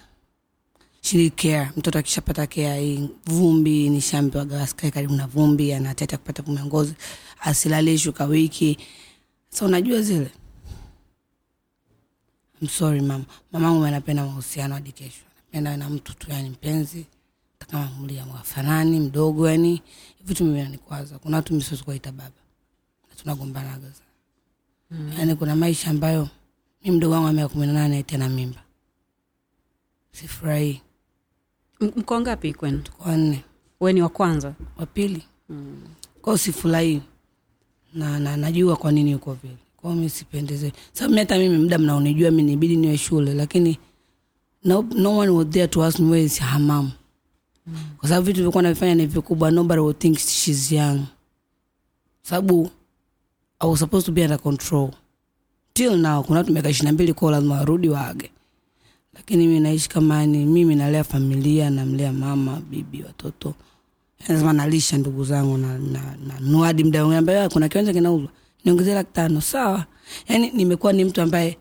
she 1.03 1.33
mtoto 1.77 1.99
akishapata 1.99 2.47
kea 2.47 2.77
hii 2.77 3.09
vumbi 3.27 3.89
nishambiwaga 3.91 4.63
asikae 4.63 4.91
karibu 4.91 5.15
na 5.15 5.27
vumbi 5.27 5.73
anateta 5.73 6.17
kupata 6.19 6.43
pumu 6.43 6.59
ya 6.59 6.65
ngozi 6.67 6.95
asilale 7.41 7.99
shuka 7.99 8.25
wiki. 8.25 8.79
So 9.51 9.65
unajua 9.67 10.03
zile. 10.03 10.31
I'm 12.61 12.69
sorry 12.69 13.01
mama. 13.01 13.25
Mamangu 13.53 13.85
anapenda 13.85 14.25
mahusiano 14.25 14.75
hadi 14.75 14.93
kesho. 14.93 15.23
Anapenda 15.53 15.77
na 15.77 15.91
mtu 15.91 16.15
tu 16.15 16.31
yani 16.31 16.51
mpenzi. 16.51 17.07
Kama 17.59 17.91
mlia 18.01 18.27
mwafanani 18.27 19.01
mdogo 19.01 19.49
yani 19.51 19.83
vitu 20.25 20.45
mimi 20.45 20.63
nanikwaza 20.63 21.19
kuna 21.19 21.37
watu 21.37 21.53
mimi 21.53 21.65
siwezi 21.65 21.85
kuita 21.85 22.13
baba. 22.13 22.31
Na 23.11 23.15
tunagombanaga 23.17 23.93
sana. 23.93 24.07
Mm. 24.91 25.13
yani 25.19 25.35
kuna 25.35 25.57
maisha 25.57 25.91
ambayo 25.91 26.29
mimi 26.85 26.97
mdogo 26.97 27.15
wangu 27.15 27.41
wa 27.41 27.49
kumi 27.49 27.67
na 27.67 27.73
nane 27.73 28.03
tena 28.03 28.29
mimba? 28.29 28.63
Sifurahii 30.13 30.81
mko 31.83 32.21
ngapi 32.21 32.55
kwenu? 32.55 32.79
Tuko 32.79 33.09
wanne 33.09 33.45
we 33.81 33.93
ni 33.93 34.03
wa 34.03 34.09
kwanza? 34.09 34.55
Wa 34.79 34.87
pili. 34.87 35.23
Mm. 35.49 35.83
kwao 36.23 36.39
sifurahii. 36.39 37.01
Na, 37.95 38.21
na 38.21 38.37
najua 38.37 38.77
kwa 38.77 38.93
nini 38.93 39.15
uko 39.15 39.35
vile. 39.43 39.57
Kwao 39.77 39.95
mi 39.95 40.11
sipendeze 40.11 40.73
sababu 40.93 41.19
hata 41.19 41.39
mimi 41.39 41.59
mda 41.59 41.79
mnaonijua 41.79 42.31
mi 42.31 42.43
nibidi 42.43 42.77
niwe 42.77 42.99
shule. 42.99 43.35
Lakini 43.35 43.79
no, 44.65 44.83
no 44.95 45.17
one 45.17 45.31
was 45.31 45.47
there 45.49 45.69
to 45.69 45.85
ask 45.85 45.99
me 45.99 46.11
where 46.11 46.25
is 46.25 46.41
her 46.41 46.59
mm. 46.61 46.91
kwa 47.99 48.09
sababu 48.09 48.27
vitu 48.27 48.39
vilikuwa 48.41 48.63
navifanya 48.63 48.95
ni 48.95 49.07
vikubwa. 49.07 49.51
Nobody 49.51 49.81
will 49.81 49.95
think 49.99 50.19
she's 50.19 50.73
young. 50.73 51.01
Sababu 52.23 52.71
i 53.61 53.69
was 53.69 53.79
supposed 53.81 54.07
to 54.07 54.13
be 54.13 54.23
under 54.23 54.39
control. 54.39 54.91
Till 55.73 55.97
now 55.97 56.23
kuna 56.25 56.39
watu 56.39 56.53
miaka 56.53 56.69
ishiri 56.71 56.87
na 56.87 56.93
mbili 56.93 57.15
kwao 57.15 57.31
lazima 57.31 57.55
warudi 57.55 57.89
waage 57.89 58.31
lakini 59.15 59.47
mi 59.47 59.61
naishi 59.61 59.89
kama 59.89 60.27
ni 60.27 60.45
mimi 60.47 60.75
nalea 60.75 61.05
familia 61.05 61.71
namlea 61.71 62.13
mama 62.13 62.61
bibi 62.71 63.03
watoto. 63.03 63.55
Lazima 64.29 64.53
nalisha 64.53 64.99
ndugu 64.99 65.25
zangu 65.25 65.59
na, 65.59 65.79
na, 65.79 66.17
na 66.27 66.41
nuadi 66.41 66.85
mda 66.85 67.49
kuna 67.49 67.69
kiwanja 67.69 67.93
kinauzwa. 67.93 68.29
Niongezee 68.65 68.95
laki 68.95 69.13
tano. 69.13 69.41
Sawa. 69.41 69.87
Yani 70.29 70.51
nimekuwa 70.51 70.93
ni 70.93 71.05
mtu 71.05 71.23
ambaye 71.23 71.59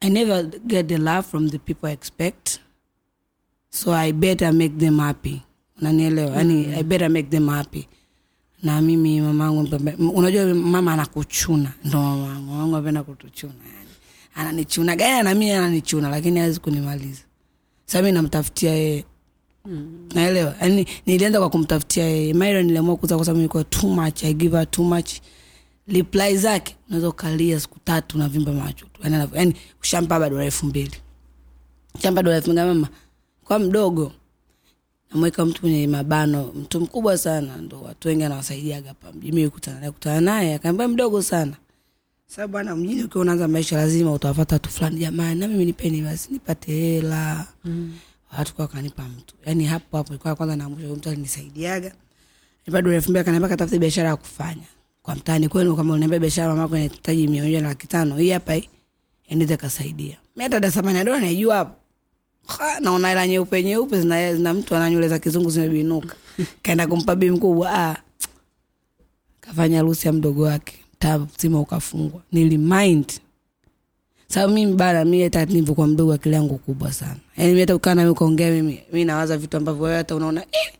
i 0.00 0.10
never 0.10 0.46
get 0.66 0.86
the 0.86 0.98
love 0.98 1.22
from 1.22 1.50
the 1.50 1.58
people 1.58 1.86
i 1.88 1.92
expect. 1.92 2.58
So 3.70 3.92
i 3.94 4.12
better 4.12 4.52
make 4.52 4.74
them 4.78 4.98
happy. 4.98 5.42
Unanielewa? 5.80 6.36
Yani 6.36 6.66
i 6.74 6.82
better 6.82 7.10
make 7.10 7.28
them 7.30 7.48
happy. 7.48 7.88
Na 8.62 8.80
mimi 8.82 9.20
mamangu 9.20 9.68
unajua 10.14 10.54
mama 10.54 10.92
anakuchuna. 10.92 11.72
Ndo 11.84 11.98
mamangu 12.02 12.50
mamangu 12.52 12.76
apenda 12.76 13.02
kutuchuna. 13.02 13.52
yani 13.76 13.88
ananichuna. 14.34 14.96
Gani 14.96 15.22
na 15.24 15.34
mimi 15.34 15.50
ananichuna 15.50 16.08
lakini 16.08 16.40
hawezi 16.40 16.60
kunimaliza. 16.60 17.22
Sasa 17.86 18.02
mi 18.02 18.12
namtafutia 18.12 18.70
yeye. 18.74 19.04
Naelewa? 20.14 20.54
Yani 20.60 20.86
nilianza 21.06 21.38
kwa 21.38 21.50
kumtafutia 21.50 22.04
yeye. 22.04 22.34
Mairo 22.34 22.62
niliamua 22.62 22.96
kuza 22.96 23.16
kwa 23.16 23.24
sababu 23.24 23.38
nilikuwa 23.38 23.64
too 23.64 23.88
much. 23.88 24.24
I 24.24 24.34
give 24.34 24.56
her 24.56 24.70
too 24.70 24.84
much 24.84 25.10
reply 25.88 26.36
zake. 26.36 26.76
Unaweza 26.88 27.08
ukalia 27.08 27.60
siku 27.60 27.78
tatu 27.84 28.16
unavimba 28.16 28.52
macho 28.52 28.86
tu. 28.86 29.00
Yani, 29.02 29.16
anavyo- 29.16 29.36
yani 29.36 29.54
ushampa 29.82 30.20
bado 30.20 30.30
dola 30.34 30.44
elfu 30.44 30.66
mbili. 30.66 30.96
Shampa 32.02 32.22
dola 32.22 32.36
elfu 32.36 32.50
mbili. 32.50 32.66
Mama 32.66 32.88
kwa 33.44 33.58
mdogo 33.58 34.12
namweka 35.10 35.44
mtu 35.44 35.60
kwenye 35.60 35.86
mabano. 35.86 36.52
Mtu 36.54 36.80
mkubwa 36.80 37.18
sana. 37.18 37.56
Ndo 37.56 37.80
watu 37.82 38.08
wengi 38.08 38.24
anawasaidiaga 38.24 38.88
hapa. 38.88 39.12
Mjini 39.12 39.48
kutana 39.48 39.78
naye 39.80 39.90
kutana 39.92 40.20
naye. 40.20 40.54
Akaambia 40.54 40.88
mdogo 40.88 41.22
sana 41.22 41.52
sababu 42.26 42.52
bwana 42.52 42.76
mjini 42.76 43.04
ukiwa 43.04 43.22
unaanza 43.22 43.48
maisha 43.48 43.76
lazima 43.76 44.12
utawafata 44.12 44.54
watu 44.54 44.70
fulani 44.70 44.96
jamani 45.00 45.40
na 45.40 45.48
mimi 45.48 45.64
nipeni 45.64 46.02
basi 46.02 46.32
nipate 46.32 46.72
hela. 46.72 47.46
Mm. 47.64 47.94
watu 48.38 48.54
kwa 48.54 48.68
kanipa 48.68 49.02
mtu. 49.02 49.34
Yani 49.46 49.64
hapo 49.64 49.96
hapo 49.96 50.08
ilikuwa 50.08 50.34
kwanza 50.34 50.56
na 50.56 50.68
mwisho 50.68 50.94
mtu 50.94 51.08
alinisaidiaga. 51.08 51.92
Nipa 52.66 52.82
dola 52.82 52.96
elfu 52.96 53.10
mbili 53.10 53.20
akaniambia 53.20 53.48
katafute 53.48 53.78
biashara 53.78 54.08
ya 54.08 54.16
kufanya. 54.16 54.62
Kwa 55.02 55.14
mtaani 55.14 55.48
kwenu 55.48 55.76
kama 55.76 55.90
unaniambia 55.92 56.18
biashara 56.18 56.48
mama 56.48 56.68
kwenye 56.68 56.88
taji 56.88 57.28
mia 57.28 57.42
moja 57.42 57.60
na 57.62 57.68
laki 57.68 57.86
tano 57.86 58.16
hii 58.16 58.30
hapa 58.30 58.54
hii. 58.54 58.68
Endeze 59.28 59.56
kasaidia 59.56 60.16
mi 60.36 60.42
hata 60.42 60.60
da 60.60 60.70
thamani 60.70 60.98
ya 60.98 61.04
dola 61.04 61.20
naijua 61.20 61.56
hapo. 61.56 61.74
Ha, 62.46 62.80
naona 62.80 63.08
hela 63.08 63.26
nyeupe 63.26 63.62
nyeupe 63.62 64.00
zina, 64.00 64.34
zina 64.34 64.54
mtu 64.54 64.76
ana 64.76 64.90
nywele 64.90 65.08
za 65.08 65.18
kizungu 65.18 65.50
zimebinuka 65.50 66.16
kaenda 66.62 66.86
kumpa 66.86 67.16
bi 67.16 67.30
mkubwa 67.30 67.72
ah, 67.74 67.96
kafanya 69.40 69.76
harusi 69.76 70.06
ya 70.06 70.12
mdogo 70.12 70.42
wake 70.42 70.83
mtaa 71.04 71.18
mzima 71.18 71.60
ukafungwa. 71.60 72.22
Nilimind. 72.32 73.12
Sababu 74.28 74.52
mimi 74.54 74.72
bana 74.72 75.04
mi 75.04 75.22
hata 75.22 75.44
nilivyokuwa 75.44 75.86
mdogo 75.86 76.12
akili 76.12 76.34
yangu 76.34 76.58
kubwa 76.58 76.92
sana. 76.92 77.16
Yaani 77.36 77.60
hata 77.60 77.76
ukaa 77.76 77.94
nami 77.94 78.10
ukaongea 78.10 78.50
mimi 78.50 78.80
mi 78.92 79.04
nawaza 79.04 79.36
vitu 79.38 79.56
ambavyo 79.56 79.82
wewe 79.84 79.96
hata 79.96 80.16
unaona 80.16 80.40
eh, 80.52 80.72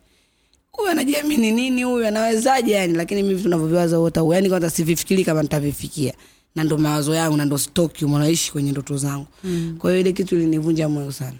huyu 0.71 0.89
anajiamini 0.89 1.51
nini 1.51 1.83
huyu 1.83 2.07
anawezaje 2.07 2.71
yani 2.71 2.93
lakini 2.93 3.23
mi 3.23 3.33
vitu 3.33 3.49
navyoviwaza 3.49 3.99
wote 3.99 4.19
yani 4.31 4.49
kwanza 4.49 4.69
sivifikiri 4.69 5.23
kama 5.25 5.43
nitavifikia. 5.43 6.13
Na 6.55 6.63
ndo 6.63 6.77
mawazo 6.77 7.15
yangu 7.15 7.37
na 7.37 7.45
ndo 7.45 7.57
stoki 7.57 8.05
naishi 8.05 8.51
kwenye 8.51 8.71
ndoto 8.71 8.97
zangu. 8.97 9.27
Mm. 9.43 9.75
kwa 9.79 9.89
hiyo 9.91 10.01
ile 10.01 10.13
kitu 10.13 10.35
ilinivunja 10.35 10.89
moyo 10.89 11.11
sana. 11.11 11.37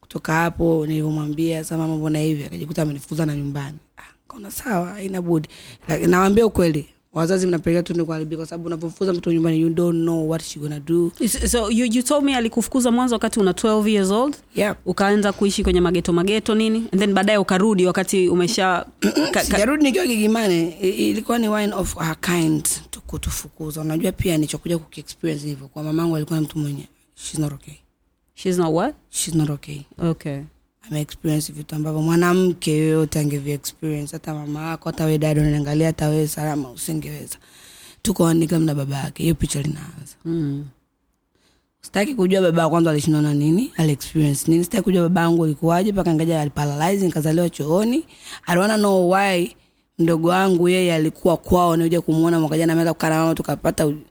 Kutoka 0.00 0.32
hapo 0.32 0.86
nilivyomwambia 0.86 1.64
sa 1.64 1.78
mama 1.78 1.96
mbona 1.96 2.18
hivi? 2.18 2.44
Akajikuta 2.44 2.82
amenifukuza 2.82 3.26
na 3.26 3.36
nyumbani. 3.36 3.78
Ah, 3.96 4.02
kaona 4.28 4.50
sawa 4.50 4.86
haina 4.88 5.22
budi. 5.22 5.48
Nawambia 6.06 6.46
ukweli 6.46 6.86
wazazi 7.16 7.46
mnapeleka 7.46 7.82
tu 7.82 7.94
ni 7.94 8.04
kuharibika 8.04 8.36
kwa 8.36 8.46
sababu 8.46 8.66
unavyofukuza 8.66 9.12
mtu 9.12 9.32
nyumbani 9.32 9.60
you 9.60 9.70
don't 9.70 10.02
know 10.02 10.30
what 10.30 10.42
she 10.42 10.60
gonna 10.60 10.80
do. 10.80 11.12
So 11.46 11.70
you, 11.70 11.86
you 11.86 12.02
told 12.02 12.24
me 12.24 12.36
alikufukuza 12.36 12.90
mwanzo 12.90 13.14
wakati 13.14 13.40
una 13.40 13.52
12 13.52 13.88
years 13.88 14.10
old? 14.10 14.36
Yeah. 14.54 14.76
ukaanza 14.86 15.32
kuishi 15.32 15.62
kwenye 15.64 15.80
mageto 15.80 16.12
mageto 16.12 16.54
nini? 16.54 16.78
And 16.92 17.00
then 17.00 17.14
baadaye 17.14 17.38
ukarudi 17.38 17.86
wakati 17.86 18.28
umesha 18.28 18.86
sijarudi 19.46 19.84
nikiwa 19.84 20.06
kigimane 20.06 20.68
ilikuwa 20.80 21.38
ni 21.38 21.48
wine 21.48 21.72
of 21.74 21.96
her 21.98 22.16
kind 22.20 22.68
tu- 22.90 23.00
kutufukuza. 23.00 23.80
Unajua 23.80 24.12
pia 24.12 24.38
nichokuja 24.38 24.78
kukiexperience 24.78 25.46
hivyo 25.46 25.68
kwa 25.68 25.82
mamangu 25.82 26.16
alikuwa 26.16 26.40
mtu 26.40 26.58
mwenye 26.58 26.88
she's 27.14 27.38
not 27.38 27.52
okay. 27.52 27.74
She's 28.34 28.58
not 28.58 28.74
what? 28.74 28.94
She's 29.10 29.34
not 29.34 29.50
okay. 29.50 29.80
Okay 29.98 30.40
ameexperience 30.90 31.52
vitu 31.52 31.74
ambavyo 31.74 32.02
mwanamke 32.02 32.76
yoyote 32.76 33.18
angeviexperience, 33.18 34.12
hata 34.16 34.34
mama 34.34 34.70
yako 34.70 34.88
hata 34.88 35.04
wewe 35.04 35.18
dada 35.18 35.40
unaniangalia 35.40 35.86
hata 35.86 36.08
wewe 36.08 36.28
salama 36.28 36.70
usingeweza. 36.70 37.36
Tuko 38.02 38.34
na 38.34 38.74
baba 38.74 38.96
yake. 38.98 39.22
Hiyo 39.22 39.34
picha 39.34 39.62
linaanza. 39.62 40.14
Mm. 40.24 40.64
sitaki 41.82 42.14
kujua 42.14 42.40
baba 42.42 42.68
kwanza 42.68 42.90
alishindwa 42.90 43.22
na 43.22 43.34
nini 43.34 43.72
aliexperience 43.76 44.50
nini. 44.50 44.64
Sitaki 44.64 44.82
kujua 44.84 45.02
baba 45.02 45.20
yangu 45.20 45.44
alikuwaje 45.44 45.92
mpaka 45.92 46.14
ngaja 46.14 46.40
aliparalyze 46.40 47.06
nikazaliwa 47.06 47.50
chooni. 47.50 48.04
I 48.46 48.54
don't 48.56 48.74
know 48.78 49.10
why 49.12 49.56
mdogo 49.98 50.28
wangu 50.28 50.68
yeye 50.68 50.94
alikuwa 50.94 51.36
kwao 51.36 51.76
nikuja 51.76 52.00
kumuona 52.00 52.40
mwaka 52.40 52.58
jana 52.58 52.72
ameanza 52.72 52.92
kukaa 52.94 53.08
na 53.08 53.18
mama 53.20 53.34
tukapata 53.34 53.86
u- 53.86 54.02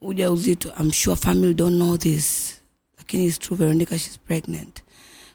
uja 0.00 0.30
uzito 0.30 0.72
i'm 0.80 0.92
sure 0.92 1.16
family 1.16 1.54
don't 1.54 1.76
know 1.76 1.96
this 1.96 2.54
lakini 2.98 3.26
it's 3.26 3.38
true 3.38 3.56
veronica 3.56 3.98
she's 3.98 4.18
pregnant. 4.18 4.82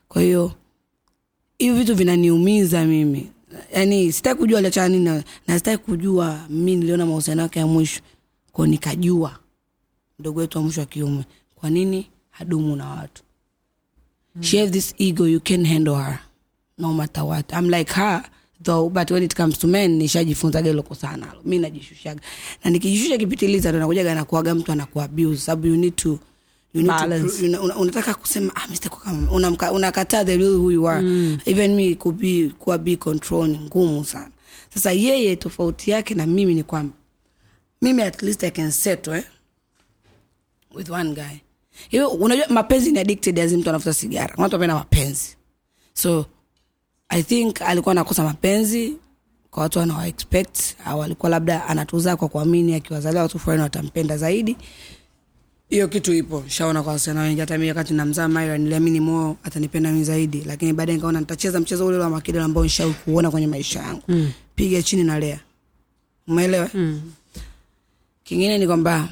Kwa 0.08 0.22
hiyo 0.22 0.52
hivi 1.58 1.80
vitu 1.80 1.96
vinaniumiza 1.96 2.86
mimi. 2.86 3.32
Yani 3.74 4.12
sitaki 4.12 4.40
kujua 4.40 4.60
aliachana 4.60 4.90
nini 4.90 5.04
na- 5.06 5.24
na 5.48 5.58
sitaki 5.58 5.84
kujua 5.84 6.40
mi 6.50 6.76
niliona 6.76 7.06
mahusiano 7.06 7.42
yake 7.42 7.60
ya 7.60 7.68
mwisho. 7.68 8.02
Ko 8.52 8.68
nikajua 8.68 9.40
mdogo 10.20 10.40
wetu 10.40 10.58
wa 10.58 10.64
mwisho 10.64 10.80
wa 10.82 10.86
kiume 10.86 11.24
kwa 11.56 11.70
nini 11.70 12.08
hadumu 12.30 12.76
na 12.76 12.88
watu. 12.90 13.24
Mm. 14.36 14.44
she 14.44 14.60
have 14.60 14.72
this 14.72 14.96
ego 14.98 15.28
you 15.28 15.40
can 15.42 15.66
handle 15.66 15.96
her 15.96 16.20
no 16.78 16.94
matter 16.94 17.24
what. 17.24 17.52
I'm 17.54 17.70
like 17.70 17.94
her 17.94 18.24
though 18.64 18.90
but 18.90 19.12
when 19.12 19.24
it 19.24 19.36
comes 19.36 19.58
to 19.60 19.68
men 19.68 19.92
nishajifunzaga 19.98 20.70
ilo 20.70 20.84
kosa 20.84 21.18
nalo. 21.18 21.42
Mi 21.46 21.60
najishushaga. 21.60 22.22
Na 22.64 22.72
nikijishusha 22.72 23.18
kipitiliza 23.18 23.70
ndo 23.70 23.80
nakujaga 23.80 24.16
nakuaga 24.16 24.56
mtu 24.56 24.72
anakuabuse. 24.72 25.38
Sababu 25.42 25.68
you 25.68 25.76
need 25.78 25.96
to 25.96 26.20
Balance. 26.84 27.46
una, 27.46 27.62
una, 27.62 27.78
unataka 27.78 28.14
kusema 28.14 28.56
ah, 28.56 28.68
Mr. 28.68 28.90
Kokama, 28.90 29.32
unamka- 29.32 29.72
unakataa 29.72 30.26
the 30.26 30.38
real 30.38 30.56
who 30.56 30.72
you 30.72 30.88
are 30.90 31.02
mm. 31.02 31.38
even 31.46 31.76
me 31.76 31.96
could 31.96 32.18
be, 32.18 32.50
kuwa 32.60 32.78
be 32.78 32.96
control 32.96 33.48
ni 33.50 33.58
ngumu 33.60 34.06
sana 34.06 34.32
sasa 34.74 34.92
yeye 34.92 35.36
tofauti 35.36 35.92
yake 35.92 36.16
na 36.16 36.26
mimi 36.26 36.54
ni 36.56 36.64
kwamba 36.64 36.94
mimi 37.82 38.02
at 38.02 38.22
least 38.22 38.44
i 38.44 38.52
can 38.52 38.72
settle 38.72 39.18
eh? 39.18 39.24
with 40.76 40.90
one 40.90 41.14
guy 41.14 41.38
hiyo 41.90 42.10
unajua 42.10 42.48
mapenzi 42.50 42.92
ni 42.92 43.00
addicted 43.00 43.40
as 43.40 43.52
mtu 43.52 43.70
anafuta 43.70 43.94
sigara 43.94 44.28
kuna 44.34 44.44
watu 44.44 44.56
wapenda 44.56 44.76
mapenzi 44.76 45.36
so 45.94 46.26
i 47.10 47.24
think 47.24 47.62
alikuwa 47.62 47.92
anakosa 47.92 48.24
mapenzi 48.24 48.94
kwa 49.52 49.64
watu 49.64 49.80
anawa 49.80 50.08
expect 50.08 50.60
au 50.86 51.04
alikuwa 51.04 51.30
labda 51.30 51.66
anatuza 51.66 52.16
kwa 52.16 52.28
kuamini 52.30 52.76
akiwazalia 52.76 53.22
watu 53.22 53.40
fulani 53.40 53.62
watampenda 53.62 54.18
zaidi 54.18 54.58
hiyo 55.70 55.88
kitu 55.88 56.14
ipo. 56.14 56.44
Shaona 56.48 56.84
kwa 56.84 56.94
wasichana 56.94 57.22
wengi. 57.22 57.40
Hata 57.40 57.58
mimi 57.58 57.70
wakati 57.70 57.94
namzaa 57.94 58.28
Maira 58.28 58.58
niliamini 58.58 59.00
mo 59.00 59.38
atanipenda 59.44 59.92
mimi 59.92 60.04
zaidi. 60.04 60.44
Lakini 60.46 60.74
baadaye 60.74 60.96
nikaona 60.96 61.20
nitacheza 61.20 61.60
mchezo 61.60 61.86
ule 61.86 61.98
wa 61.98 62.10
makidela 62.10 62.46
ambao 62.46 62.64
nishawahi 62.64 62.96
kuona 63.06 63.32
kwenye 63.32 63.48
maisha 63.48 63.80
yangu. 63.80 64.04
Mm. 64.08 64.32
piga 64.56 64.82
chini 64.84 65.04
na 65.04 65.20
lea. 65.20 65.40
Umeelewa? 66.28 66.70
Mm. 66.74 67.02
kingine 68.24 68.58
ni 68.58 68.68
kwamba 68.68 69.10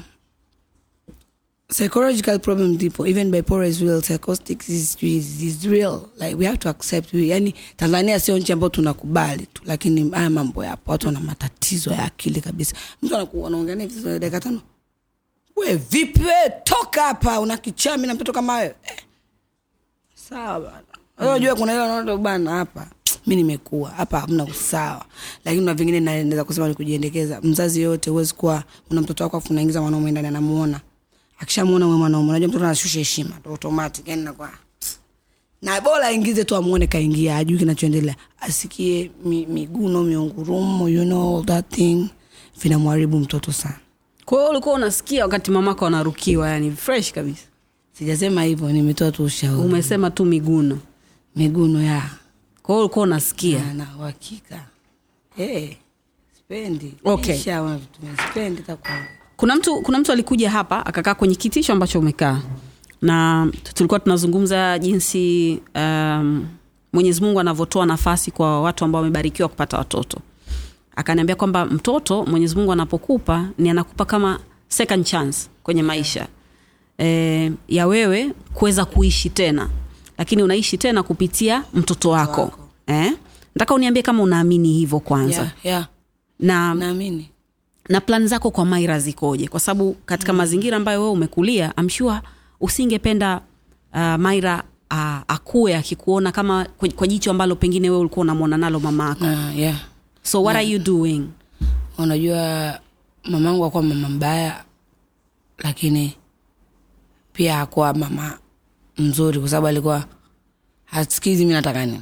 psychological 1.68 2.38
problem 2.38 2.78
zipo. 2.78 3.06
Even 3.06 3.30
bipolar 3.30 3.66
is 3.68 3.80
real. 3.80 4.00
Psychotic 4.02 4.68
is, 4.68 4.96
is, 5.02 5.42
is 5.42 5.64
real. 5.64 6.00
Like 6.20 6.36
we 6.36 6.44
have 6.46 6.58
to 6.58 6.68
accept 6.68 7.12
we, 7.12 7.26
yani 7.28 7.54
tanzania 7.76 8.20
sio 8.20 8.38
nchi 8.38 8.52
ambayo 8.52 8.70
tunakubali 8.70 9.46
tu 9.52 9.62
lakini 9.66 10.10
haya 10.10 10.30
mambo 10.30 10.64
yapo. 10.64 10.90
Watu 10.92 11.06
wana 11.06 11.20
matatizo 11.20 11.90
ya 11.90 12.04
akili 12.04 12.40
kabisa. 12.40 12.76
Mtu 13.02 13.14
anakuwa 13.16 13.48
anaongea 13.48 13.74
naye 13.74 13.88
dakika 14.18 14.40
tano 14.40 14.60
we 15.56 15.74
vipi 15.76 16.20
we? 16.22 16.50
Toka 16.64 17.02
hapa. 17.02 17.40
Una 17.40 17.56
kichami 17.56 18.06
na 18.06 18.14
mtoto 18.14 18.32
kama 18.32 18.54
wewe? 18.54 18.74
Eh. 18.84 18.96
sawa 20.14 20.60
bana. 20.60 20.82
Unajua 21.18 21.54
kuna 21.54 21.72
ile 21.72 21.82
unaona 21.82 22.16
bana 22.16 22.50
hapa. 22.50 22.86
Mi 23.26 23.36
nimekuwa. 23.36 23.90
Hapa 23.90 24.20
hamna 24.20 24.44
usawa. 24.44 25.04
Lakini 25.44 25.64
na 25.66 25.74
vingine 25.74 26.00
naweza 26.00 26.44
kusema 26.44 26.68
ni 26.68 26.74
kujiendekeza. 26.74 27.40
Mzazi 27.42 27.82
yote 27.82 28.10
huwezi 28.10 28.34
kuwa 28.34 28.64
una 28.90 29.00
mtoto 29.00 29.24
wako 29.24 29.36
afu 29.36 29.52
unaingiza 29.52 29.80
mwanaume 29.82 30.10
ndani 30.10 30.28
anamuona. 30.28 30.80
Akishamuona 31.38 31.86
mwe 31.86 31.96
mwanaume 31.96 32.28
unajua 32.30 32.48
mtoto 32.48 32.64
anashusha 32.64 32.98
heshima. 32.98 33.30
Automatic 33.50 34.08
yani 34.08 34.22
nakuwa 34.22 34.50
na 35.62 35.80
bora 35.80 36.06
aingize 36.06 36.44
tu 36.44 36.56
amuone 36.56 36.86
kaingia 36.86 37.36
ajui 37.36 37.58
kinachoendelea. 37.58 38.16
Asikie 38.40 39.10
mi, 39.24 39.46
miguno 39.46 40.02
miungurumo 40.02 40.88
you 40.88 41.04
know 41.04 41.44
that 41.44 41.68
thing. 41.74 42.08
Vinamwharibu 42.60 43.18
mtoto 43.18 43.52
sana 43.52 43.78
kwa 44.26 44.38
hiyo 44.38 44.50
ulikuwa 44.50 44.74
unasikia 44.74 45.22
wakati 45.24 45.50
mamako 45.50 45.86
anarukiwa 45.86 46.48
yani 46.50 46.70
fresh 46.70 47.12
kabisa. 47.12 47.46
Sijasema 47.92 48.42
hivyo 48.42 48.72
nimetoa 48.72 49.12
tu 49.12 49.24
ushauri. 49.24 49.60
Umesema 49.68 50.10
tu 50.10 50.24
miguno. 50.24 50.78
Miguno 51.36 51.82
ya. 51.82 52.02
Kwa 52.62 52.74
hiyo 52.74 52.84
ulikuwa 52.84 53.02
unasikia? 53.02 53.74
Na 53.74 53.86
uhakika. 53.98 54.60
Hey, 55.36 55.68
spendi 56.38 56.94
Okay. 57.04 57.36
Nishaona 57.36 57.80
spendi 58.30 58.62
kuna 59.36 59.56
mtu 59.56 59.82
kuna 59.82 59.98
mtu 59.98 60.12
alikuja 60.12 60.50
hapa 60.50 60.86
akakaa 60.86 61.14
kwenye 61.14 61.34
kitisho 61.34 61.72
ambacho 61.72 61.98
umekaa. 61.98 62.40
Na 63.02 63.48
tulikuwa 63.74 64.00
tunazungumza 64.00 64.78
jinsi 64.78 65.58
um, 65.74 66.46
mwenyezi 66.92 67.20
mungu 67.20 67.40
anavyotoa 67.40 67.86
nafasi 67.86 68.30
kwa 68.30 68.62
watu 68.62 68.84
ambao 68.84 69.00
wamebarikiwa 69.02 69.48
kupata 69.48 69.78
watoto 69.78 70.18
akaniambia 70.96 71.36
kwamba 71.36 71.66
mtoto 71.66 72.24
mwenyezi 72.24 72.56
mungu 72.56 72.72
anapokupa 72.72 73.48
ni 73.58 73.70
anakupa 73.70 74.04
kama 74.04 74.40
second 74.68 75.04
chance 75.04 75.48
kwenye 75.62 75.82
maisha 75.82 76.26
e, 76.98 77.52
ya 77.68 77.86
wewe 77.86 78.32
kuweza 78.54 78.84
kuishi 78.84 79.30
tena 79.30 79.68
lakini 80.18 80.42
unaishi 80.42 80.78
tena 80.78 81.02
kupitia 81.02 81.64
mtoto 81.74 82.10
wako, 82.10 82.40
wako. 82.40 82.58
Eh? 82.86 83.12
nataka 83.54 83.74
uniambie 83.74 84.02
kama 84.02 84.22
unaamini 84.22 84.72
hivyo 84.72 85.00
kwanza 85.00 85.40
yeah, 85.40 85.52
yeah. 85.64 85.86
na 86.40 86.74
naamini 86.74 87.30
na 87.88 88.00
plan 88.00 88.28
zako 88.28 88.50
kwa 88.50 88.64
maira 88.64 88.98
zikoje 88.98 89.48
kwa 89.48 89.60
sababu 89.60 89.96
katika 90.06 90.32
mm. 90.32 90.36
mazingira 90.38 90.76
ambayo 90.76 91.00
wewe 91.00 91.12
umekulia 91.12 91.76
amshua 91.76 92.22
usingependa 92.60 93.40
uh, 93.94 94.00
maira 94.14 94.62
uh, 94.90 94.98
akue 95.28 95.76
akikuona 95.76 96.32
kama 96.32 96.64
kwa, 96.78 96.88
kwa 96.88 97.06
jicho 97.06 97.30
ambalo 97.30 97.56
pengine 97.56 97.90
wewe 97.90 98.00
ulikuwa 98.00 98.22
unamwona 98.22 98.56
nalo 98.56 98.80
mama 98.80 99.08
yako 99.08 99.24
uh, 99.24 99.58
yeah. 99.58 99.76
So 100.26 100.42
what 100.42 100.56
are 100.56 100.62
you 100.66 100.78
doing? 100.78 101.28
Unajua 101.98 102.80
mamangu 103.24 103.64
akuwa 103.64 103.82
mama 103.82 104.08
mbaya 104.08 104.64
lakini 105.58 106.16
pia 107.32 107.60
akuwa 107.60 107.94
mama 107.94 108.38
mzuri 108.98 109.38
kwa 109.40 109.48
sababu 109.48 109.66
alikuwa 109.66 110.04
hasikizi 110.84 111.44
mi 111.46 111.52
nataka 111.52 111.86
nini. 111.86 112.00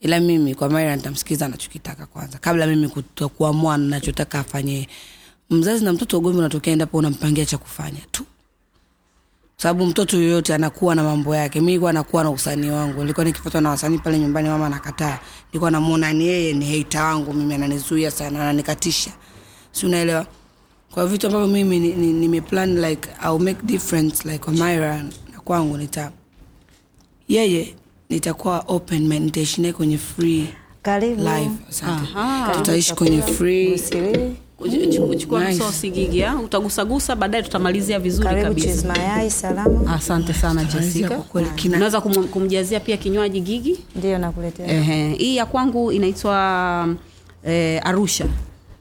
Ila 0.00 0.20
mimi 0.20 0.54
kwa 0.54 0.70
mara 0.70 0.96
nitamsikiza 0.96 1.46
anachokitaka 1.46 2.06
kwanza 2.06 2.38
kabla 2.38 2.66
mimi 2.66 2.88
kuamua 3.36 3.76
nachotaka 3.78 4.38
afanye. 4.38 4.88
Mzazi 5.50 5.84
na 5.84 5.92
mtoto 5.92 6.18
ugomvi 6.18 6.38
unatokea 6.38 6.72
endapo 6.72 6.98
unampangia 6.98 7.46
cha 7.46 7.58
kufanya 7.58 8.00
tu 8.12 8.24
sababu 9.62 9.86
mtoto 9.86 10.16
yoyote 10.16 10.54
anakuwa 10.54 10.94
na 10.94 11.02
mambo 11.02 11.36
yake. 11.36 11.60
Mi 11.60 11.66
nilikuwa 11.66 11.92
nakuwa 11.92 12.22
na 12.24 12.30
usanii 12.30 12.70
wangu. 12.70 13.00
Nilikuwa 13.00 13.24
nikifuatwa 13.24 13.60
na 13.60 13.70
wasanii 13.70 13.98
pale 13.98 14.18
nyumbani 14.18 14.48
mama 14.48 14.66
anakataa. 14.66 15.18
Nilikuwa 15.48 15.70
namuona 15.70 16.12
ni 16.12 16.26
yeye 16.26 16.52
ni 16.52 16.64
heita 16.64 17.04
wangu 17.04 17.32
mimi 17.32 17.54
ananizuia 17.54 18.10
sana 18.10 18.42
ananikatisha. 18.42 19.10
Si 19.72 19.86
unaelewa? 19.86 20.26
Kwa 20.90 21.06
vitu 21.06 21.26
ambavyo 21.26 21.48
mimi 21.48 21.78
nimeplan 21.78 22.68
ni, 22.68 22.74
ni 22.80 22.88
like 22.88 23.08
I'll 23.24 23.38
make 23.38 23.60
difference 23.62 24.28
like 24.32 24.50
Omaira 24.50 25.02
na 25.32 25.40
kwangu 25.44 25.76
nita 25.76 26.12
yeye 27.28 27.74
nitakuwa 28.10 28.64
open 28.68 29.08
mind 29.08 29.22
nitaishi 29.24 29.60
naye 29.60 29.72
kwenye 29.72 29.98
free 29.98 30.48
Karibu. 30.82 31.22
life. 31.22 31.50
Asante. 31.70 32.08
Tutaishi 32.58 32.94
kwenye 32.94 33.22
free 33.22 33.74
Usiri. 33.74 34.36
Chukua 35.18 35.44
Nice. 35.44 35.54
msosi 35.64 35.90
gigi 35.90 36.24
ah. 36.24 36.36
utagusagusa 36.36 37.16
baadaye 37.16 37.42
tutamalizia 37.42 37.98
vizuri 37.98 38.28
Karibu 38.28 38.48
kabisa 38.48 38.88
mayai 38.88 39.30
salama. 39.30 39.94
asante 39.94 40.32
sana 40.34 40.64
jessica 40.64 41.10
unaweza 41.66 42.00
kum, 42.00 42.24
kumjazia 42.28 42.80
pia 42.80 42.96
kinywaji 42.96 43.40
gigi 43.40 43.78
Ndio 43.96 44.18
nakuletea. 44.18 44.66
Ehe, 44.68 45.14
hii 45.14 45.36
ya 45.36 45.46
kwangu 45.46 45.92
inaitwa 45.92 46.88
eh, 47.44 47.80
arusha 47.84 48.26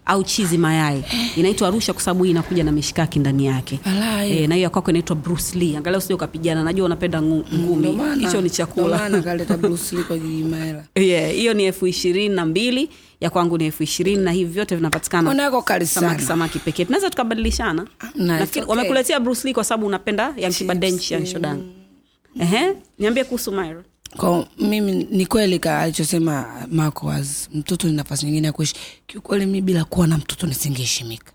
au 0.06 0.24
chizi 0.24 0.58
mayai. 0.58 1.04
Inaitwa 1.36 1.68
arusha 1.68 1.94
kwa 1.94 2.02
sababu 2.02 2.24
hii 2.24 2.32
inakuja 2.32 2.64
na 2.64 2.72
mishikaki 2.72 3.20
ndani 3.20 3.46
yake. 3.46 3.80
E, 3.86 3.90
Eh, 4.42 4.50
na 4.50 4.56
hiyo 4.56 4.64
ya 4.64 4.70
kwako 4.70 4.90
inaitwa 4.92 5.16
bruce 5.16 5.60
lee. 5.60 5.78
Angalia 5.78 5.98
usije 5.98 6.14
ukapigana. 6.14 6.64
Najua 6.64 6.86
unapenda 6.86 7.22
ngumi. 7.22 8.00
hicho 8.20 8.42
ni 8.42 8.50
chakula. 8.50 8.98
Maana 8.98 9.22
kaleta 9.22 9.58
Bruce 9.62 9.96
Lee 9.96 10.04
kwa 10.04 10.18
Gigimaela 10.18 10.84
Yeah, 10.96 11.32
hiyo 11.32 11.54
ni 11.54 11.64
elfu 11.64 11.88
ishirini 11.88 12.36
na 12.36 12.46
mbili. 12.46 12.90
Ya 13.22 13.30
kwangu 13.30 13.58
ni 13.58 13.66
elfu 13.66 13.84
ishirini 13.84 14.24
na 14.24 14.32
hivi 14.32 14.52
vyote 14.54 14.76
vinapatikana 14.76 15.52
samaki 15.86 16.24
samaki 16.24 16.60
pekee. 16.60 16.86
Tunaweza 16.86 17.10
tukabadilishana? 17.10 17.88
Nafikiri 18.16 18.64
okay. 18.64 18.76
wamekuletea 18.76 19.20
bruce 19.20 19.48
lee 19.48 19.54
kwa 19.54 19.64
sababu 19.64 19.88
unapenda 19.88 20.34
yankibadenchi 20.38 21.14
yanshodan 21.14 21.64
ehe 22.40 22.74
niambie 23.00 23.24
kuhusu 23.24 23.52
myra 23.52 23.84
kwa 24.18 24.48
mimi 24.60 24.92
ni 25.12 25.26
kweli 25.26 25.56
alichosema 25.58 26.68
Marco 26.72 27.08
was 27.08 27.50
mtoto 27.54 27.88
ni 27.88 27.94
nafasi 27.94 28.26
nyingine 28.26 28.48
ya 28.48 28.54
kuishi. 28.54 28.76
Kiukweli 29.08 29.46
mi 29.46 29.62
bila 29.62 29.86
kuwa 29.86 30.08
na 30.08 30.18
mtoto 30.18 30.48
nisingeheshimika. 30.48 31.32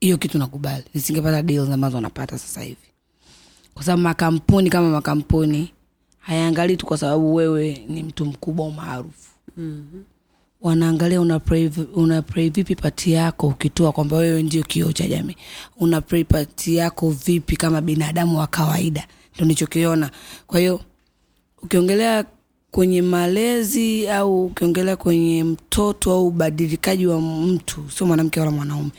Hiyo 0.00 0.16
kitu 0.18 0.38
nakubali. 0.38 0.84
Nisingepata 0.94 1.42
deals 1.42 1.70
ambazo 1.70 1.96
wanapata 1.96 2.38
sasa 2.38 2.60
hivi. 2.60 2.76
Kwa 3.74 3.82
sababu 3.84 4.02
makampuni 4.02 4.70
kama 4.70 4.90
makampuni 4.90 5.72
hayaangalii 6.18 6.76
tu 6.76 6.86
kwa 6.86 6.98
sababu 6.98 7.34
wewe 7.34 7.84
ni 7.88 8.02
mtu 8.02 8.26
mkubwa 8.26 8.66
umaarufu. 8.66 9.30
Mm-hmm. 9.56 10.04
wanaangalia 10.60 11.20
una 11.94 12.22
pray 12.22 12.48
vipi 12.50 12.74
pati 12.74 13.12
yako 13.12 13.46
ukitoa 13.46 13.92
kwamba 13.92 14.16
wewe 14.16 14.42
ndio 14.42 14.62
kioo 14.62 14.92
cha 14.92 15.08
jamii. 15.08 15.36
Una 15.76 16.00
pray 16.00 16.24
pati 16.24 16.76
yako 16.76 17.10
vipi 17.10 17.56
kama 17.56 17.80
binadamu 17.80 18.38
wa 18.38 18.46
kawaida? 18.46 19.06
Ndo 19.36 19.44
nichokiona 19.44 20.10
kwa 20.46 20.60
hiyo 20.60 20.80
ukiongelea 21.62 22.24
kwenye 22.70 23.02
malezi 23.02 24.08
au 24.08 24.44
ukiongelea 24.46 24.96
kwenye 24.96 25.44
mtoto 25.44 26.12
au 26.12 26.26
ubadilikaji 26.26 27.06
wa 27.06 27.20
mtu 27.20 27.84
sio 27.96 28.06
mwanamke 28.06 28.40
wala 28.40 28.52
mwanaume 28.52 28.90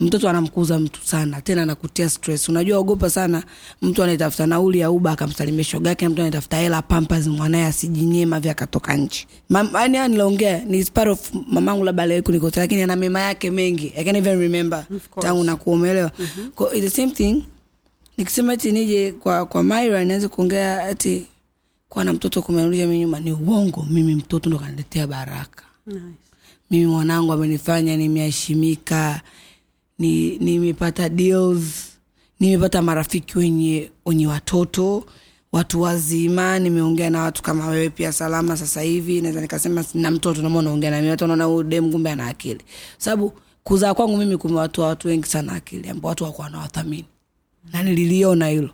mtoto 0.00 0.28
anamkuza 0.28 0.78
mtu 0.78 1.00
sana 1.04 1.40
tena 1.40 1.62
anakutia 1.62 2.08
stress. 2.08 2.48
Unajua 2.48 2.78
ogopa 2.78 3.10
sana 3.10 3.42
mtu 3.82 4.02
anayetafuta 4.02 4.46
nauli 4.46 4.78
ya 4.78 4.90
uba 4.90 5.10
akamsalimia 5.12 5.64
shoga 5.64 5.90
yake 5.90 6.08
mtu 6.08 6.16
anayetafuta 6.20 6.56
hela 6.56 6.82
Pampers 6.82 7.26
mwanaye 7.26 7.64
asijinyema 7.64 8.40
vya 8.40 8.52
akatoka 8.52 8.96
nje. 8.96 9.26
yani 9.50 9.96
haya 9.96 10.08
nilaongea 10.08 10.64
ni 10.64 10.84
part 10.84 11.08
of 11.08 11.30
mamangu 11.48 11.84
labda 11.84 12.02
aliwahi 12.02 12.22
kunikosea 12.22 12.62
lakini 12.62 12.82
ana 12.82 12.96
mema 12.96 13.20
yake 13.20 13.50
mengi. 13.50 13.92
I 13.96 14.04
can't 14.04 14.16
even 14.18 14.38
remember 14.40 14.84
tangu 15.20 15.44
nakuomelewa 15.44 16.10
mm-hmm. 16.18 16.80
the 16.80 16.90
same 16.90 17.12
thing. 17.12 17.44
Nikisema 18.16 18.52
ati 18.52 18.72
nije 18.72 19.12
kwa 19.12 19.46
kwa 19.46 19.62
Myra 19.62 20.04
naweza 20.04 20.28
kuongea 20.28 20.84
ati 20.84 21.26
kuwa 21.92 22.04
na 22.04 22.12
mtoto 22.12 22.42
kumerudisha 22.42 22.86
mimi 22.86 22.98
nyuma 22.98 23.20
ni 23.20 23.32
uongo. 23.32 23.86
Mimi 23.90 24.14
mtoto 24.14 24.50
ndo 24.50 24.58
kaniletea 24.58 25.06
baraka. 25.06 25.64
Nice. 25.86 26.00
mimi 26.70 26.86
mwanangu 26.86 27.32
amenifanya 27.32 27.96
nimeheshimika 27.96 29.20
ni 29.98 30.38
nimepata 30.38 31.08
deals 31.08 31.88
nimepata 32.40 32.82
marafiki 32.82 33.38
wenye 33.38 33.90
wenye 34.06 34.26
watoto 34.26 35.04
watu 35.52 35.80
wazima 35.80 36.58
nimeongea 36.58 37.10
na 37.10 37.22
watu 37.22 37.42
kama 37.42 37.66
wewe 37.66 37.90
pia 37.90 38.12
salama 38.12 38.56
sasa 38.56 38.80
hivi. 38.80 39.20
Naweza 39.20 39.40
nikasema 39.40 39.84
na 39.94 40.10
mtoto 40.10 40.42
namo 40.42 40.62
naongea 40.62 40.90
na 40.90 40.96
mimi? 40.96 41.10
Watu 41.10 41.24
wanaona 41.24 41.44
huyu 41.44 41.62
dem 41.62 41.92
kumbe 41.92 42.10
ana 42.10 42.26
akili. 42.26 42.60
Sababu 42.98 43.32
kuzaa 43.64 43.94
kwangu 43.94 44.16
mimi 44.16 44.36
kumewatoa 44.36 44.86
watu 44.88 45.08
wengi 45.08 45.26
sana 45.26 45.52
akili 45.52 45.88
ambao 45.88 46.08
watu 46.08 46.24
wakuwa 46.24 46.44
wanawathamini. 46.44 47.04
Na 47.72 47.82
nililiona 47.82 48.48
hilo 48.48 48.70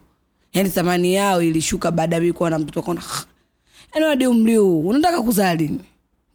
yaani 0.53 0.68
thamani 0.70 1.14
yao 1.14 1.42
ilishuka 1.42 1.90
baada 1.90 2.16
ya 2.16 2.32
kuwa 2.32 2.51
na 2.51 2.59
mtoto 2.59 2.82
kona 2.82 3.03
yani 3.94 4.07
wadi 4.07 4.26
umri 4.26 4.57
huu 4.57 4.80
unataka 4.88 5.22
kuzaa 5.22 5.55
lini? 5.55 5.80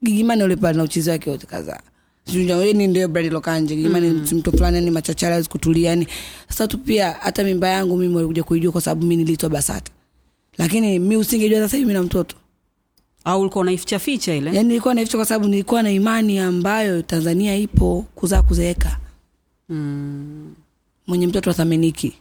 Gigimani 0.03 0.43
ule 0.43 0.55
pale 0.55 0.77
na 0.77 0.83
uchizi 0.83 1.09
wake 1.09 1.29
wote 1.29 1.45
kadhaa. 1.47 1.79
Ni 2.73 2.87
ndio 2.87 3.07
brand 3.07 3.31
lokanje 3.31 3.75
gigimani 3.75 4.09
mm. 4.09 4.27
mtu 4.31 4.51
fulani 4.51 4.75
yani 4.77 4.91
machachara 4.91 5.31
hawezi 5.33 5.49
kutulia 5.49 5.89
yani 5.89 6.07
sasa 6.49 6.67
tu 6.67 6.77
pia 6.77 7.11
hata 7.11 7.43
mimba 7.43 7.67
yangu 7.67 7.97
mimi 7.97 8.15
walikuja 8.15 8.43
kuijua 8.43 8.71
kwa 8.71 8.81
sababu 8.81 9.01
mimi 9.01 9.15
nilitoa 9.23 9.49
basata. 9.49 9.91
Lakini 10.57 10.99
mi 10.99 11.17
usingejua 11.17 11.59
sasa 11.59 11.77
hivi 11.77 11.93
na 11.93 12.03
mtoto. 12.03 12.35
Au 13.25 13.41
ulikuwa 13.41 13.61
unaificha 13.61 13.99
ficha 13.99 14.35
ile? 14.35 14.55
Yani 14.55 14.67
nilikuwa 14.67 14.93
naificha 14.93 15.17
kwa 15.17 15.25
sababu 15.25 15.47
nilikuwa 15.47 15.83
na 15.83 15.91
imani 15.91 16.39
ambayo 16.39 17.01
tanzania 17.01 17.55
ipo 17.55 18.05
kuzaa 18.15 18.41
kuzeeka. 18.41 18.97
Mm. 19.69 20.53
mwenye 21.07 21.27
mtoto 21.27 21.51
athaminiki 21.51 22.13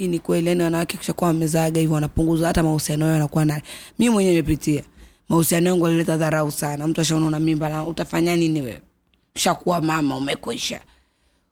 hii 0.00 0.08
ni 0.08 0.18
kweli 0.18 0.48
yani 0.48 0.62
wanawake 0.62 0.96
kishakuwa 0.96 1.28
wamezaga 1.28 1.80
hivyo 1.80 1.94
wanapunguza 1.94 2.46
hata 2.46 2.62
mahusiano 2.62 3.04
yao 3.04 3.14
yanakuwa 3.14 3.44
naye 3.44 3.62
mi 3.98 4.10
mwenyewe 4.10 4.34
nimepitia. 4.36 4.82
Mahusiano 5.28 5.70
yangu 5.70 5.86
alileta 5.86 6.16
dharau 6.16 6.50
sana. 6.50 6.86
Mtu 6.86 7.00
ashaona 7.00 7.26
una 7.26 7.40
mimba 7.40 7.68
na 7.68 7.86
utafanya 7.86 8.36
nini 8.36 8.60
wewe? 8.62 8.80
Ushakuwa 9.36 9.80
mama 9.80 10.16
umekwisha. 10.16 10.80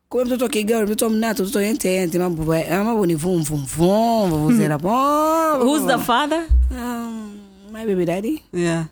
Kwa 0.08 0.24
mtoto 0.24 0.44
akigawa 0.46 0.82
mtoto 0.84 1.10
mnato 1.10 1.42
mtoto 1.42 1.62
yente 1.62 1.92
yente 1.92 2.18
mambo 2.18 2.44
mambo 2.70 3.06
ni 3.06 3.14
vum 3.14 3.42
vum 3.42 3.64
vum 3.66 4.30
vum 4.30 4.56
zera 4.56 4.76
who's 4.76 5.86
the 5.86 5.98
father? 5.98 6.46
Um, 6.70 7.38
my 7.72 7.86
baby 7.86 8.04
daddy. 8.04 8.42
Yeah. 8.52 8.86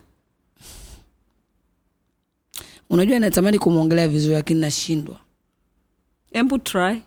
Unajua 2.89 3.19
natamani 3.19 3.59
kumwongelea 3.59 4.07
vizuri 4.07 4.33
lakini 4.33 4.59
nashindwa. 4.61 5.19
Embu 6.31 6.59
try 6.59 7.01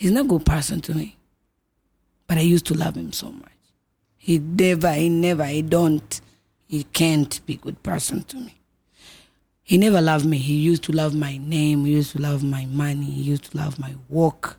he's 0.00 0.10
not 0.10 0.24
a 0.24 0.28
good 0.28 0.44
person 0.44 0.80
to 0.80 0.94
me. 0.94 1.16
But 2.26 2.38
i 2.38 2.40
used 2.54 2.66
to 2.66 2.74
love 2.74 2.96
him 2.96 3.12
so 3.12 3.30
much. 3.30 3.52
He 4.16 4.38
never 4.38 4.92
he 4.92 5.08
never 5.08 5.44
he 5.44 5.62
don't 5.62 6.20
he 6.68 6.84
can't 6.84 7.40
be 7.46 7.54
a 7.54 7.56
good 7.56 7.82
person 7.82 8.22
to 8.24 8.36
me. 8.36 8.54
He 9.62 9.78
never 9.78 10.00
loved 10.00 10.24
me. 10.26 10.38
He 10.38 10.54
used 10.54 10.82
to 10.84 10.92
love 10.92 11.14
my 11.14 11.36
name. 11.38 11.84
He 11.84 11.92
used 11.92 12.12
to 12.12 12.18
love 12.22 12.42
my 12.42 12.66
money. 12.66 13.04
He 13.04 13.22
used 13.32 13.50
to 13.50 13.58
love 13.58 13.78
my 13.78 13.94
work. 14.08 14.56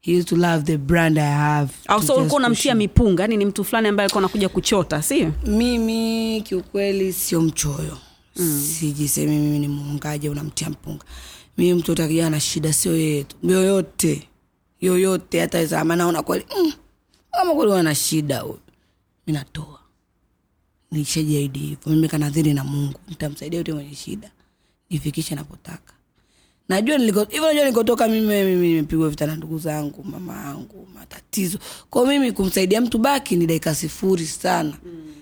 He 0.00 0.12
used 0.16 0.28
to 0.28 0.36
love 0.36 0.64
the 0.64 0.76
brand 0.78 1.18
i 1.18 1.22
have 1.22 1.72
au 1.88 2.02
so 2.02 2.14
ulikuwa 2.14 2.38
unamtia 2.38 2.74
mipunga? 2.74 3.22
Yani 3.22 3.36
ni 3.36 3.44
mtu 3.44 3.64
fulani 3.64 3.88
ambaye 3.88 4.04
alikuwa 4.04 4.20
anakuja 4.24 4.48
kuchota 4.48 5.02
sio 5.02 5.32
mimi 5.46 6.42
kiukweli 6.42 7.12
sio 7.12 7.40
mchoyo. 7.40 7.98
Mm. 8.36 8.60
sijisemi 8.78 9.36
mimi 9.38 9.58
ni 9.58 9.68
muungaji 9.68 10.28
unamtia 10.28 10.70
mpunga. 10.70 11.04
Mimi 11.58 11.74
mtoto 11.74 12.04
akija 12.04 12.30
na 12.30 12.40
shida 12.40 12.72
sio 12.72 12.96
yeye 12.96 13.26
yoyote 13.42 14.27
yoyote 14.80 15.40
hata 15.40 15.66
zama 15.66 15.96
naona 15.96 16.22
kweli 16.22 16.46
mm, 16.58 16.72
kama 17.32 17.54
kweli 17.54 17.72
wana 17.72 17.94
shida 17.94 18.40
huyu 18.40 18.60
mi 19.26 19.32
natoa. 19.32 19.78
Nishajiaidi 20.90 21.58
hivo 21.58 21.80
mimi 21.90 22.08
kanadhiri 22.08 22.54
na 22.54 22.64
mungu 22.64 23.00
nitamsaidia 23.08 23.58
yote 23.58 23.72
mwenye 23.72 23.94
shida 23.94 24.30
nifikishe 24.90 25.34
napotaka 25.34 25.94
najua 26.68 26.98
hivyo 26.98 27.26
najua 27.46 27.52
nilikotoka 27.54 28.08
mimi 28.08 28.44
nimepigwa 28.44 29.08
vita 29.10 29.26
na 29.26 29.36
ndugu 29.36 29.58
zangu 29.58 30.04
mama 30.04 30.40
yangu 30.44 30.88
matatizo. 30.94 31.58
Kwao 31.90 32.06
mimi 32.06 32.32
kumsaidia 32.32 32.80
mtu 32.80 32.98
baki 32.98 33.36
ni 33.36 33.46
dakika 33.46 33.74
sifuri 33.74 34.26
sana. 34.26 34.76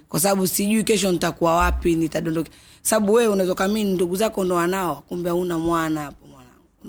Kwa 0.09 0.21
sababu 0.21 0.47
sijui 0.47 0.85
kesho 0.85 1.13
nitakuwa 1.13 1.57
wapi 1.57 1.95
nitadondoka 1.95 2.51
sababu 2.83 3.13
wewe 3.13 3.33
unaweza 3.33 3.69
ndugu 3.69 4.17
zako 4.17 4.45
ndo 4.45 4.55
wanao 4.55 5.03
kumbe 5.09 5.29
hauna 5.31 5.59
mwana 5.59 6.01
hapo 6.03 6.26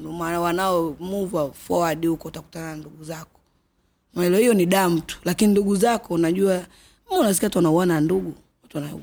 wanao 0.06 0.95
move 1.00 1.52
forward 1.68 2.06
huko 2.08 2.28
utakutana 2.28 2.66
na 2.68 2.76
ndugu 2.76 3.04
zako. 3.04 3.39
Maelo 4.14 4.38
hiyo 4.38 4.54
ni 4.54 4.66
damu 4.66 5.02
tu. 5.02 5.18
Lakini 5.26 5.52
ndugu 5.52 5.76
zako 5.76 6.14
unajua 6.14 6.66
unasikia 7.20 7.50
tu 7.50 7.58
wanauana 7.58 8.02
ndugu? 8.02 8.34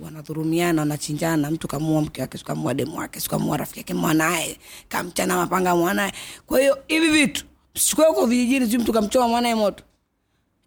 Wanadhurumiana 0.03 0.83
wanachinjana. 0.83 1.51
Mtu 1.51 1.69
kamua 1.69 2.03
mke 2.03 2.21
wake 2.21 2.39
sikamua 2.39 2.75
demu 2.75 2.97
wake 2.99 3.21
sikamua 3.21 3.57
rafiki 3.57 3.79
yake 3.81 3.95
mwanaye 3.95 4.59
kamchana 4.89 5.37
mapanga 5.37 5.77
mwanaye 5.77 6.13
kwa 6.47 6.61
hiyo 6.61 6.79
hivi 6.89 7.09
vitu 7.09 7.45
sichukue 7.75 8.07
huko 8.07 8.27
vijijini 8.27 8.71
si 8.71 8.79
mtu 8.79 8.93
kamchoma 8.93 9.29
mwanaye 9.29 9.55
moto? 9.55 9.85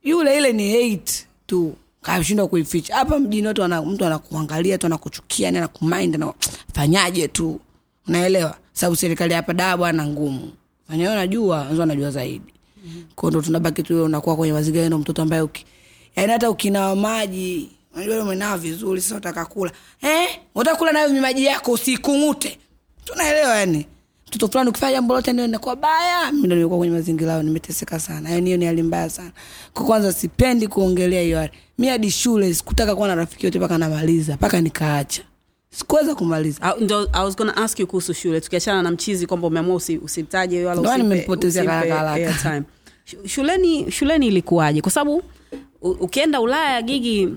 Yule 0.04 0.38
ile 0.38 0.54
ni 0.54 0.72
hate 0.92 1.26
tu. 1.46 1.76
Kashindwa 2.02 2.48
kuificha. 2.48 2.96
Hapa 2.96 3.20
mjini 3.20 3.48
watu 3.48 3.62
wana, 3.62 3.82
mtu 3.82 4.06
anakuangalia 4.06 4.78
tu 4.78 4.86
anakuchukia 4.86 5.50
anakumind 5.50 6.16
ana 6.16 6.34
fanyaje 6.74 7.28
tu? 7.28 7.60
Unaelewa 8.08 8.58
sababu 8.80 8.96
serikali 8.96 9.34
hapa 9.34 9.54
da 9.54 9.78
bwana 9.78 10.08
ngumu. 10.08 10.52
Fanyayo 10.88 11.16
najua 11.16 11.62
wenzo 11.62 11.84
anajua 11.84 12.12
zaidi. 12.12 12.54
Kwao 13.16 13.30
ndo 13.32 13.42
tunabaki 13.42 13.84
tu 13.84 14.04
unakuwa 14.04 14.36
kwenye 14.36 14.54
mazingira 14.54 14.88
ndo 14.88 14.98
mtoto 14.98 15.22
ambaye 15.22 15.42
uki 15.42 15.66
yaani 16.16 16.32
hata 16.32 16.50
ukinawa 16.50 16.96
maji 16.96 17.70
unajua 17.96 18.24
umenawa 18.24 18.58
vizuri 18.58 19.02
sasa 19.02 19.16
utaka 19.16 19.46
kula. 19.46 19.72
Eh 20.02 20.28
utakula 20.56 20.92
nayo 20.92 21.22
maji 21.22 21.46
yako 21.46 21.72
usikungute. 21.72 22.58
Tunaelewa 23.06 23.56
yani 23.56 23.86
mtoto 24.28 24.48
fulani 24.48 24.70
ukifanya 24.70 24.94
jambo 24.94 25.14
lote 25.14 25.34
ndio 25.34 25.46
inakuwa 25.46 25.76
baya. 25.76 26.32
Mimi 26.32 26.48
ndo 26.48 26.56
nimekuwa 26.56 26.78
kwenye 26.80 26.94
mazingira 26.94 27.32
hayo 27.32 27.44
nimeteseka 27.44 28.00
sana. 28.00 28.30
Yani 28.30 28.46
hiyo 28.46 28.58
ni 28.58 28.66
hali 28.66 28.84
mbaya 28.84 29.10
sana. 29.10 29.32
Kwa 29.74 29.86
kwanza 29.86 30.14
sipendi 30.14 30.68
kuongelea 30.68 31.22
hiyo 31.22 31.38
hali. 31.40 31.52
Mi 31.78 31.88
hadi 31.88 32.12
shule 32.12 32.54
sikutaka 32.54 32.96
kuwa 32.96 33.08
na 33.08 33.16
rafiki 33.16 33.46
yote 33.46 33.60
mpaka 33.60 33.78
namaliza 33.78 34.34
mpaka 34.36 34.62
nikaacha 34.62 35.22
sikuweza 35.70 36.16
kumaliza 36.16 36.76
ndo 36.80 37.10
i 37.14 37.24
was 37.26 37.38
gonna 37.38 37.58
ask 37.58 37.80
you 37.80 37.88
kuhusu 37.88 38.14
shule 38.14 38.42
tukiachana 38.42 38.84
na 38.84 38.92
mchizi 38.92 39.28
kwamba 39.28 39.48
umeamua 39.48 39.76
usi, 39.76 39.98
usitaje 39.98 40.66
wala 40.66 40.82
Ndio 40.82 40.92
usipe- 40.92 41.04
nimempotezea 41.04 41.64
usimpe 41.64 41.90
haraka 41.90 41.96
haraka. 42.10 42.26
airtime. 42.32 42.64
Shu- 43.06 43.28
shuleni 43.28 43.92
shuleni 43.92 44.28
ilikuwaje 44.28 44.82
kwa 44.82 44.92
sababu 44.92 45.24
u- 45.82 45.90
ukienda 45.92 46.42
ulaya 46.42 46.82
gigi 46.82 47.30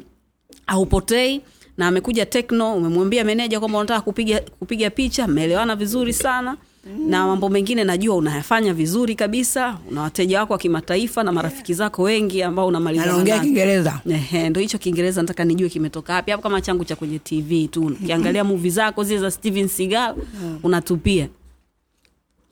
haupotei 0.67 1.41
na 1.77 1.87
amekuja 1.89 2.27
tekno 2.27 2.75
umemwambia 2.77 3.25
meneja 3.25 3.61
kwamba 3.61 3.79
unataka 3.79 4.01
kupiga 4.01 4.41
kupiga 4.59 4.91
picha 4.91 5.29
mmeelewana 5.29 5.77
vizuri 5.77 6.13
sana 6.13 6.57
na 6.85 7.27
mambo 7.27 7.49
mengine 7.49 7.85
najua 7.85 8.17
unayafanya 8.17 8.75
vizuri 8.75 9.15
kabisa 9.15 9.79
una 9.91 10.03
wateja 10.03 10.41
wako 10.41 10.53
wa 10.53 10.59
kimataifa 10.59 11.23
na 11.23 11.33
marafiki 11.33 11.75
zako 11.75 12.03
wengi 12.03 12.43
ambao 12.43 12.67
unamaliza 12.67 13.05
anaongea 13.05 13.39
kiingereza. 13.41 14.01
Ehe, 14.11 14.51
ndo 14.51 14.61
hicho 14.61 14.79
kiingereza 14.79 15.23
nataka 15.23 15.45
nijue 15.45 15.69
kimetoka 15.69 16.15
wapi. 16.15 16.31
Hapo 16.31 16.43
kama 16.43 16.61
changu 16.61 16.85
cha 16.85 16.97
kwenye 16.97 17.19
tv 17.19 17.69
tu. 17.69 17.87
Ukiangalia 17.87 18.45
muvi 18.45 18.71
zako 18.71 19.05
zile 19.05 19.21
za 19.21 19.31
steven 19.31 19.69
seagal 19.69 20.15
unatupia. 20.63 21.29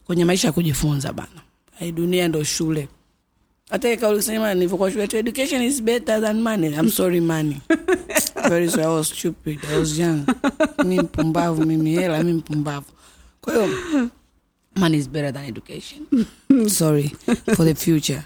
Kwenye 0.05 0.24
maisha 0.24 0.49
ya 0.49 0.53
kujifunza 0.53 1.12
bana. 1.12 1.41
Hii 1.79 1.93
dunia 1.93 2.29
ndo 2.29 2.45
shule. 2.45 2.89
Hata 3.70 3.89
ile 3.89 3.97
kauli 3.97 4.22
nilivyokuwa 4.55 4.91
shule 4.91 5.09
education 5.12 5.62
is 5.62 5.83
better 5.83 6.20
than 6.22 6.41
money. 6.43 6.68
I'm 6.74 6.91
sorry 6.91 7.20
money. 7.20 7.57
Very 8.49 8.70
sorry 8.70 8.85
i 8.85 8.95
was 8.95 9.09
stupid. 9.09 9.59
I 9.72 9.79
was 9.79 9.99
young. 9.99 10.24
Mi 10.85 11.01
mpumbavu 11.01 11.66
mimi 11.66 11.91
hela 11.91 12.22
mi 12.22 12.33
mpumbavu. 12.33 12.87
Kwa 13.41 13.53
hiyo 13.55 13.68
money 14.79 14.99
is 14.99 15.09
better 15.09 15.33
than 15.33 15.45
education. 15.45 16.07
Sorry 16.68 17.09
for 17.57 17.64
the 17.66 17.74
future. 17.74 18.22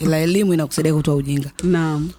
Ila 0.00 0.18
elimu 0.18 0.54
inakusaidia 0.54 0.94
kutoa 0.94 1.14
ujinga. 1.14 1.50
Naam. 1.62 2.10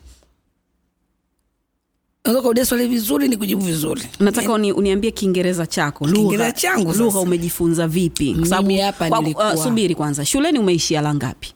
Kaudia 2.24 2.66
swali 2.66 2.88
vizuri 2.88 3.28
ni 3.28 3.38
kujibu 3.38 3.62
vizuri. 3.62 4.02
Nataka 4.20 4.54
uni, 4.54 4.72
uniambie 4.72 5.12
kiingereza 5.12 5.68
chako. 5.68 6.06
Kiingereza 6.06 6.52
changu 6.52 6.94
lugha 6.94 7.20
umejifunza 7.20 7.88
vipi? 7.88 8.36
Sababu- 8.44 8.68
Mimi 8.68 8.80
hapa 8.82 9.10
kwa- 9.10 9.20
nilikuwa- 9.22 9.54
uh, 9.54 9.64
subiri 9.64 9.96
kwanza. 9.96 10.26
Shuleni 10.26 10.60
umeishia 10.60 11.02
la 11.02 11.16
ngapi? 11.16 11.54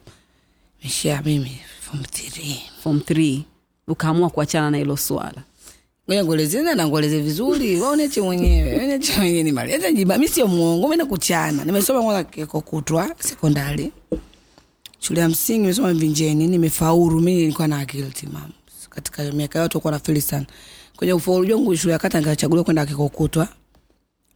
Meshia 0.84 1.22
mimi 1.24 1.58
form 1.80 2.02
3 2.02 2.56
form 2.82 2.98
3 2.98 3.42
ukaamua 3.88 4.30
kuachana 4.30 4.70
na 4.70 4.78
hilo 4.78 4.96
swala 4.96 5.42
ngoja 6.08 6.24
ngueleze 6.24 6.62
na 6.62 6.74
nangueleze 6.74 7.20
vizuri. 7.20 7.80
Waoneche 7.80 8.20
mwenyewe 8.20 8.76
oneche 8.84 9.12
mwenyewe 9.16 9.42
ni 9.42 9.52
mali. 9.52 9.72
Hata 9.72 9.92
jiba 9.92 10.18
mi 10.18 10.28
sio 10.28 10.46
mwongo 10.46 10.88
mi 10.88 10.96
nakuchana. 10.96 11.64
Nimesoma 11.64 12.02
kwanza 12.02 12.24
keko 12.24 12.60
kutwa 12.60 13.10
sekondari. 13.18 13.92
Shule 14.98 15.20
ya 15.20 15.28
msingi 15.28 15.60
nimesoma 15.60 15.92
vinjeni 15.94 16.46
nimefaulu. 16.46 17.20
Mi 17.20 17.34
nilikuwa 17.34 17.68
na 17.68 17.78
akili 17.78 18.10
timamu. 18.10 18.52
Katika 18.90 19.22
miaka 19.32 19.58
yote 19.58 19.78
kuwa 19.78 19.92
na 19.92 19.98
feli 19.98 20.20
sana. 20.20 20.46
Kwenye 20.96 21.12
ufaulu 21.12 21.54
wangu 21.54 21.76
shule 21.76 21.92
ya 21.92 21.98
kata 21.98 22.18
nikachaguliwa 22.20 22.64
kwenda 22.64 22.86
keko 22.86 23.08
kutwa. 23.08 23.48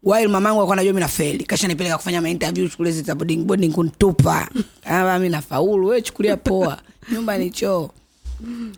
While 0.03 0.29
mamangu 0.29 0.59
alikuwa 0.61 0.73
anajua 0.75 0.93
mi 0.93 1.01
nafeli. 1.01 1.45
Kasha 1.45 1.69
nipeleka 1.69 1.97
kufanya 1.97 2.21
mainterview 2.21 2.69
shule 2.69 2.93
za 2.93 3.15
boarding 3.15 3.37
boarding 3.45 3.73
kuntupa 3.73 4.49
kama 4.85 5.19
mi 5.19 5.29
nafaulu 5.29 5.87
we 5.87 6.03
chukulia 6.03 6.37
poa. 6.37 6.79
Nyumba 7.13 7.39
ni 7.39 7.51
choo 7.51 7.91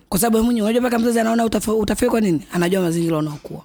kwa 0.09 0.19
sababu 0.19 0.43
mwenyewe 0.45 0.65
unajua 0.65 0.81
mpaka 0.81 0.99
mzazi 0.99 1.19
anaona 1.19 1.45
utafeli 1.79 2.09
kwa 2.11 2.21
nini? 2.21 2.41
Anajua 2.51 2.81
mazingira 2.81 3.17
unaokuwa. 3.17 3.61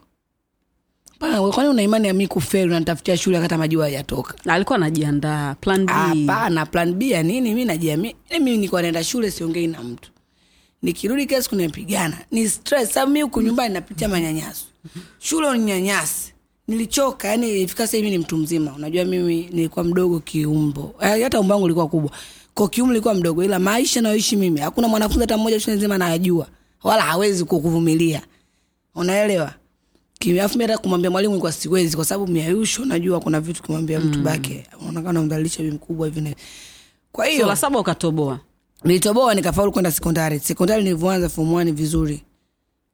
Pana, 1.19 1.41
kwani 1.53 1.71
una 1.71 1.83
imani 1.83 2.09
ya 2.09 2.13
mimi 2.15 2.27
kufeli 2.27 2.65
unanitafutia 2.71 3.17
shule 3.17 3.39
hata 3.39 3.59
majua 3.59 3.85
hayatoka. 3.85 4.35
Na 4.45 4.55
alikuwa 4.55 4.77
anajiandaa 4.77 5.55
plan 5.55 5.87
b. 5.87 5.93
Hapana 5.93 6.67
plan 6.67 6.93
b 6.95 7.11
ya 7.11 7.23
nini? 7.23 7.49
Mimi 7.49 7.65
najiamini. 7.65 8.17
Yaani 8.31 8.45
mimi 8.45 8.57
niko 8.59 8.81
naenda 8.83 9.05
shule 9.05 9.31
siongei 9.31 9.67
na 9.67 9.83
mtu. 9.83 10.11
Nikirudi 10.83 11.27
kesi 11.27 11.43
siku 11.43 11.57
ni 12.31 12.49
stress 12.49 12.93
sababu 12.93 13.13
mimi 13.13 13.23
huku 13.23 13.43
nyumbani 13.43 13.75
napitia 13.75 14.09
manyanyaso. 14.09 14.65
Shule 15.19 15.49
uninyanyasi 15.49 16.33
nilichoka 16.69 17.29
yani 17.29 17.63
ifika 17.63 17.87
sasa 17.87 17.97
hivi 17.97 18.11
ni 18.11 18.19
mtu 18.19 18.37
mzima. 18.37 18.73
Unajua 18.77 19.05
mimi 19.05 19.49
nilikuwa 19.53 19.85
mdogo 19.85 20.21
kiumbo. 20.21 20.95
Eh, 21.01 21.23
hata 21.23 21.41
umbo 21.41 21.53
wangu 21.55 21.65
ulikuwa 21.65 21.89
kubwa 21.89 22.11
kwa 22.57 22.69
kiumbo 22.69 22.93
nilikuwa 22.93 23.15
mdogo 23.15 23.45
ila 23.45 23.59
maisha 23.59 24.01
nayoishi 24.01 24.37
mimi 24.37 24.61
hakuna 24.61 24.89
mwanafunzi 24.89 25.21
hata 25.21 25.37
mmoja 25.37 25.61
shule 25.61 25.77
nzima 25.77 25.95
anayajua 25.95 26.47
wala 26.83 27.03
hawezi 27.03 27.45
kukuvumilia. 27.45 28.23
Unaelewa? 28.95 29.53
Alafu 30.31 30.59
hata 30.59 30.79
kumwambia 30.79 31.11
mwalimu 31.11 31.35
ilikuwa 31.35 31.53
siwezi 31.53 31.97
kwa 31.97 32.05
sababu 32.05 32.33
miayusho 32.33 32.85
najua 32.85 33.21
kuna 33.21 33.41
vitu 33.41 33.63
kumwambia 33.63 34.01
mtu 34.01 34.19
bake 34.19 34.67
unaonekana 34.81 35.11
unamdhalilisha 35.11 35.63
bibi 35.63 35.75
mkubwa 35.75 36.07
hivi 36.07 36.21
na 36.21 36.35
kwa 37.13 37.27
hiyo 37.27 37.47
la 37.47 37.57
saba 37.57 37.79
ukatoboa? 37.79 38.41
Nilitoboa 38.85 39.35
nikafaulu 39.35 39.73
kwenda 39.73 39.91
sekondari. 39.91 40.39
Sekondari 40.41 40.83
nilivyoanza 40.85 41.29
form 41.29 41.53
one 41.55 41.73
vizuri 41.73 42.23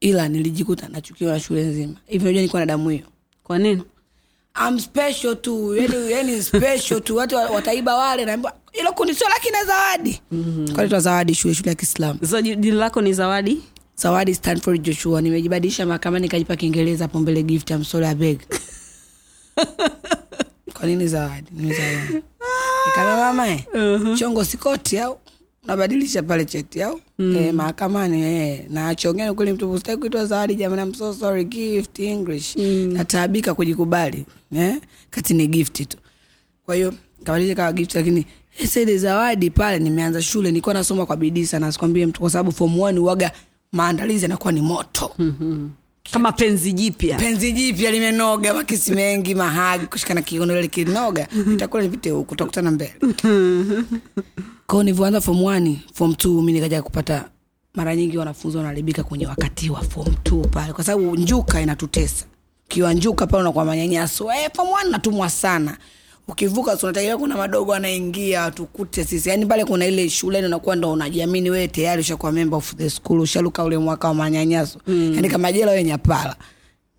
ila 0.00 0.28
nilijikuta 0.28 0.88
nachukiwa 0.88 1.32
na 1.32 1.40
shule 1.40 1.62
nzima. 1.64 1.94
Hivi 2.06 2.24
Unajua 2.24 2.40
nilikuwa 2.40 2.60
na 2.62 2.66
damu 2.66 2.88
hiyo. 2.88 3.06
Kwa 3.42 3.58
nini? 3.58 3.82
I'm 4.68 4.78
special 4.80 5.36
tu 5.36 5.76
yani, 5.76 6.12
yani 6.12 6.42
special 6.42 7.00
tu 7.00 7.16
watu 7.16 7.34
wataiba 7.36 7.96
wale 7.96 8.24
naambia 8.24 8.52
ilo 8.72 8.92
kundi 8.92 9.14
sio 9.14 9.28
laki 9.28 9.50
na 9.50 9.64
zawadi. 9.64 10.20
Mm-hmm. 10.32 10.74
kwalitwa 10.74 11.00
zawadi 11.00 11.34
shule 11.34 11.54
shule 11.54 11.68
ya 11.68 11.74
kiislamu? 11.74 12.26
So 12.26 12.42
jina 12.42 12.74
lako 12.76 13.00
ni 13.00 13.12
zawadi? 13.12 13.62
Zawadi 13.96 14.34
stanford 14.34 14.82
joshua. 14.82 15.20
Nimejibadilisha 15.22 15.86
mahakamani 15.86 16.22
nikajipa 16.22 16.56
kiingereza 16.56 17.04
hapo 17.04 17.18
mbele 17.20 17.42
gift 17.42 17.70
I'm 17.70 17.84
sorry 17.84 18.06
I 18.06 18.14
beg. 18.14 18.40
Kwa 20.74 20.86
nini 20.86 21.08
zawadi? 21.08 21.46
Nimezawadi 21.52 22.22
mama 22.96 23.48
eh, 23.48 23.60
chongo 24.18 24.44
sikoti 24.44 24.98
au? 24.98 25.18
Nabadilisha 25.66 26.22
pale 26.22 26.44
cheti 26.44 26.82
au? 26.82 27.00
Eh, 27.18 27.54
mahakamani 27.54 28.22
eh, 28.22 28.64
na 28.70 28.94
chongeni 28.94 29.34
kweli 29.34 29.52
mtu 29.52 29.78
sitaki 29.78 29.98
kuitwa 30.00 30.26
zawadi 30.26 30.54
jamani 30.54 30.82
I'm 30.82 30.94
so 30.94 31.14
sorry 31.14 31.44
gift 31.44 31.98
english. 31.98 32.56
Nataabika 32.56 33.54
kujikubali 33.54 34.26
eh, 34.56 34.76
kati 35.10 35.34
ni 35.34 35.46
gift 35.46 35.88
tu. 35.88 35.96
Kwa 36.66 36.74
hiyo 36.74 36.94
kabadilisha 37.24 37.54
kawa 37.56 37.72
gift 37.72 37.94
lakini 37.94 38.26
sede 38.66 38.98
zawadi 38.98 39.50
pale 39.50 39.78
nimeanza 39.78 40.22
shule 40.22 40.48
nilikuwa 40.50 40.74
nasoma 40.74 41.06
kwa 41.06 41.16
bidii 41.16 41.46
sana. 41.46 41.72
Sikwambie 41.72 42.06
mtu 42.06 42.20
kwa 42.20 42.30
sababu 42.30 42.52
form 42.52 42.76
1 42.76 42.98
uaga 42.98 43.32
maandalizi 43.72 44.22
yanakuwa 44.24 44.52
ni 44.52 44.60
moto. 44.60 45.16
Kama 46.12 46.32
penzi 46.32 46.72
jipya. 46.72 47.18
Penzi 47.18 47.52
jipya 47.52 47.90
limenoga 47.90 48.54
makisi 48.54 48.92
mengi 48.94 49.34
mahagi 49.34 49.86
kushikana 49.86 50.22
kiuno 50.22 50.58
ile 50.58 50.68
kinoga 50.68 51.28
itakula 51.54 51.82
nipite 51.82 52.10
huko 52.10 52.30
tutakutana 52.34 52.70
mbele. 52.70 52.94
Kwa 54.66 54.84
nilivyoanza 54.84 55.20
form 55.20 55.38
1, 55.38 55.76
form 55.94 56.12
2 56.12 56.28
mimi 56.36 56.52
nikaja 56.52 56.82
kupata 56.82 57.28
mara 57.74 57.96
nyingi 57.96 58.18
wanafunzi 58.18 58.56
wanaharibika 58.56 59.04
kwenye 59.04 59.26
wakati 59.26 59.70
wa 59.70 59.82
form 59.82 60.14
2 60.24 60.46
pale 60.46 60.72
kwa 60.72 60.84
sababu 60.84 61.16
njuka 61.16 61.60
inatutesa. 61.60 62.24
Kiwa 62.68 62.94
njuka 62.94 63.26
pale 63.26 63.40
unakuwa 63.42 63.64
manyanyaso 63.64 64.32
eh, 64.32 64.50
form 64.56 64.68
1 64.68 64.90
natumwa 64.90 65.30
sana 65.30 65.76
ukivuka 66.28 66.76
tunatakiwa 66.76 67.18
kuna 67.18 67.36
madogo 67.36 67.74
anaingia 67.74 68.50
tukute 68.50 69.04
sisi. 69.04 69.28
Yani 69.28 69.46
pale 69.46 69.64
kuna 69.64 69.86
ile 69.86 70.10
shuleni 70.10 70.46
unakuwa 70.46 70.76
ndo 70.76 70.92
unajiamini 70.92 71.50
wewe 71.50 71.68
tayari 71.68 72.00
ushakuwa 72.00 72.32
member 72.32 72.56
of 72.58 72.74
the 72.76 72.90
school 72.90 73.20
ushaluka 73.20 73.64
ule 73.64 73.78
mwaka 73.78 74.08
wa 74.08 74.14
manyanyaso. 74.14 74.78
Mm. 74.86 75.12
yani 75.14 75.28
kama 75.28 75.52
jela 75.52 75.70
wewe 75.70 75.84
nyapala. 75.84 76.36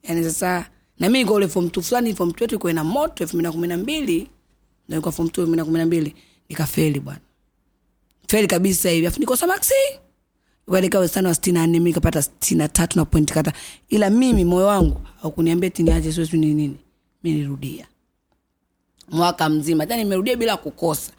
Yani 0.03 0.23
sasa 0.23 0.69
na 0.99 1.09
mimi 1.09 1.25
kwa 1.25 1.35
ule 1.35 1.47
form 1.47 1.65
2 1.67 1.81
fulani 1.81 2.13
form 2.15 2.29
2 2.29 2.41
yetu 2.41 2.45
ilikuwa 2.55 2.71
ina 2.71 2.83
moto 2.83 3.23
2012 3.23 4.27
ndio 4.89 5.01
kwa 5.01 5.11
form 5.11 5.27
2 5.27 5.45
2012 5.45 6.11
nikafeli 6.49 6.99
bwana. 6.99 7.19
Feli 8.27 8.47
kabisa 8.47 8.89
hivi. 8.89 9.07
Afu 9.07 9.19
nikosa 9.19 9.47
maxi 9.47 9.73
ukaelekea 10.67 10.99
wastani 10.99 11.27
wa 11.27 11.35
sitini 11.35 11.57
na 11.59 11.67
nne 11.67 11.79
mi 11.79 11.85
nikapata 11.89 12.21
sitini 12.21 12.57
na 12.57 12.67
tatu 12.67 12.99
na 12.99 13.05
pointi 13.05 13.33
kata. 13.33 13.53
Ila 13.89 14.09
mimi 14.09 14.45
moyo 14.45 14.65
wangu 14.67 15.01
haukuniambia 15.21 15.69
tiniache 15.69 16.11
sio 16.13 16.25
sijui 16.25 16.39
ni 16.39 16.53
nini. 16.53 16.77
Mi 17.23 17.31
nirudia 17.33 17.87
mwaka 19.11 19.49
mzima. 19.49 19.85
Tena 19.85 20.03
nimerudia 20.03 20.35
bila 20.35 20.57
kukosa. 20.57 21.11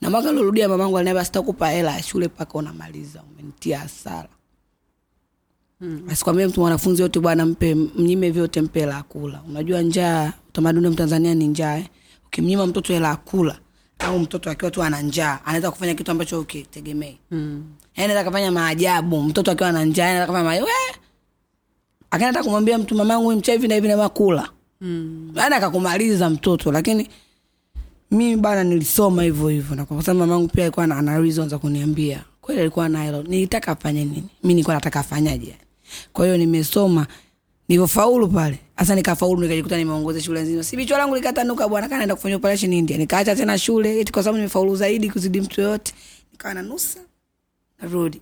Na 0.00 0.10
mwaka 0.10 0.30
uliorudia 0.30 0.68
mamangu 0.68 0.98
aliniambia 0.98 1.24
sitakupa 1.24 1.68
hela 1.70 1.92
ya 1.92 2.02
shule 2.02 2.26
mpaka 2.26 2.58
unamaliza 2.58 3.22
umenitia 3.32 3.78
hasara. 3.78 4.28
Asikwambie 6.08 6.46
mtu 6.46 6.60
mwanafunzi 6.60 7.02
yote 7.02 7.20
bwana 7.20 7.46
mpe 7.46 7.74
mnyime 7.74 8.30
vyote 8.30 8.60
mpe 8.62 8.80
hela 8.80 9.02
kula 9.02 9.42
unajua 9.48 9.82
njaa 9.82 10.32
utamaduni 10.48 10.86
wa 10.86 10.92
mtanzania 10.92 11.34
ni 11.34 11.46
njaa 11.46 11.76
eh? 11.76 11.86
ukimnyima 12.26 12.66
mtoto 12.66 12.92
hela 12.92 13.16
kula 13.16 13.58
au 13.98 14.18
mtoto 14.18 14.50
akiwa 14.50 14.70
tu 14.70 14.82
ana 14.82 15.02
njaa 15.02 15.38
anaweza 15.44 15.70
kufanya 15.70 15.94
kitu 15.94 16.10
ambacho 16.10 16.40
ukitegemei. 16.40 17.18
Mm. 17.30 17.64
anaweza 17.96 18.24
kafanya 18.24 18.52
maajabu 18.52 19.22
mtoto 19.22 19.50
akiwa 19.50 19.68
ana 19.68 19.84
njaa 19.84 20.04
anaweza 20.04 20.26
kafanya 20.26 20.44
maajabu 20.44 20.68
akaenda 22.10 22.42
kumwambia 22.42 22.78
mtu 22.78 22.94
mamangu 22.94 23.32
mcha 23.32 23.52
hivi 23.52 23.68
na 23.68 23.74
hivi 23.74 23.88
na 23.88 23.96
makula 23.96 24.48
mm. 24.80 25.32
yani 25.34 25.54
akakumaliza 25.54 26.30
mtoto 26.30 26.72
lakini 26.72 27.08
mimi 28.10 28.36
bana 28.36 28.64
nilisoma 28.64 29.22
hivyo 29.22 29.48
hivyo 29.48 29.76
na 29.76 29.84
kwa 29.84 30.02
sababu 30.02 30.20
mamangu 30.20 30.48
pia 30.48 30.64
alikuwa 30.64 30.84
ana- 30.84 31.18
reason 31.20 31.48
za 31.48 31.58
kuniambia. 31.58 32.24
Kweli 32.40 32.60
alikuwa 32.60 32.88
na 32.88 33.04
hilo. 33.04 33.22
Nilitaka 33.22 33.72
afanye 33.72 34.04
nini? 34.04 34.24
Mimi 34.42 34.54
nilikuwa 34.54 34.74
nataka 34.74 35.00
afanyaje? 35.00 35.54
Kwa 36.12 36.24
hiyo 36.24 36.36
nimesoma 36.36 37.06
nilivyofaulu 37.68 38.28
pale 38.28 38.58
hasa 38.76 38.94
nikafaulu 38.94 39.42
nikajikuta 39.42 39.76
nimeongoza 39.76 40.20
shule 40.20 40.42
nzima. 40.42 40.62
Si 40.64 40.76
bichwa 40.76 40.98
langu 40.98 41.14
likatanuka 41.14 41.68
bwana 41.68 41.86
kana 41.88 41.98
naenda 41.98 42.14
kufanya 42.14 42.36
operation 42.36 42.72
india. 42.72 42.96
Nikaacha 42.98 43.36
tena 43.36 43.58
shule 43.58 44.00
eti 44.00 44.12
kwa 44.12 44.22
sababu 44.22 44.36
nimefaulu 44.38 44.76
zaidi 44.76 45.10
kuzidi 45.10 45.40
mtu 45.40 45.60
yote 45.60 45.92
nikawa 46.32 46.54
na 46.54 46.62
nusa 46.62 46.98
narudi. 47.82 48.20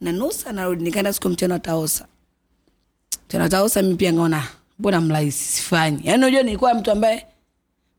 Na 0.00 0.12
nusa 0.12 0.52
narudi. 0.52 0.84
Nikaenda 0.84 1.12
siku 1.12 1.28
mchana 1.28 1.58
taosa. 1.58 2.06
Tena 3.28 3.48
taosa 3.48 3.82
mimi 3.82 3.94
pia 3.94 4.12
ngaona 4.12 4.48
mbona 4.78 5.00
mrahisi 5.00 5.44
sifanyi. 5.52 6.00
Yaani 6.04 6.22
unajua 6.22 6.42
nilikuwa 6.42 6.74
mtu 6.74 6.90
ambaye 6.90 7.26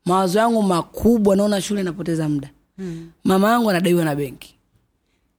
mawazo 0.04 0.38
yangu 0.38 0.62
makubwa 0.62 1.36
naona 1.36 1.60
shule 1.60 1.82
napoteza 1.82 2.28
muda. 2.28 2.50
Mm. 2.78 3.10
mama 3.24 3.50
yangu 3.52 3.70
anadaiwa 3.70 4.04
na 4.04 4.14
benki. 4.16 4.54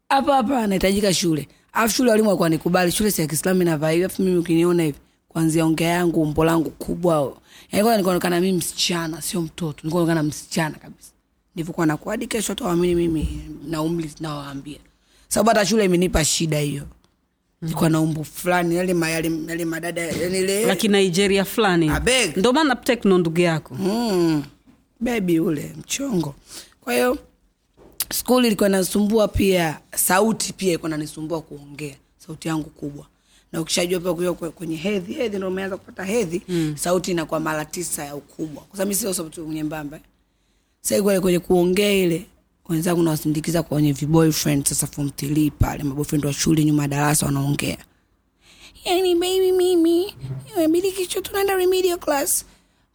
Hapa 0.09 0.35
hapa 0.35 0.59
anahitajika 0.59 1.13
shule. 1.13 1.47
Afu 1.73 1.95
shule 1.95 2.09
walimu 2.11 2.27
walikuwa 2.29 2.49
nikubali 2.49 2.91
shule 2.91 3.11
si 3.11 3.21
ya 3.21 3.27
kiislamu 3.27 3.61
inavaa 3.61 3.89
hivi 3.89 4.03
afu 4.03 4.21
mimi 4.21 4.37
ukiniona 4.37 4.83
hivi 4.83 4.97
kwanzia 5.29 5.65
ongea 5.65 5.89
yangu 5.89 6.21
umbo 6.21 6.43
langu 6.45 6.69
kubwa. 6.69 7.33
Yaani 7.71 7.83
kwanza 7.83 7.97
nikaonekana 7.97 8.39
mimi 8.41 8.57
msichana 8.57 9.21
sio 9.21 9.41
mtoto. 9.41 9.79
Nikaonekana 9.83 10.23
msichana 10.23 10.75
kabisa. 10.77 11.11
Nilivyokuwa 11.55 11.85
nakuwa 11.85 12.13
hadi 12.13 12.27
kesho 12.27 12.55
tawaamini 12.55 12.95
mimi 12.95 13.41
na 13.67 13.81
umri 13.81 14.11
nawaambia. 14.19 14.79
Sababu 15.27 15.49
hata 15.49 15.65
shule 15.65 15.85
imenipa 15.85 16.25
shida 16.25 16.59
hiyo. 16.59 16.83
Nilikuwa 17.61 17.89
na 17.89 18.01
umbo 18.01 18.23
fulani 18.23 18.75
yale 18.75 18.93
mayale 18.93 19.27
yale 19.29 19.45
yale 19.49 19.65
madada 19.65 20.01
yani 20.01 20.37
ile 20.39 20.65
laki 20.65 20.87
nigeria 20.87 21.45
fulani. 21.45 21.91
Ndo 22.35 22.53
maana 22.53 22.75
tekno 22.75 23.17
ndugu 23.17 23.39
yako. 23.41 23.75
Mm, 23.79 24.43
bebi 25.01 25.39
ule 25.39 25.73
mchongo. 25.79 26.35
Kwa 26.81 26.93
hiyo 26.93 27.17
skuli 28.13 28.47
ilikuwa 28.47 28.69
inasumbua 28.69 29.27
pia 29.27 29.79
sauti 29.95 30.53
pia 30.53 30.69
ilikuwa 30.69 30.89
inanisumbua 30.89 31.41
kuongea 31.41 31.95
sauti 32.17 32.47
yangu 32.47 32.69
kubwa. 32.69 33.05
Na 33.51 33.61
ukishajua 33.61 33.99
pia 33.99 34.13
kuja 34.33 34.51
kwenye 34.51 34.75
hedhi 34.75 35.13
hedhi 35.13 35.37
ndo 35.37 35.47
umeanza 35.47 35.77
kupata 35.77 36.03
hedhi 36.03 36.41
mm. 36.47 36.73
sauti 36.77 37.11
inakuwa 37.11 37.39
mara 37.39 37.65
tisa 37.65 38.05
ya 38.05 38.15
ukubwa. 38.15 38.63
Kwa 38.63 38.77
sababu 38.77 38.89
mi 38.89 38.95
sio 38.95 39.13
sauti 39.13 39.41
nyembamba 39.41 39.99
sasa 40.81 41.03
kwenye, 41.03 41.19
kwenye 41.19 41.39
kuongea 41.39 41.91
ile 41.93 42.25
wenzangu 42.69 43.03
nawasindikiza 43.03 43.63
kwenye 43.63 43.93
viboyfriend 43.93 44.65
sasa 44.65 44.87
form 44.87 45.09
three 45.09 45.51
pale 45.51 45.83
maboyfriend 45.83 46.25
wa 46.25 46.33
shule 46.33 46.65
nyuma 46.65 46.87
darasa 46.87 47.25
wanaongea. 47.25 47.77
Yani 48.85 49.15
baby 49.15 49.51
mimi 49.51 50.13
imebidi 50.55 50.91
kichwa 50.91 51.21
tunaenda 51.21 51.55
remedial 51.55 51.99
class 51.99 52.45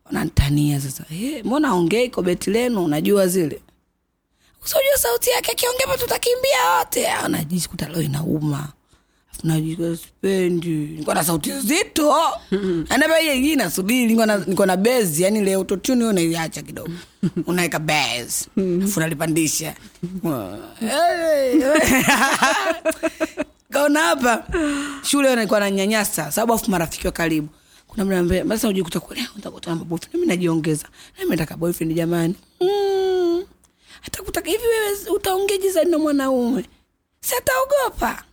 wanantania 0.07 0.81
sasa. 0.81 1.05
Hey, 1.09 1.43
mbona 1.43 1.69
aongei 1.69 2.11
kwa 2.11 2.23
beti 2.23 2.51
lenu? 2.51 2.85
Unajua 2.85 3.27
zile. 3.27 3.61
Usijua 4.65 4.97
sauti 4.99 5.31
yake 5.31 5.51
akiongea 5.53 5.87
tutakimbia 5.99 6.71
wote. 6.79 7.09
Anajikuta 7.09 7.89
leo 7.89 8.03
inauma. 8.03 8.69
Najikuta 9.45 9.97
sipendi. 9.97 11.05
Na 11.15 11.25
sauti 11.25 11.53
nzito. 11.53 12.15
Anaba 12.95 13.17
hiyo 13.17 13.35
ingine 13.35 13.57
nasubiri. 13.57 14.15
Niko 14.47 14.67
na 14.67 14.77
bezi. 14.77 15.23
Yani 15.23 15.41
leo 15.41 15.65
totuni 15.65 16.01
hiyo 16.01 16.13
naiacha 16.13 16.63
kidogo. 16.63 16.91
Unaweka 17.47 17.79
bezi. 17.79 18.49
Afu 18.85 19.01
nalipandisha 19.01 19.75
kaona 23.73 24.01
hapa 24.01 24.45
shule 25.03 25.35
nilikuwa 25.35 25.61
nanyanyasa 25.61 26.33
sababu 26.33 26.53
afu 26.53 26.71
marafiki 26.71 27.07
wa 27.07 27.13
karibu 27.13 27.49
kuna 27.97 28.05
mda 28.07 28.18
ambaye 28.18 28.44
basi 28.44 28.66
ujikuta 28.66 29.01
kule? 29.01 29.26
Utakuta 29.36 29.70
na 29.74 29.76
boyfriend 29.76 30.14
mimi 30.14 30.26
najiongeza. 30.26 30.88
Mimi 31.18 31.30
nataka 31.30 31.57
boyfriend 31.57 31.94
jamani. 31.97 32.34
Mm. 32.61 33.44
hata 34.01 34.22
kutaka 34.22 34.51
hivi 34.51 34.62
wewe 34.66 34.97
utaongea 35.16 35.57
jinsi 35.57 35.84
na 35.84 35.99
mwanaume? 35.99 36.64
Sitaogopa. 37.20 38.24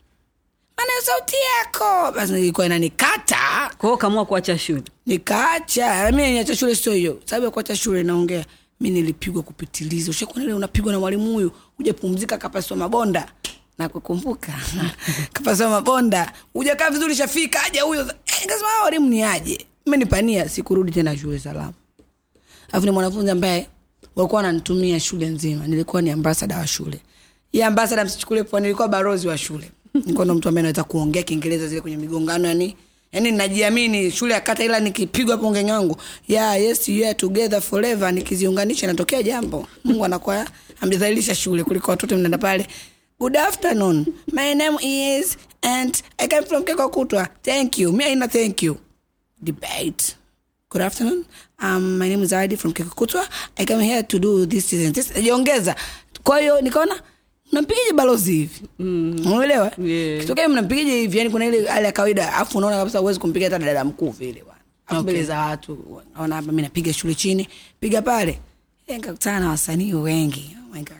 maana 0.78 0.92
sauti 1.04 1.36
yako. 1.58 2.12
Basi 2.16 2.34
ilikuwa 2.34 2.66
inanikata. 2.66 3.72
Kwa 3.78 3.90
hiyo 3.90 3.98
kamua 3.98 4.26
kuacha 4.26 4.58
shule? 4.58 4.84
Nikaacha. 5.06 6.12
Mimi 6.12 6.32
niacha 6.32 6.56
shule 6.56 6.76
sio 6.76 6.94
hiyo. 6.94 7.20
Sababu 7.26 7.46
ya 7.46 7.52
kuacha 7.52 7.76
shule 7.76 8.04
naongea. 8.04 8.46
Mi 8.80 8.90
nilipigwa 8.90 9.44
kupitiliza. 9.44 10.12
Ushakuonele 10.12 10.54
unapigwa 10.54 10.94
na 10.94 11.00
mwalimu 11.00 11.34
huyu. 11.34 11.52
Ujapumzika 11.80 12.38
kapaswa 12.38 12.78
mabonda 12.78 13.32
na 13.78 13.90
kukumbuka 13.90 14.54
kapaswa 15.34 15.70
mabonda. 15.70 16.34
Ujakaa 16.56 16.90
vizuri 16.90 17.16
shafika 17.16 17.64
aja 17.64 17.84
huyo. 17.84 18.02
Eh, 18.02 18.48
"Ah, 18.80 18.84
walimu 18.84 19.10
ni 19.10 19.24
aje? 19.24 19.66
Menipania 19.86 20.50
sikurudi 20.50 20.92
tena 20.92 21.18
shule 21.18 21.40
salama. 21.40 21.74
Alafu 22.72 22.86
ni 22.86 22.92
mwanafunzi 22.92 23.32
ambaye 23.32 23.68
walikuwa 24.16 24.42
wananitumia 24.42 25.00
shule 25.00 25.26
nzima. 25.30 25.68
Nilikuwa 25.68 26.02
ni 26.02 26.10
ambasada 26.12 26.58
wa 26.58 26.68
shule. 26.68 27.00
Hii 27.52 27.62
ambasada 27.62 28.06
msichukule 28.06 28.44
poa 28.44 28.60
nilikuwa 28.60 28.88
barozi 28.88 29.28
wa 29.28 29.38
shule. 29.38 29.72
Nilikuwa 29.94 30.26
ndo 30.26 30.36
mtu 30.36 30.50
ambaye 30.50 30.64
naweza 30.64 30.84
kuongea 30.84 31.24
kiingereza 31.24 31.68
zile 31.68 31.82
kwenye 31.82 31.98
migongano 31.98 32.48
yani 32.48 32.76
yani 33.12 33.32
najiamini 33.32 34.12
shule 34.12 34.34
ya 34.34 34.42
kata 34.42 34.64
ila 34.64 34.80
nikipigwa 34.80 35.38
ponge 35.38 35.64
ngangu 35.64 35.98
yeah, 36.28 36.62
yes 36.62 36.90
you 36.90 37.06
are 37.06 37.14
together 37.14 37.62
forever. 37.62 38.14
Nikiziunganisha 38.14 38.88
natokea 38.88 39.24
jambo. 39.24 39.68
Mungu 39.84 40.06
anakuwa 40.06 40.48
amedhalilisha 40.82 41.36
shule 41.36 41.64
kuliko 41.64 41.92
watoto 41.92 42.18
mnaenda 42.18 42.38
pale 42.38 42.68
good 43.20 43.36
afternoon. 43.36 44.14
My 44.32 44.54
name 44.54 44.78
is 44.82 45.38
and 45.62 46.02
i 46.20 46.28
came 46.28 46.44
from 46.44 46.64
Kekokutwa. 46.64 47.28
thank 47.44 47.78
you. 47.78 47.92
Me 47.92 48.06
aina 48.06 48.28
thank 48.28 48.62
you? 48.64 48.78
Debate. 49.44 50.16
Good 50.70 50.82
afternoon. 50.82 51.26
Um, 51.60 51.98
my 51.98 52.10
name 52.10 52.24
is 52.24 52.34
Adi 52.34 52.56
from 52.56 52.74
Kekukutwa 52.74 53.28
I 53.58 53.66
came 53.66 53.80
here 53.80 54.04
to 54.04 54.20
do 54.20 54.46
this, 54.46 54.66
season. 54.66 54.94
this 54.94 55.12
jiongeza 55.14 55.76
kwa 56.24 56.40
hiyo 56.40 56.62
nikaona 56.62 57.02
mnampigaje 57.52 57.94
balozi 57.94 58.32
hivi? 58.34 58.62
Unaelewa? 58.80 59.72
Yeah. 59.84 60.22
kitokea 60.22 60.50
mnampigije 60.50 61.00
hivi? 61.00 61.18
Yani 61.18 61.30
kuna 61.30 61.46
ile 61.46 61.68
hali 61.68 61.86
ya 61.86 61.92
kawaida. 61.92 62.34
Afu 62.34 62.58
unaona 62.58 62.78
kabisa 62.78 63.02
uwezi 63.02 63.20
kumpiga 63.20 63.46
hata 63.46 63.60
dada 63.60 63.84
mkuu 63.86 64.10
vile 64.10 64.44
bwana. 64.44 64.60
Okay. 64.88 65.00
mbele 65.02 65.24
za 65.24 65.40
watu 65.40 66.02
naona 66.16 66.36
hapa 66.36 66.48
mimi 66.48 66.62
napiga 66.62 66.94
shule 66.94 67.16
chini. 67.16 67.48
Piga 67.80 68.02
pale. 68.02 68.40
Eh, 68.88 68.96
nikakutana 68.98 69.40
na 69.40 69.50
wasanii 69.50 69.94
wengi. 69.94 70.58
Oh 70.60 70.74
my 70.76 70.82
god 70.84 70.98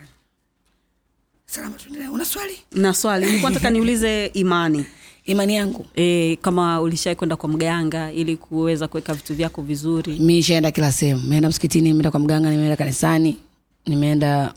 salama 1.54 1.76
tuendelee 1.78 2.08
una 2.08 2.24
swali? 2.24 2.52
Na 2.72 2.94
swali. 2.94 3.26
Nilikuwa 3.26 3.50
nataka 3.50 3.70
niulize 3.70 4.26
imani. 4.26 4.84
Imani 5.24 5.54
yangu. 5.54 5.86
E, 5.96 6.36
kama 6.42 6.80
ulishai 6.80 7.16
kwenda 7.16 7.36
kwa 7.36 7.48
mganga 7.48 8.12
ili 8.12 8.36
kuweza 8.36 8.88
kuweka 8.88 9.14
vitu 9.14 9.34
vyako 9.34 9.62
vizuri. 9.62 10.18
Mi 10.18 10.42
shaenda 10.42 10.70
kila 10.70 10.92
sehemu. 10.92 11.22
Meenda 11.22 11.48
msikitini 11.48 11.92
meenda 11.92 12.10
kwa 12.10 12.20
mganga 12.20 12.50
nimeenda 12.50 12.76
kanisani 12.76 13.36
nimeenda 13.86 14.54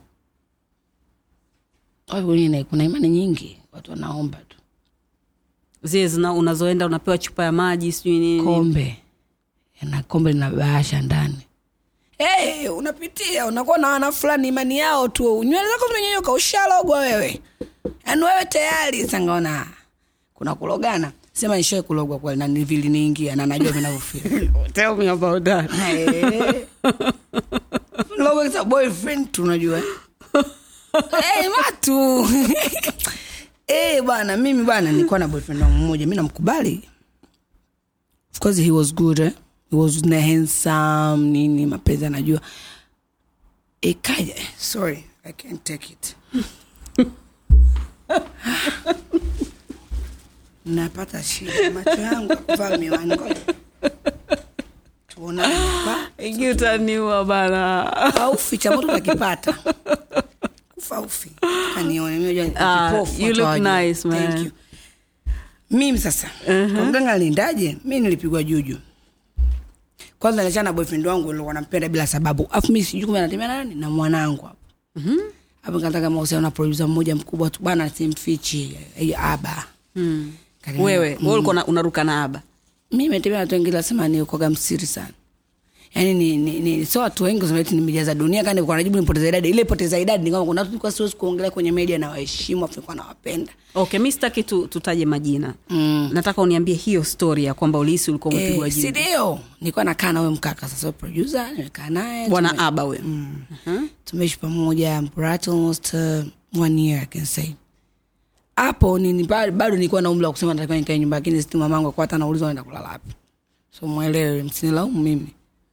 wengine. 2.14 2.64
kuna 2.64 2.84
imani 2.84 3.10
nyingi. 3.10 3.58
Watu 3.72 3.92
wanaomba 3.92 4.38
tu. 4.38 4.58
Zile 5.84 6.08
zina 6.08 6.34
unazoenda 6.34 6.86
unapewa 6.86 7.18
chupa 7.18 7.44
ya 7.44 7.52
maji 7.52 7.92
sijui 7.92 8.20
nini. 8.20 8.44
Kombe. 8.44 8.98
Na 9.82 10.04
kombe 10.04 10.34
lina 10.34 10.50
bahasha 10.52 11.02
ndani 11.02 11.47
hey, 12.18 12.68
unapitia 12.70 13.46
unakuwa 13.46 13.78
na 13.78 13.88
wana 13.88 14.12
fulani 14.12 14.48
imani 14.48 14.78
yao 14.78 15.08
tu. 15.08 15.44
Nywele 15.44 15.68
zako 15.70 15.88
zimenyonyoka 15.88 16.32
ushalogwa 16.32 17.00
wewe. 17.00 17.42
Yaani 18.08 18.24
wewe 18.24 18.46
tayari 18.46 19.08
sangaona 19.08 19.68
kuna 20.34 20.56
kulogana. 20.56 21.12
Sema 21.34 21.58
nishae 21.58 21.82
kulogwa 21.82 22.20
kweli 22.20 22.40
na 22.40 22.48
viliniingia 22.48 23.36
na 23.36 23.46
najua 23.46 23.72
vinavyofeel 23.72 24.50
Tell 24.74 24.96
me 24.96 25.10
about 25.10 25.44
that. 25.44 25.72
Logo 28.18 28.44
is 28.46 28.64
boyfriend 28.66 29.32
tu 29.32 29.44
unajua. 29.44 29.82
Hey, 31.22 31.50
matu 31.50 32.24
hey, 33.68 34.02
bwana 34.02 34.38
mimi 34.38 34.64
bwana 34.64 34.92
nilikuwa 34.92 35.20
na 35.20 35.28
boyfriend 35.28 35.62
wangu 35.62 35.78
mmoja 35.78 36.08
mi 36.08 36.16
namkubali. 36.16 36.90
Of 38.34 38.40
course 38.40 38.58
he 38.62 38.72
was 38.72 38.94
good 38.96 39.20
eh? 39.20 39.32
He 39.70 39.76
was 39.76 40.04
na 40.06 40.22
handsome 40.22 41.32
nini 41.32 41.66
mapenzi 41.66 42.06
anajua. 42.06 42.42
Ikaja 43.82 44.36
sorry 44.58 45.04
i 45.24 45.32
can't 45.32 45.64
take 45.64 45.90
it. 45.94 46.16
Napata 50.66 51.24
shida 51.24 51.72
macho 51.74 52.02
yangu 52.02 52.38
kuvaa 52.38 52.78
miwani. 52.78 53.18
Ingi 56.18 56.50
utaniua 56.50 57.26
bana. 57.26 57.94
Aufi 58.16 58.58
chamoto 58.58 58.88
utakipata 58.88 59.54
kufa 60.76 61.08
kanione 61.76 62.20
mimi 65.72 65.98
sasa 65.98 66.30
uh-huh. 66.48 66.86
mganga 66.86 67.12
alindaje? 67.12 67.78
Mi 67.84 68.00
nilipigwa 68.00 68.44
juju 68.44 68.78
kwanza 70.20 70.42
niliachana 70.42 70.64
na 70.70 70.74
boyfriend 70.74 71.08
wangu 71.08 71.28
nilikuwa 71.32 71.54
nampenda 71.54 71.90
bila 71.90 72.08
sababu. 72.08 72.48
Afu 72.52 72.72
mimi 72.72 72.86
sijui 72.86 73.06
kumbe 73.06 73.20
anatembea 73.20 73.48
na 73.48 73.58
nani 73.58 73.76
na 73.76 73.90
mwanangu 73.90 74.46
hapo. 74.46 74.58
Hapo 75.62 75.78
nikataka 75.78 76.10
mahusiano 76.10 76.42
na 76.42 76.52
producer 76.52 76.88
mmoja 76.88 77.16
mkubwa 77.16 77.50
tu. 77.50 77.60
Bwana 77.64 77.90
simfichi 77.90 78.78
eh, 79.00 79.24
aba. 79.26 79.64
Mm. 79.96 80.32
Wewe 80.80 80.98
wewe 81.00 81.34
ulikuwa 81.34 81.66
unaruka 81.66 82.04
na 82.04 82.24
aba? 82.24 82.42
Mi 82.92 82.98
nimetembea 82.98 83.40
na 83.40 83.44
watu 83.44 83.56
wengi 83.56 83.72
lazima 83.72 84.08
ni 84.08 84.22
ukoga 84.22 84.50
msiri 84.50 84.86
sana 84.86 85.14
yaani 85.98 86.14
ni, 86.14 86.38
ni, 86.38 86.60
ni 86.60 86.86
sio 86.86 87.02
watu 87.02 87.24
wengi 87.24 87.42
kusema 87.42 87.60
eti 87.60 87.76
nimejaza 87.76 88.16
dunia 88.16 88.44
kani 88.44 88.64
kwa 88.64 88.76
najibu 88.78 88.98
nipoteza 89.00 89.28
idadi. 89.28 89.50
Ile 89.50 89.64
poteza 89.66 90.00
idadi 90.00 90.24
ni 90.24 90.32
kama 90.32 90.46
kuna 90.46 90.62
watu 90.62 90.80
kwa 90.80 90.92
siwezi 90.92 91.16
kuongelea 91.16 91.52
kwenye 91.52 91.72
media 91.72 91.98
na 91.98 92.10
waheshimu 92.10 92.66
afu 92.66 92.82
kwa 92.82 92.96
nawapenda. 92.96 93.52
Okay 93.76 94.00
mi 94.00 94.12
sitaki 94.12 94.44
tu, 94.44 94.68
tutaje 94.68 95.06
majina. 95.06 95.54
Mm. 95.70 96.10
nataka 96.14 96.42
uniambie 96.42 96.76
hiyo 96.76 97.04
story 97.04 97.44
ya 97.44 97.54
kwamba 97.54 97.80
ulihisi 97.80 98.12
ulikuwa 98.12 98.34
umepigwa 98.34 98.68
Eh, 98.68 98.74
si 98.74 98.90
ndio? 98.90 99.40
Nilikuwa 99.62 99.86
nakaa 99.86 100.12
na 100.14 100.22
wewe 100.22 100.34
mkaka 100.34 100.68
sasa 100.68 100.92
producer 100.92 101.52
nimekaa 101.58 101.90
naye 101.90 102.30
bwana 102.30 102.50
tume- 102.50 102.62
aba 102.64 102.84
wewe 102.84 103.04
mm. 103.06 103.90
tumeishi 104.06 104.38
pamoja 104.40 105.04
right 105.18 105.48
almost 105.48 105.94
uh, 105.94 106.62
one 106.64 106.82
year 106.86 107.02
I 107.04 107.06
can 107.06 107.26
say. 107.26 107.50
Hapo 108.56 109.00
ni, 109.00 109.14
ni, 109.14 109.24
bado 109.24 109.76
nilikuwa 109.76 110.02
na 110.02 110.10
umri 110.10 110.26
wa 110.26 110.32
kusema 110.32 110.54
natakiwa 110.54 110.78
nikae 110.78 111.00
nyumba 111.00 111.18
lakini 111.18 111.42
situ 111.42 111.58
mamangu 111.58 111.88
akuwa 111.88 112.04
hata 112.06 112.18
naulizwa 112.18 112.48
naenda 112.48 112.64
kulala 112.64 112.88
wapi. 112.90 113.14
So 113.80 113.88
mwelewe 113.88 114.44
msinilaumu 114.44 115.02
mimi 115.04 115.28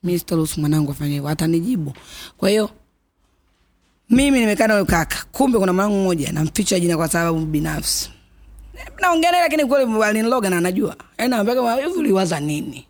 mi 0.05 0.19
sitaruhusu 0.19 0.61
mwanangu 0.61 0.91
afanye 0.91 1.15
hivyo 1.15 1.29
atanijibu. 1.29 1.93
Kwa 2.37 2.51
hiyo 2.51 2.71
mimi 4.11 4.41
nimekaa 4.41 4.67
na 4.67 4.85
kaka 4.85 5.25
kumbe 5.33 5.59
kuna 5.59 5.73
mwanangu 5.73 5.97
mmoja 5.99 6.33
namficha 6.33 6.81
jina 6.81 6.97
kwa 6.97 7.09
sababu 7.09 7.39
binafsi. 7.47 8.11
Naongea 9.01 9.31
naye 9.31 9.43
lakini 9.43 9.65
kweli 9.67 10.03
aliniloga 10.03 10.51
na 10.51 10.57
anajua. 10.59 10.97
Yaani 11.19 11.47
kama 11.47 11.75
hivi 11.75 11.99
uliwaza 11.99 12.41
nini? 12.41 12.87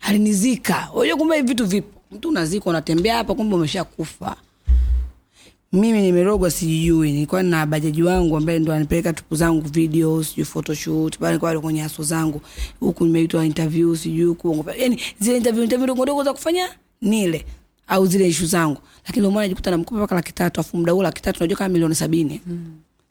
Alinizika. 0.00 0.88
Unajua 0.94 1.16
kumbe 1.16 1.36
hivi 1.36 1.48
vitu 1.48 1.66
vipo. 1.66 2.00
Mtu 2.12 2.28
unazika 2.28 2.70
unatembea 2.70 3.16
hapa 3.16 3.34
kumbe 3.34 3.54
umeshakufa 3.54 4.36
mimi 5.72 6.02
nimerogwa 6.02 6.50
sijui. 6.50 7.12
Nilikuwa 7.12 7.42
na 7.42 7.66
bajaji 7.66 8.02
wangu 8.02 8.36
ambaye 8.36 8.58
ndo 8.58 8.72
anipeleka 8.72 9.12
tupu 9.12 9.36
zangu 9.36 9.60
video 9.60 10.24
sijui 10.24 10.44
photoshoot 10.44 11.18
pale 11.18 11.38
kwa 11.38 11.60
kwenye 11.60 11.82
aso 11.82 12.02
zangu. 12.02 12.40
Huku 12.80 13.04
nimeitwa 13.04 13.46
interview 13.46 13.96
sijui 13.96 14.24
huku. 14.24 14.64
Yani 14.78 15.00
zile 15.20 15.36
interview 15.36 15.64
interview 15.64 15.84
ndogo 15.86 16.02
ndogo 16.04 16.24
za 16.24 16.32
kufanya 16.32 16.68
nile 17.00 17.44
au 17.88 18.06
zile 18.06 18.28
ishu 18.28 18.46
zangu. 18.46 18.80
Lakini 19.06 19.20
ndio 19.20 19.30
maana 19.30 19.42
najikuta 19.42 19.70
namkopa 19.70 19.96
mpaka 19.96 20.14
laki 20.14 20.32
tatu 20.32 20.60
afu 20.60 20.76
muda 20.76 20.92
huu 20.92 21.02
laki 21.02 21.22
tatu 21.22 21.38
unajua 21.40 21.58
kama 21.58 21.68
milioni 21.68 21.94
sabini. 21.94 22.40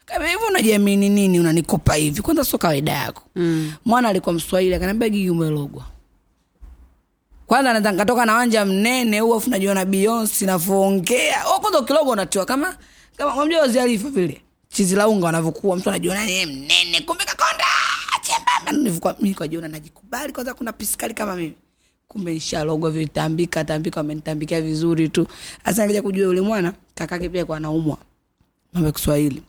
Kama 0.05 0.27
hivyo 0.27 0.47
unajiamini 0.49 1.09
nini 1.09 1.39
unanikopa 1.39 1.93
hivi? 1.93 2.21
Kwanza 2.21 2.43
sio 2.45 2.59
kawaida 2.59 2.91
yako. 2.91 3.23
Mm. 3.35 3.71
mwana 3.85 4.07
alikuwa 4.09 4.33
mswahili 4.35 4.75
akaniambia 4.75 5.09
gigi 5.09 5.29
umelogwa 5.29 5.85
kwanza 7.51 7.73
naweza 7.73 7.91
nikatoka 7.91 8.25
na 8.25 8.33
wanja 8.33 8.65
mnene 8.65 9.19
huo, 9.19 9.35
afu 9.35 9.49
najiona 9.49 9.85
beyonce 9.85 10.45
navyoongea 10.45 11.43
Oh, 11.47 11.59
kwanza 11.59 11.81
kilogo 11.81 12.11
unatiwa 12.11 12.45
kama 12.45 12.77
kama 13.17 13.35
mwamjua 13.35 13.61
waziarifa 13.61 14.09
vile? 14.09 14.41
Chizi 14.69 14.95
la 14.95 15.07
unga 15.07 15.25
wanavyokuwa 15.25 15.77
mtu 15.77 15.89
anajiona 15.89 16.21
yeye 16.23 16.45
mnene. 16.45 17.01
Kumbe 17.05 17.23
kakonda 17.25 17.65
chembamba. 18.21 18.71
Nilivyokuwa 18.71 19.15
mimi 19.19 19.35
kajiona 19.35 19.67
najikubali 19.67 20.33
kwanza 20.33 20.53
kuna 20.53 20.73
piskali 20.73 21.13
kama 21.13 21.35
mimi. 21.35 21.53
Kumbe 22.07 22.33
nishalogwa 22.33 22.91
vitambika 22.91 23.63
tambika 23.63 23.99
wamenitambikia 23.99 24.61
vizuri 24.61 25.09
tu. 25.09 25.27
Hasa 25.63 25.81
nikaja 25.81 26.01
kujua 26.01 26.25
yule 26.25 26.41
mwana 26.41 26.73
kakake 26.95 27.29
pia 27.29 27.45
kwa 27.45 27.57
anaumwa. 27.57 27.97
Mambo 28.73 28.87
ya 28.87 28.93
Kiswahili. 28.93 29.43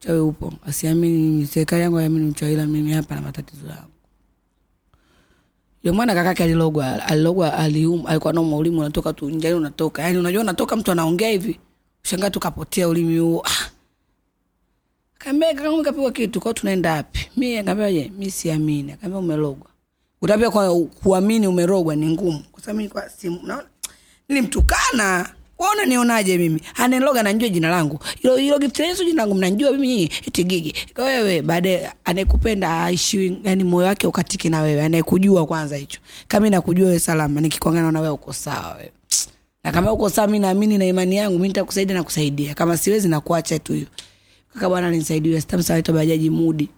Uchawi 0.00 0.20
upo. 0.20 0.52
Asiamini 0.66 1.46
serikali 1.46 1.82
yangu 1.82 1.98
aiamini 1.98 2.30
uchawi 2.30 2.56
mimi 2.56 2.92
hapa 2.92 3.14
na 3.14 3.20
matatizo 3.20 3.66
yangu 3.66 3.93
mwana 5.92 6.14
kakake 6.14 6.44
alilogwa 6.44 7.06
alilogwa 7.06 7.54
alium 7.58 8.06
alikuwa 8.06 8.32
nauma 8.32 8.56
ulimi 8.56 8.78
unatoka 8.78 9.12
tu 9.12 9.30
nje 9.30 9.54
unatoka. 9.54 10.02
Yani 10.02 10.18
unajua 10.18 10.42
unatoka 10.42 10.76
mtu 10.76 10.92
anaongea 10.92 11.28
hivi 11.28 11.60
shangaa 12.02 12.30
tukapotea 12.30 12.88
ulimi 12.88 13.18
huo. 13.18 13.42
Ah. 13.46 13.70
kaambia 15.18 15.54
kaka 15.54 15.82
kapigwa 15.82 16.12
kitu 16.12 16.40
kwa 16.40 16.54
tunaenda 16.54 16.92
wapi? 16.92 17.30
Mi 17.36 17.58
akaambia 17.58 17.92
je 17.92 18.10
mimi 18.18 18.30
siamini. 18.30 18.92
Akaambia 18.92 19.18
umelogwa 19.18 19.66
utapia 20.22 20.50
kwa 20.50 20.80
kuamini 20.84 21.46
umerogwa 21.46 21.96
ni 21.96 22.08
ngumu 22.08 22.42
kwa 22.52 22.60
sababu 22.62 22.76
mimi 22.78 22.88
kwa 22.90 23.08
simu 23.08 23.40
naona 23.44 23.66
nilimtukana 24.28 25.28
waona 25.64 25.84
nionaje 25.86 26.38
mimi? 26.38 26.60
Ananiloga 26.74 27.22
nanjua 27.22 27.48
jina 27.48 27.68
langu. 27.68 27.98
Hilo 28.22 28.36
hilo 28.36 28.58
gift 28.58 28.78
lesu 28.78 29.04
jina 29.04 29.22
langu 29.22 29.34
mnanjua 29.34 29.72
mimi 29.72 30.02
eti 30.02 30.44
gigi. 30.44 30.74
Wewe 30.96 31.42
baadaye 31.42 31.92
anayekupenda 32.04 32.84
aishi 32.84 33.38
yani 33.44 33.64
moyo 33.64 33.86
wake 33.86 34.06
ukatiki 34.06 34.48
na 34.48 34.60
wewe 34.62 34.82
anayekujua 34.82 35.46
kwanza 35.46 35.76
hicho. 35.76 36.00
Kama 36.28 36.50
nakujua 36.50 36.86
wewe 36.86 36.98
salama 37.00 37.40
nikikuangana 37.40 37.92
na 37.92 38.00
wewe 38.00 38.12
uko 38.14 38.32
sawa 38.32 38.74
wewe. 38.74 38.92
Na 39.64 39.72
kama 39.72 39.92
uko 39.92 40.10
sawa 40.10 40.26
mimi 40.28 40.38
naamini 40.38 40.78
na 40.78 40.84
imani 40.84 41.16
yangu 41.16 41.36
mimi 41.36 41.48
nitakusaidia 41.48 41.94
na 41.96 42.02
kusaidia. 42.02 42.54
Kama 42.54 42.76
siwezi 42.76 43.08
na 43.08 43.20
kuacha 43.20 43.58
tu 43.58 43.72
hiyo. 43.72 43.86
Kaka 44.54 44.68
bwana 44.68 44.90
nisaidie 44.90 45.40
stamsa 45.40 45.74
aitwa 45.74 45.94
bajaji 45.94 46.30
mudi 46.30 46.68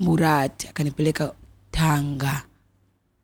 murati 0.00 0.68
akanipeleka 0.68 1.32
tanga. 1.70 2.42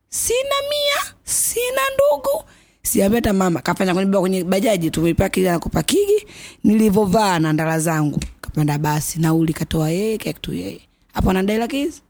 Sina 0.08 0.54
mia 0.70 1.12
sina 1.24 1.80
ndugu 1.94 2.44
siambia 2.82 3.16
hata 3.18 3.32
mama. 3.32 3.60
Kafanya 3.60 3.94
kunibeba 3.94 4.20
kwenye 4.20 4.44
bajaji 4.44 4.90
tumepaki 4.90 5.40
na 5.40 5.58
kupakigi 5.58 6.26
nilivovaa 6.64 7.38
na 7.38 7.52
ndala 7.52 7.80
zangu. 7.80 8.20
Kapanda 8.40 8.78
basi 8.78 9.18
nauli 9.20 9.52
katoa 9.52 9.90
yeye 9.90 10.18
kitu 10.18 10.54
yeye. 10.54 10.80
Hapo 11.12 11.32
na 11.32 11.42
laki 11.42 11.76
kizi 11.76 12.02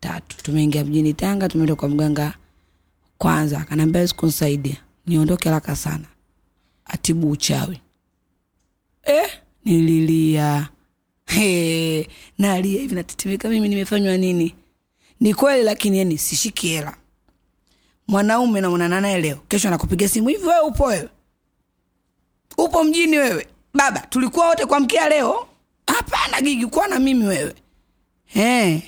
tatu. 0.00 0.36
Tumeingia 0.42 0.84
mjini 0.84 1.14
tanga 1.14 1.48
tumeenda 1.48 1.74
kwa 1.74 1.88
mganga 1.88 2.34
kwanza. 3.18 3.58
Akanambia 3.60 4.08
siku 4.08 4.26
nisaidia 4.26 4.76
niondoke 5.06 5.48
haraka 5.48 5.76
sana. 5.76 6.04
Atibu 6.84 7.30
uchawi. 7.30 7.80
Eh, 9.02 9.30
nililia. 9.64 10.68
Hey, 11.26 12.04
nalia 12.38 12.80
hivi 12.80 12.94
natetemeka 12.94 13.48
mimi 13.48 13.68
nimefanywa 13.68 14.16
nini? 14.16 14.54
Ni 15.20 15.34
kweli 15.34 15.62
lakini 15.64 15.98
yani 15.98 16.18
sishiki 16.18 16.68
hela 16.68 16.96
mwanaume 18.14 18.60
naonana 18.60 19.00
naye 19.00 19.20
leo. 19.20 19.36
Kesho 19.48 19.68
anakupiga 19.68 20.08
simu 20.08 20.28
hivi 20.28 20.46
wewe 20.46 20.60
upo 20.60 20.84
wewe? 20.84 21.08
Upo 22.58 22.84
mjini 22.84 23.18
wewe. 23.18 23.46
Baba 23.74 24.00
tulikuwa 24.00 24.48
wote 24.48 24.66
kwa 24.66 24.80
mkia 24.80 25.08
leo? 25.08 25.46
Hapana 25.86 26.40
gigi 26.40 26.66
kuwa 26.66 26.88
na 26.88 26.98
mimi 26.98 27.26
wewe. 27.26 27.54
Eh, 28.34 28.82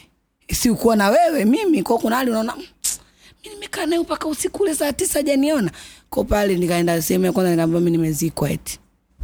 si 0.52 0.70
ukuwa 0.70 0.96
na 0.96 1.08
wewe 1.10 1.44
mimi? 1.44 1.82
Kwa 1.82 1.98
kuna 1.98 2.16
hali 2.16 2.30
unaona 2.30 2.56
mimi 2.56 3.54
nimekaa 3.54 3.86
naye 3.86 4.02
mpaka 4.02 4.28
usiku 4.28 4.62
ule 4.62 4.74
saa 4.74 4.92
tisa 4.92 5.18
hajaniona. 5.18 5.70
Kwa 6.10 6.24
pale 6.24 6.56
nikaenda 6.56 7.02
sehemu 7.02 7.24
ya 7.24 7.32
kwanza 7.32 7.50
nikamwambia 7.50 7.80
mimi 7.80 7.90
nimezikwa 7.96 8.50
eti. 8.50 8.78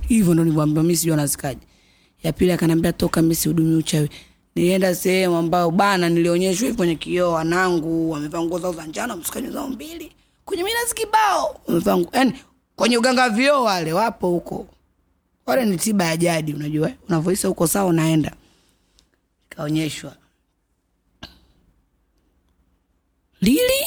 Hivyo 0.08 0.34
ndo 0.34 0.44
nivyoambia 0.44 0.82
mimi 0.82 0.96
sijui 0.96 1.12
anazikaje. 1.14 1.60
ya 2.22 2.32
pili 2.32 2.52
akaniambia 2.52 2.92
toka 2.92 3.22
mimi 3.22 3.34
sihudumii 3.34 3.76
uchawi 3.76 4.10
nilienda 4.58 4.94
sehemu 4.94 5.36
ambayo 5.36 5.70
bana 5.70 6.08
nilionyeshwa 6.08 6.64
hivi 6.66 6.76
kwenye 6.76 6.94
kioo 6.94 7.32
wanangu 7.32 8.10
wamevaa 8.10 8.40
nguo 8.42 8.58
zao 8.58 8.72
za 8.72 8.86
njano 8.86 9.16
msukani 9.16 9.50
zao 9.50 9.68
mbili. 9.68 10.12
Kwenye 10.44 10.62
minazi 10.62 10.94
kibao 10.94 11.60
wamevaa 11.66 11.98
yani 12.12 12.32
kwenye 12.76 12.98
uganga 12.98 13.28
vioo 13.28 13.64
wale 13.64 13.92
wapo 13.92 14.28
huko. 14.30 14.66
Wale 15.46 15.66
ni 15.66 15.76
tiba 15.76 16.04
ya 16.04 16.16
jadi 16.16 16.54
unajua 16.54 16.90
unavoisa 17.08 17.48
huko 17.48 17.66
sawa 17.66 17.86
unaenda. 17.86 18.32
Kaonyeshwa 19.48 20.16
lili? 23.40 23.86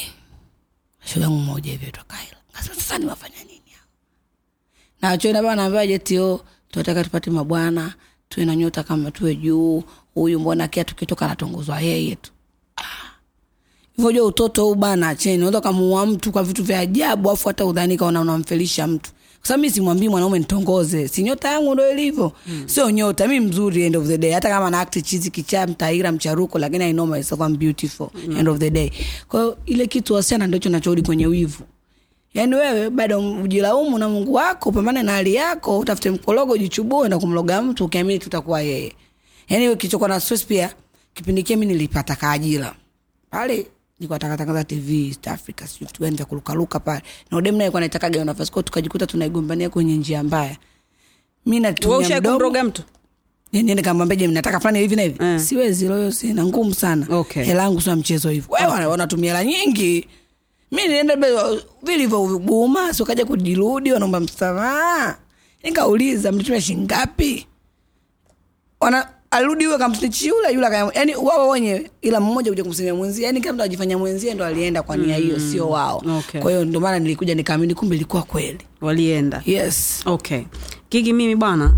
Shoga 1.05 1.29
mmoja 1.29 1.71
hivi 1.71 1.85
aitwa 1.85 2.03
kaila. 2.03 2.35
Kasa 2.51 2.73
sasa 2.75 2.97
niwafanya 2.97 3.43
nini 3.43 3.61
hao 3.71 3.87
na 5.01 5.09
wachoenda 5.09 5.41
bana 5.43 5.55
naambia 5.55 5.87
jetio 5.87 6.45
tunataka 6.71 7.03
tupate 7.03 7.31
mabwana 7.31 7.93
tuwe 8.29 8.45
na 8.45 8.55
nyota 8.55 8.83
kama 8.83 9.11
tuwe 9.11 9.35
juu 9.35 9.83
huyu 10.15 10.39
mbona 10.39 10.67
kia 10.67 10.83
tukitoka 10.83 11.25
anatongozwa 11.25 11.79
yeye 11.81 12.15
tu. 12.15 12.31
Hivyo 13.95 14.11
jua 14.11 14.25
utoto 14.25 14.65
huu 14.65 14.75
bana 14.75 15.07
acheni. 15.09 15.37
Unaweza 15.37 15.61
kamuua 15.61 16.05
mtu 16.05 16.31
kwa 16.31 16.43
vitu 16.43 16.63
vya 16.63 16.79
ajabu 16.79 17.31
afu 17.31 17.47
hata 17.47 17.65
udhani 17.65 17.97
kaona 17.97 18.21
unamfelisha 18.21 18.87
mtu. 18.87 19.11
Kwa 19.39 19.47
sababu 19.47 19.61
mi 19.61 19.69
simwambii 19.71 20.07
mwanaume 20.09 20.39
nitongoze 20.39 21.07
si 21.07 21.23
nyota 21.23 21.51
yangu 21.51 21.73
ndo 21.73 21.91
ilivyo? 21.91 22.31
Mm. 22.47 22.63
sio 22.65 22.91
nyota. 22.91 23.27
Mi 23.27 23.39
mzuri 23.39 23.83
end 23.83 23.95
of 23.97 24.07
the 24.07 24.17
day. 24.17 24.31
Hata 24.31 24.49
kama 24.49 24.69
na 24.69 24.79
act 24.79 25.03
chizi 25.05 25.31
kichaa 25.31 25.67
mtaira 25.67 26.11
mcharuko 26.11 26.59
lakini 26.59 26.83
i 26.85 26.93
know 26.93 27.05
myself 27.07 27.39
I'm 27.41 27.57
beautiful 27.57 28.07
mm. 28.27 28.37
end 28.37 28.49
of 28.49 28.57
the 28.57 28.69
day. 28.69 28.91
Kwa 29.27 29.39
hiyo 29.41 29.57
ile 29.65 29.87
kitu 29.87 30.13
wasichana 30.13 30.47
ndicho 30.47 30.69
nachorudi 30.69 31.01
kwenye 31.01 31.27
wivu. 31.27 31.63
Yaani 32.33 32.55
wewe 32.55 32.89
bado 32.89 33.33
ujilaumu 33.43 33.97
na 33.97 34.09
mungu 34.09 34.33
wako 34.33 34.69
upambane 34.69 35.03
na 35.03 35.11
hali 35.11 35.33
yako 35.35 35.79
utafute 35.79 36.11
mkologo 36.11 36.57
jichubue 36.57 37.09
na 37.09 37.19
kumloga 37.19 37.61
mtu 37.61 37.85
ukiamini 37.85 38.19
tutakuwa 38.19 38.61
yeye 38.61 38.93
wewe 39.49 39.75
kichokuwa 39.75 40.09
na 40.09 40.19
stress 40.19 40.45
pia 40.45 40.73
kipindi 41.13 41.43
kile 41.43 41.55
mi 41.57 41.65
nilipata 41.65 42.15
kaajira 42.15 42.75
pale 43.29 43.67
nilikuwa 43.99 44.19
takatangaza 44.19 44.63
tv 44.63 45.07
east 45.07 45.27
africa 45.27 45.67
sijui 45.67 45.87
vitu 45.87 46.01
gani 46.01 46.15
vya 46.17 46.25
kurukaruka 46.25 46.79
pale. 46.79 47.01
Na 47.31 47.37
udem 47.37 47.55
naye 47.55 47.63
alikuwa 47.65 47.81
anataka 47.81 48.09
gawa 48.09 48.25
nafasi 48.25 48.51
kwao 48.51 48.63
tukajikuta 48.63 49.07
tunaigombania 49.07 49.69
kwenye 49.69 49.95
njia 49.97 50.23
mbaya. 50.23 50.57
Mi 51.45 51.59
natumia 51.59 52.19
mdomo. 52.21 52.63
mtu 52.63 52.83
Yaani 53.51 53.65
niende 53.65 53.81
kamwambia 53.83 54.15
je 54.15 54.27
nataka 54.27 54.59
fulani 54.59 54.79
hivi 54.79 54.95
na 54.95 55.01
hivi? 55.01 55.23
Eh. 55.25 55.39
siwezi 55.39 55.87
loyo 55.87 56.11
sina 56.11 56.45
ngumu 56.45 56.73
sana. 56.73 57.07
Okay. 57.09 57.43
hela 57.43 57.63
yangu 57.63 57.81
sio 57.81 57.95
mchezo 57.95 58.29
hivyo 58.29 58.55
wewe 58.59 58.73
okay. 58.73 58.85
wanatumia 58.85 59.31
hela 59.37 59.43
nyingi. 59.51 60.07
Mi 60.71 60.87
niende 60.87 61.15
be- 61.15 61.61
vilivyobuma 61.83 62.93
si 62.93 63.03
ukaja 63.03 63.25
kujirudi 63.25 63.91
wanaomba 63.91 64.19
msamaha. 64.19 65.17
Nikauliza 65.63 66.31
mlitumia 66.31 66.77
ngapi? 66.77 67.47
Wana 68.79 69.09
alirudi 69.31 69.65
huyo 69.65 69.77
kamsnichi 69.77 70.27
yule 70.27 70.53
yule 70.53 70.67
akaya- 70.67 70.91
yani 70.93 71.15
wao 71.15 71.49
wenyewe 71.49 71.91
ila 72.01 72.19
mmoja 72.19 72.51
kuja 72.51 72.63
kumsemea 72.63 72.95
mwenzie 72.95 73.25
yani 73.25 73.41
kila 73.41 73.53
mtu 73.53 73.63
ajifanya 73.63 73.97
mwenzie 73.97 74.33
ndo 74.33 74.45
alienda 74.45 74.83
kwa 74.83 74.97
nia 74.97 75.15
hiyo 75.15 75.39
sio 75.39 75.69
wao. 75.69 76.03
Okay. 76.19 76.41
kwa 76.41 76.51
hiyo 76.51 76.65
ndio 76.65 76.79
maana 76.79 76.99
nilikuja 76.99 77.35
nikaamini 77.35 77.73
kumbe 77.75 77.95
ilikuwa 77.95 78.23
kweli. 78.23 78.57
Walienda. 78.81 79.41
Yes. 79.45 80.01
Okay. 80.05 80.41
Gigi 80.89 81.13
mimi 81.13 81.35
bwana 81.35 81.75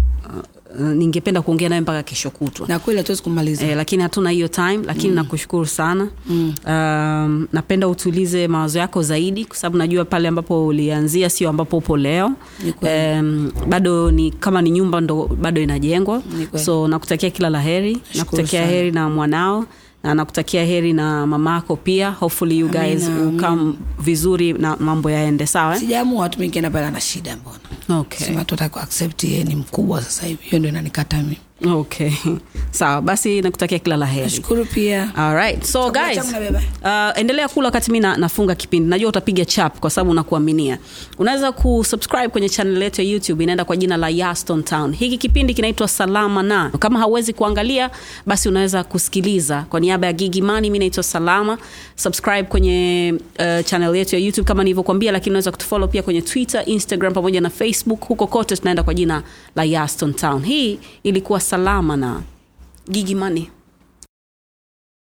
ningependa 0.79 1.41
kuongea 1.41 1.69
naye 1.69 1.81
mpaka 1.81 2.03
kesho 2.03 2.29
kutwa. 2.29 2.67
Na 2.67 2.79
kweli 2.79 2.97
hatuwezi 2.97 3.23
kumaliza. 3.23 3.65
E, 3.65 3.75
lakini 3.75 4.03
hatuna 4.03 4.29
hiyo 4.29 4.47
time 4.47 4.79
lakini 4.85 5.09
mm. 5.09 5.15
nakushukuru 5.15 5.65
sana. 5.65 6.07
Mm. 6.29 6.53
um, 6.67 7.47
napenda 7.53 7.87
utulize 7.87 8.47
mawazo 8.47 8.79
yako 8.79 9.01
zaidi 9.01 9.45
kwa 9.45 9.55
sababu 9.57 9.77
najua 9.77 10.05
pale 10.05 10.27
ambapo 10.27 10.67
ulianzia 10.67 11.29
sio 11.29 11.49
ambapo 11.49 11.77
upo 11.77 11.97
leo. 11.97 12.31
Um, 12.81 13.51
bado 13.69 14.11
ni 14.11 14.31
kama 14.31 14.61
ni 14.61 14.71
nyumba 14.71 15.01
ndo 15.01 15.29
bado 15.41 15.61
inajengwa. 15.61 16.21
So 16.65 16.87
nakutakia 16.87 17.29
kila 17.29 17.49
la 17.49 17.61
heri 17.61 17.97
nakutakia 18.15 18.65
heri 18.65 18.91
na 18.91 19.09
mwanao 19.09 19.65
na 20.03 20.13
nakutakia 20.13 20.65
heri 20.65 20.93
na 20.93 21.27
mamako 21.27 21.75
pia. 21.75 22.11
Hopefully 22.11 22.57
you 22.59 22.67
guys 22.69 23.03
Amina, 23.07 23.21
will 23.31 23.39
come 23.41 23.73
vizuri 23.99 24.53
na 24.53 24.75
mambo 24.77 25.09
yaende 25.11 25.47
sawa? 25.47 25.73
Eh? 25.75 25.79
sijaamua 25.79 26.21
watu 26.21 26.39
mingienda 26.39 26.69
pale 26.69 26.85
ana 26.85 27.01
shida 27.01 27.35
mbona. 27.37 27.99
Okay. 28.01 28.27
sema 28.27 28.45
tu 28.45 28.55
ataka 28.55 28.81
accept 28.81 29.23
yeye 29.23 29.43
ni 29.43 29.55
mkubwa 29.55 30.01
sasa 30.01 30.25
hivi. 30.25 30.39
Hiyo 30.43 30.59
ndio 30.59 30.69
inanikata 30.71 31.17
mimi 31.17 31.37
okay. 31.67 32.11
Sawa 32.71 33.01
basi 33.01 33.41
nakutakia 33.41 33.79
kila 33.79 33.97
la 33.97 34.05
heri. 34.05 34.23
Nashukuru 34.23 34.65
pia. 34.65 35.11
Alright. 35.15 35.63
so 35.63 35.91
Chakula 35.91 36.13
guys 36.13 36.33
uh, 36.83 37.19
endelea 37.19 37.47
kula 37.47 37.67
wakati 37.67 37.91
mi 37.91 37.99
na, 37.99 38.17
nafunga 38.17 38.55
kipindi. 38.55 38.89
Najua 38.89 39.09
utapiga 39.09 39.45
chap 39.45 39.79
kwa 39.79 39.89
sababu 39.89 40.13
nakuaminia 40.13 40.77
unaweza 41.17 41.51
kusubscribe 41.51 42.27
kwenye 42.27 42.49
channel 42.49 42.83
yetu 42.83 43.01
ya 43.01 43.07
youtube 43.07 43.43
inaenda 43.43 43.65
kwa 43.65 43.77
jina 43.77 43.97
la 43.97 44.09
yaston 44.09 44.63
town. 44.63 44.93
Hiki 44.95 45.17
kipindi 45.17 45.53
kinaitwa 45.53 45.87
salama 45.87 46.43
na. 46.43 46.69
Kama 46.69 46.99
hauwezi 46.99 47.33
kuangalia 47.33 47.89
basi 48.25 48.49
unaweza 48.49 48.83
kusikiliza. 48.83 49.65
Kwa 49.69 49.79
niaba 49.79 50.07
ya 50.07 50.13
gigi 50.13 50.41
mani 50.41 50.69
mi 50.69 50.79
naitwa 50.79 51.03
salama. 51.03 51.57
Subscribe 51.95 52.43
kwenye 52.43 53.13
uh, 53.39 53.65
channel 53.65 53.95
yetu 53.95 54.15
ya 54.15 54.21
youtube 54.21 54.47
kama 54.47 54.63
nilivyokuambia 54.63 55.11
lakini 55.11 55.31
unaweza 55.31 55.51
kutufollow 55.51 55.87
pia 55.89 56.03
kwenye 56.03 56.21
twitter 56.21 56.63
instagram 56.65 57.13
pamoja 57.13 57.41
na 57.41 57.49
facebook. 57.49 58.01
Huko 58.07 58.27
kote 58.27 58.57
tunaenda 58.57 58.83
kwa 58.83 58.93
jina 58.93 59.23
la 59.55 59.63
yaston 59.63 60.13
town. 60.13 60.43
Hii 60.45 60.79
ilikuwa 61.03 61.39
salama 61.53 61.97
na 61.97 62.21
gigi 62.89 63.15
mani 63.15 63.51